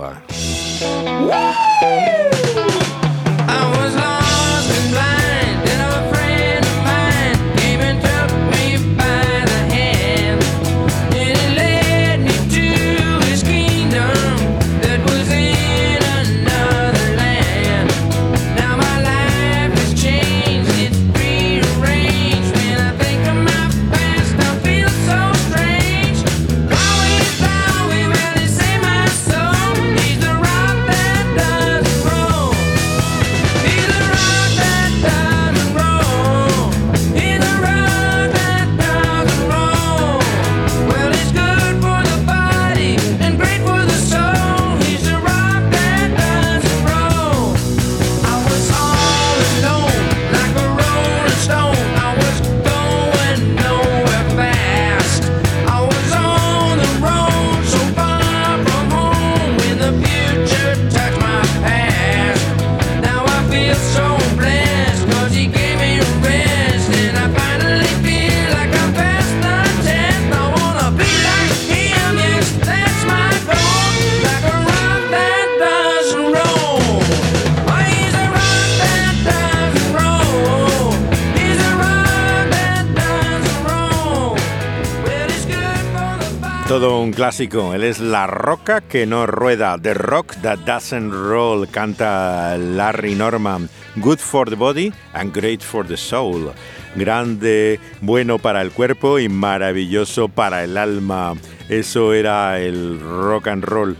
Clásico. 87.24 87.74
Él 87.74 87.86
es 87.86 88.02
La 88.02 88.28
Roca 88.28 88.82
que 88.82 89.06
no 89.06 89.26
rueda. 89.26 89.78
The 89.82 89.94
Rock 89.94 90.36
That 90.42 90.60
Doesn't 90.66 91.14
Roll. 91.14 91.70
Canta 91.70 92.58
Larry 92.58 93.16
Norman. 93.16 93.70
Good 93.96 94.18
for 94.18 94.50
the 94.50 94.58
body 94.58 94.92
and 95.14 95.34
great 95.34 95.62
for 95.62 95.88
the 95.88 95.96
soul. 95.96 96.52
Grande, 96.96 97.80
bueno 98.02 98.40
para 98.40 98.62
el 98.62 98.72
cuerpo 98.72 99.20
y 99.20 99.30
maravilloso 99.30 100.28
para 100.28 100.66
el 100.66 100.76
alma. 100.78 101.36
Eso 101.70 102.12
era 102.12 102.60
el 102.60 103.00
rock 103.00 103.48
and 103.48 103.64
roll. 103.64 103.96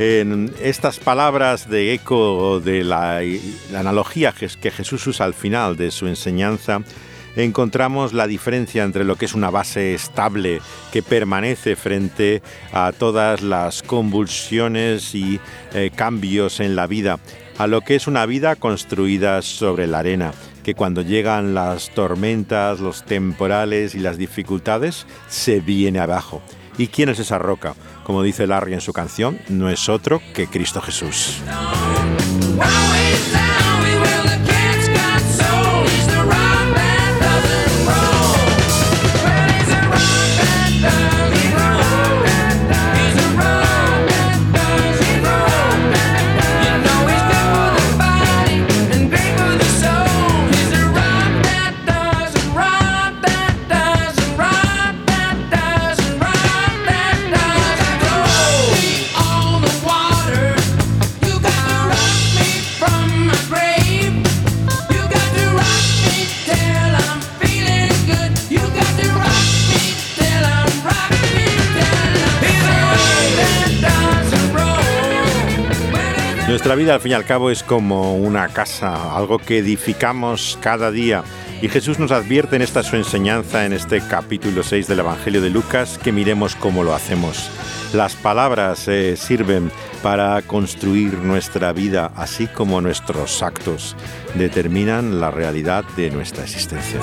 En 0.00 0.52
estas 0.60 0.98
palabras 0.98 1.70
de 1.70 1.94
eco 1.94 2.58
de 2.58 2.82
la, 2.82 3.20
la 3.70 3.78
analogía 3.78 4.32
que 4.32 4.72
Jesús 4.72 5.06
usa 5.06 5.26
al 5.26 5.34
final 5.34 5.76
de 5.76 5.92
su 5.92 6.08
enseñanza, 6.08 6.80
encontramos 7.36 8.12
la 8.12 8.26
diferencia 8.26 8.84
entre 8.84 9.04
lo 9.04 9.16
que 9.16 9.24
es 9.24 9.34
una 9.34 9.50
base 9.50 9.94
estable 9.94 10.60
que 10.92 11.02
permanece 11.02 11.76
frente 11.76 12.42
a 12.72 12.92
todas 12.92 13.42
las 13.42 13.82
convulsiones 13.82 15.14
y 15.14 15.40
eh, 15.72 15.90
cambios 15.94 16.60
en 16.60 16.76
la 16.76 16.86
vida, 16.86 17.18
a 17.58 17.66
lo 17.66 17.80
que 17.80 17.94
es 17.96 18.06
una 18.06 18.26
vida 18.26 18.56
construida 18.56 19.42
sobre 19.42 19.86
la 19.86 20.00
arena 20.00 20.32
que 20.64 20.74
cuando 20.74 21.02
llegan 21.02 21.54
las 21.54 21.90
tormentas, 21.90 22.80
los 22.80 23.04
temporales 23.04 23.94
y 23.94 24.00
las 24.00 24.18
dificultades, 24.18 25.06
se 25.28 25.60
viene 25.60 26.00
abajo. 26.00 26.42
¿Y 26.76 26.88
quién 26.88 27.08
es 27.08 27.20
esa 27.20 27.38
roca? 27.38 27.74
Como 28.02 28.24
dice 28.24 28.48
Larry 28.48 28.74
en 28.74 28.80
su 28.80 28.92
canción, 28.92 29.38
no 29.48 29.70
es 29.70 29.88
otro 29.88 30.20
que 30.34 30.48
Cristo 30.48 30.80
Jesús. 30.80 31.40
Nuestra 76.74 76.86
vida 76.86 76.94
al 76.96 77.00
fin 77.02 77.12
y 77.12 77.14
al 77.14 77.24
cabo 77.24 77.50
es 77.52 77.62
como 77.62 78.16
una 78.16 78.48
casa, 78.48 79.16
algo 79.16 79.38
que 79.38 79.58
edificamos 79.58 80.58
cada 80.60 80.90
día. 80.90 81.22
Y 81.62 81.68
Jesús 81.68 82.00
nos 82.00 82.10
advierte 82.10 82.56
en 82.56 82.62
esta 82.62 82.82
su 82.82 82.96
enseñanza, 82.96 83.64
en 83.64 83.72
este 83.72 84.00
capítulo 84.00 84.64
6 84.64 84.88
del 84.88 84.98
Evangelio 84.98 85.40
de 85.40 85.50
Lucas, 85.50 86.00
que 86.02 86.10
miremos 86.10 86.56
cómo 86.56 86.82
lo 86.82 86.92
hacemos. 86.92 87.48
Las 87.92 88.16
palabras 88.16 88.88
eh, 88.88 89.16
sirven 89.16 89.70
para 90.02 90.42
construir 90.42 91.14
nuestra 91.18 91.72
vida, 91.72 92.10
así 92.16 92.48
como 92.48 92.80
nuestros 92.80 93.40
actos 93.44 93.94
determinan 94.34 95.20
la 95.20 95.30
realidad 95.30 95.84
de 95.96 96.10
nuestra 96.10 96.42
existencia. 96.42 96.98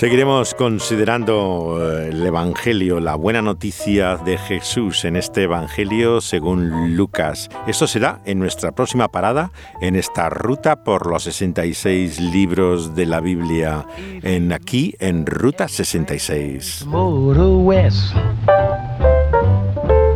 Seguiremos 0.00 0.54
considerando 0.54 1.76
eh, 1.78 2.08
el 2.08 2.24
Evangelio, 2.24 3.00
la 3.00 3.16
buena 3.16 3.42
noticia 3.42 4.16
de 4.16 4.38
Jesús 4.38 5.04
en 5.04 5.14
este 5.14 5.42
Evangelio 5.42 6.22
según 6.22 6.96
Lucas. 6.96 7.50
Esto 7.66 7.86
será 7.86 8.22
en 8.24 8.38
nuestra 8.38 8.72
próxima 8.72 9.08
parada 9.08 9.52
en 9.82 9.96
esta 9.96 10.30
ruta 10.30 10.84
por 10.84 11.06
los 11.06 11.24
66 11.24 12.18
libros 12.18 12.94
de 12.94 13.04
la 13.04 13.20
Biblia, 13.20 13.84
en 14.22 14.54
aquí 14.54 14.94
en 15.00 15.26
Ruta 15.26 15.68
66. 15.68 16.86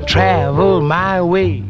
Travel 0.06 0.80
my 0.80 1.20
way. 1.20 1.62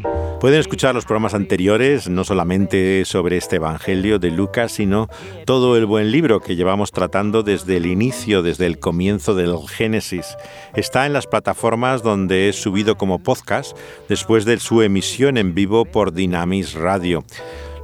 Pueden 0.45 0.61
escuchar 0.61 0.95
los 0.95 1.07
programas 1.07 1.33
anteriores, 1.33 2.11
no 2.11 2.23
solamente 2.23 3.07
sobre 3.07 3.39
este 3.39 3.57
Evangelio 3.57 4.19
de 4.19 4.31
Lucas, 4.31 4.73
sino 4.73 5.09
todo 5.47 5.75
el 5.79 5.87
buen 5.87 6.13
libro 6.13 6.41
que 6.41 6.55
llevamos 6.55 6.93
tratando 6.93 7.43
desde 7.43 7.79
el 7.79 7.87
inicio, 7.87 8.43
desde 8.43 8.67
el 8.67 8.79
comienzo 8.79 9.35
del 9.35 9.57
Génesis. 9.67 10.37
Está 10.75 11.07
en 11.07 11.15
las 11.15 11.27
plataformas 11.27 12.03
donde 12.03 12.51
es 12.51 12.57
subido 12.57 12.99
como 12.99 13.21
podcast 13.21 13.75
después 14.07 14.45
de 14.45 14.59
su 14.59 14.83
emisión 14.83 15.39
en 15.39 15.55
vivo 15.55 15.87
por 15.87 16.13
Dynamis 16.13 16.75
Radio. 16.75 17.25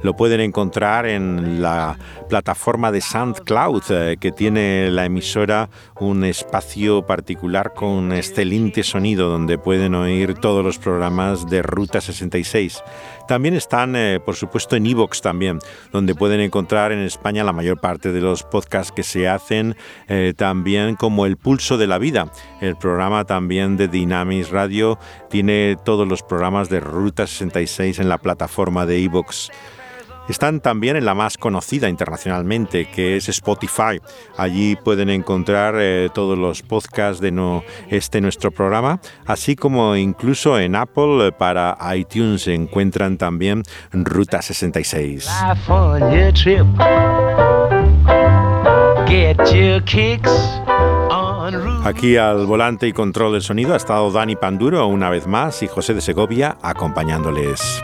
Lo 0.03 0.15
pueden 0.15 0.41
encontrar 0.41 1.05
en 1.05 1.61
la 1.61 1.97
plataforma 2.27 2.91
de 2.91 3.01
SoundCloud, 3.01 3.83
eh, 3.89 4.17
que 4.19 4.31
tiene 4.31 4.89
la 4.89 5.05
emisora 5.05 5.69
un 5.99 6.23
espacio 6.23 7.05
particular 7.05 7.73
con 7.73 8.11
excelente 8.11 8.83
sonido 8.83 9.29
donde 9.29 9.57
pueden 9.57 9.93
oír 9.93 10.33
todos 10.33 10.63
los 10.63 10.79
programas 10.79 11.49
de 11.49 11.61
Ruta 11.61 12.01
66. 12.01 12.83
También 13.27 13.53
están, 13.53 13.95
eh, 13.95 14.19
por 14.19 14.35
supuesto, 14.35 14.75
en 14.75 14.85
Evox 14.85 15.21
también, 15.21 15.59
donde 15.91 16.15
pueden 16.15 16.39
encontrar 16.39 16.91
en 16.91 16.99
España 16.99 17.43
la 17.43 17.53
mayor 17.53 17.79
parte 17.79 18.11
de 18.11 18.21
los 18.21 18.43
podcasts 18.43 18.91
que 18.91 19.03
se 19.03 19.29
hacen, 19.29 19.75
eh, 20.07 20.33
también 20.35 20.95
como 20.95 21.25
El 21.25 21.37
Pulso 21.37 21.77
de 21.77 21.87
la 21.87 21.97
Vida. 21.97 22.31
El 22.59 22.75
programa 22.75 23.25
también 23.25 23.77
de 23.77 23.87
Dynamis 23.87 24.49
Radio 24.49 24.97
tiene 25.29 25.77
todos 25.85 26.07
los 26.07 26.23
programas 26.23 26.69
de 26.69 26.79
Ruta 26.79 27.27
66 27.27 27.99
en 27.99 28.09
la 28.09 28.17
plataforma 28.17 28.85
de 28.85 29.03
Evox. 29.03 29.51
Están 30.31 30.61
también 30.61 30.95
en 30.95 31.03
la 31.03 31.13
más 31.13 31.37
conocida 31.37 31.89
internacionalmente, 31.89 32.85
que 32.85 33.17
es 33.17 33.27
Spotify. 33.27 33.99
Allí 34.37 34.77
pueden 34.77 35.09
encontrar 35.09 35.75
eh, 35.77 36.07
todos 36.13 36.37
los 36.37 36.61
podcasts 36.61 37.19
de 37.19 37.61
este 37.89 38.21
nuestro 38.21 38.49
programa, 38.49 39.01
así 39.25 39.57
como 39.57 39.93
incluso 39.97 40.57
en 40.57 40.75
Apple 40.75 41.27
eh, 41.27 41.31
para 41.33 41.77
iTunes 41.93 42.43
se 42.43 42.53
encuentran 42.53 43.17
también 43.17 43.63
Ruta 43.91 44.41
66. 44.41 45.29
Aquí 51.83 52.15
al 52.15 52.45
volante 52.45 52.87
y 52.87 52.93
control 52.93 53.33
del 53.33 53.41
sonido 53.41 53.73
ha 53.73 53.77
estado 53.77 54.09
Dani 54.11 54.37
Panduro 54.37 54.87
una 54.87 55.09
vez 55.09 55.27
más 55.27 55.61
y 55.61 55.67
José 55.67 55.93
de 55.93 55.99
Segovia 55.99 56.57
acompañándoles. 56.61 57.83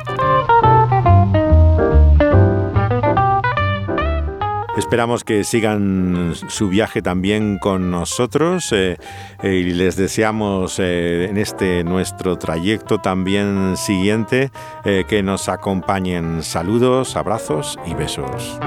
Esperamos 4.78 5.24
que 5.24 5.44
sigan 5.44 6.34
su 6.50 6.70
viaje 6.70 7.02
también 7.02 7.58
con 7.58 7.90
nosotros 7.90 8.72
eh, 8.72 8.98
eh, 9.42 9.54
y 9.54 9.74
les 9.74 9.96
deseamos 9.96 10.78
eh, 10.78 11.26
en 11.30 11.38
este 11.38 11.84
nuestro 11.84 12.38
trayecto 12.38 13.00
también 13.00 13.76
siguiente 13.76 14.52
que 14.84 15.24
nos 15.24 15.50
acompañen. 15.50 16.44
Saludos, 16.44 17.16
abrazos 17.16 17.78
y 17.86 17.94
besos. 17.96 18.60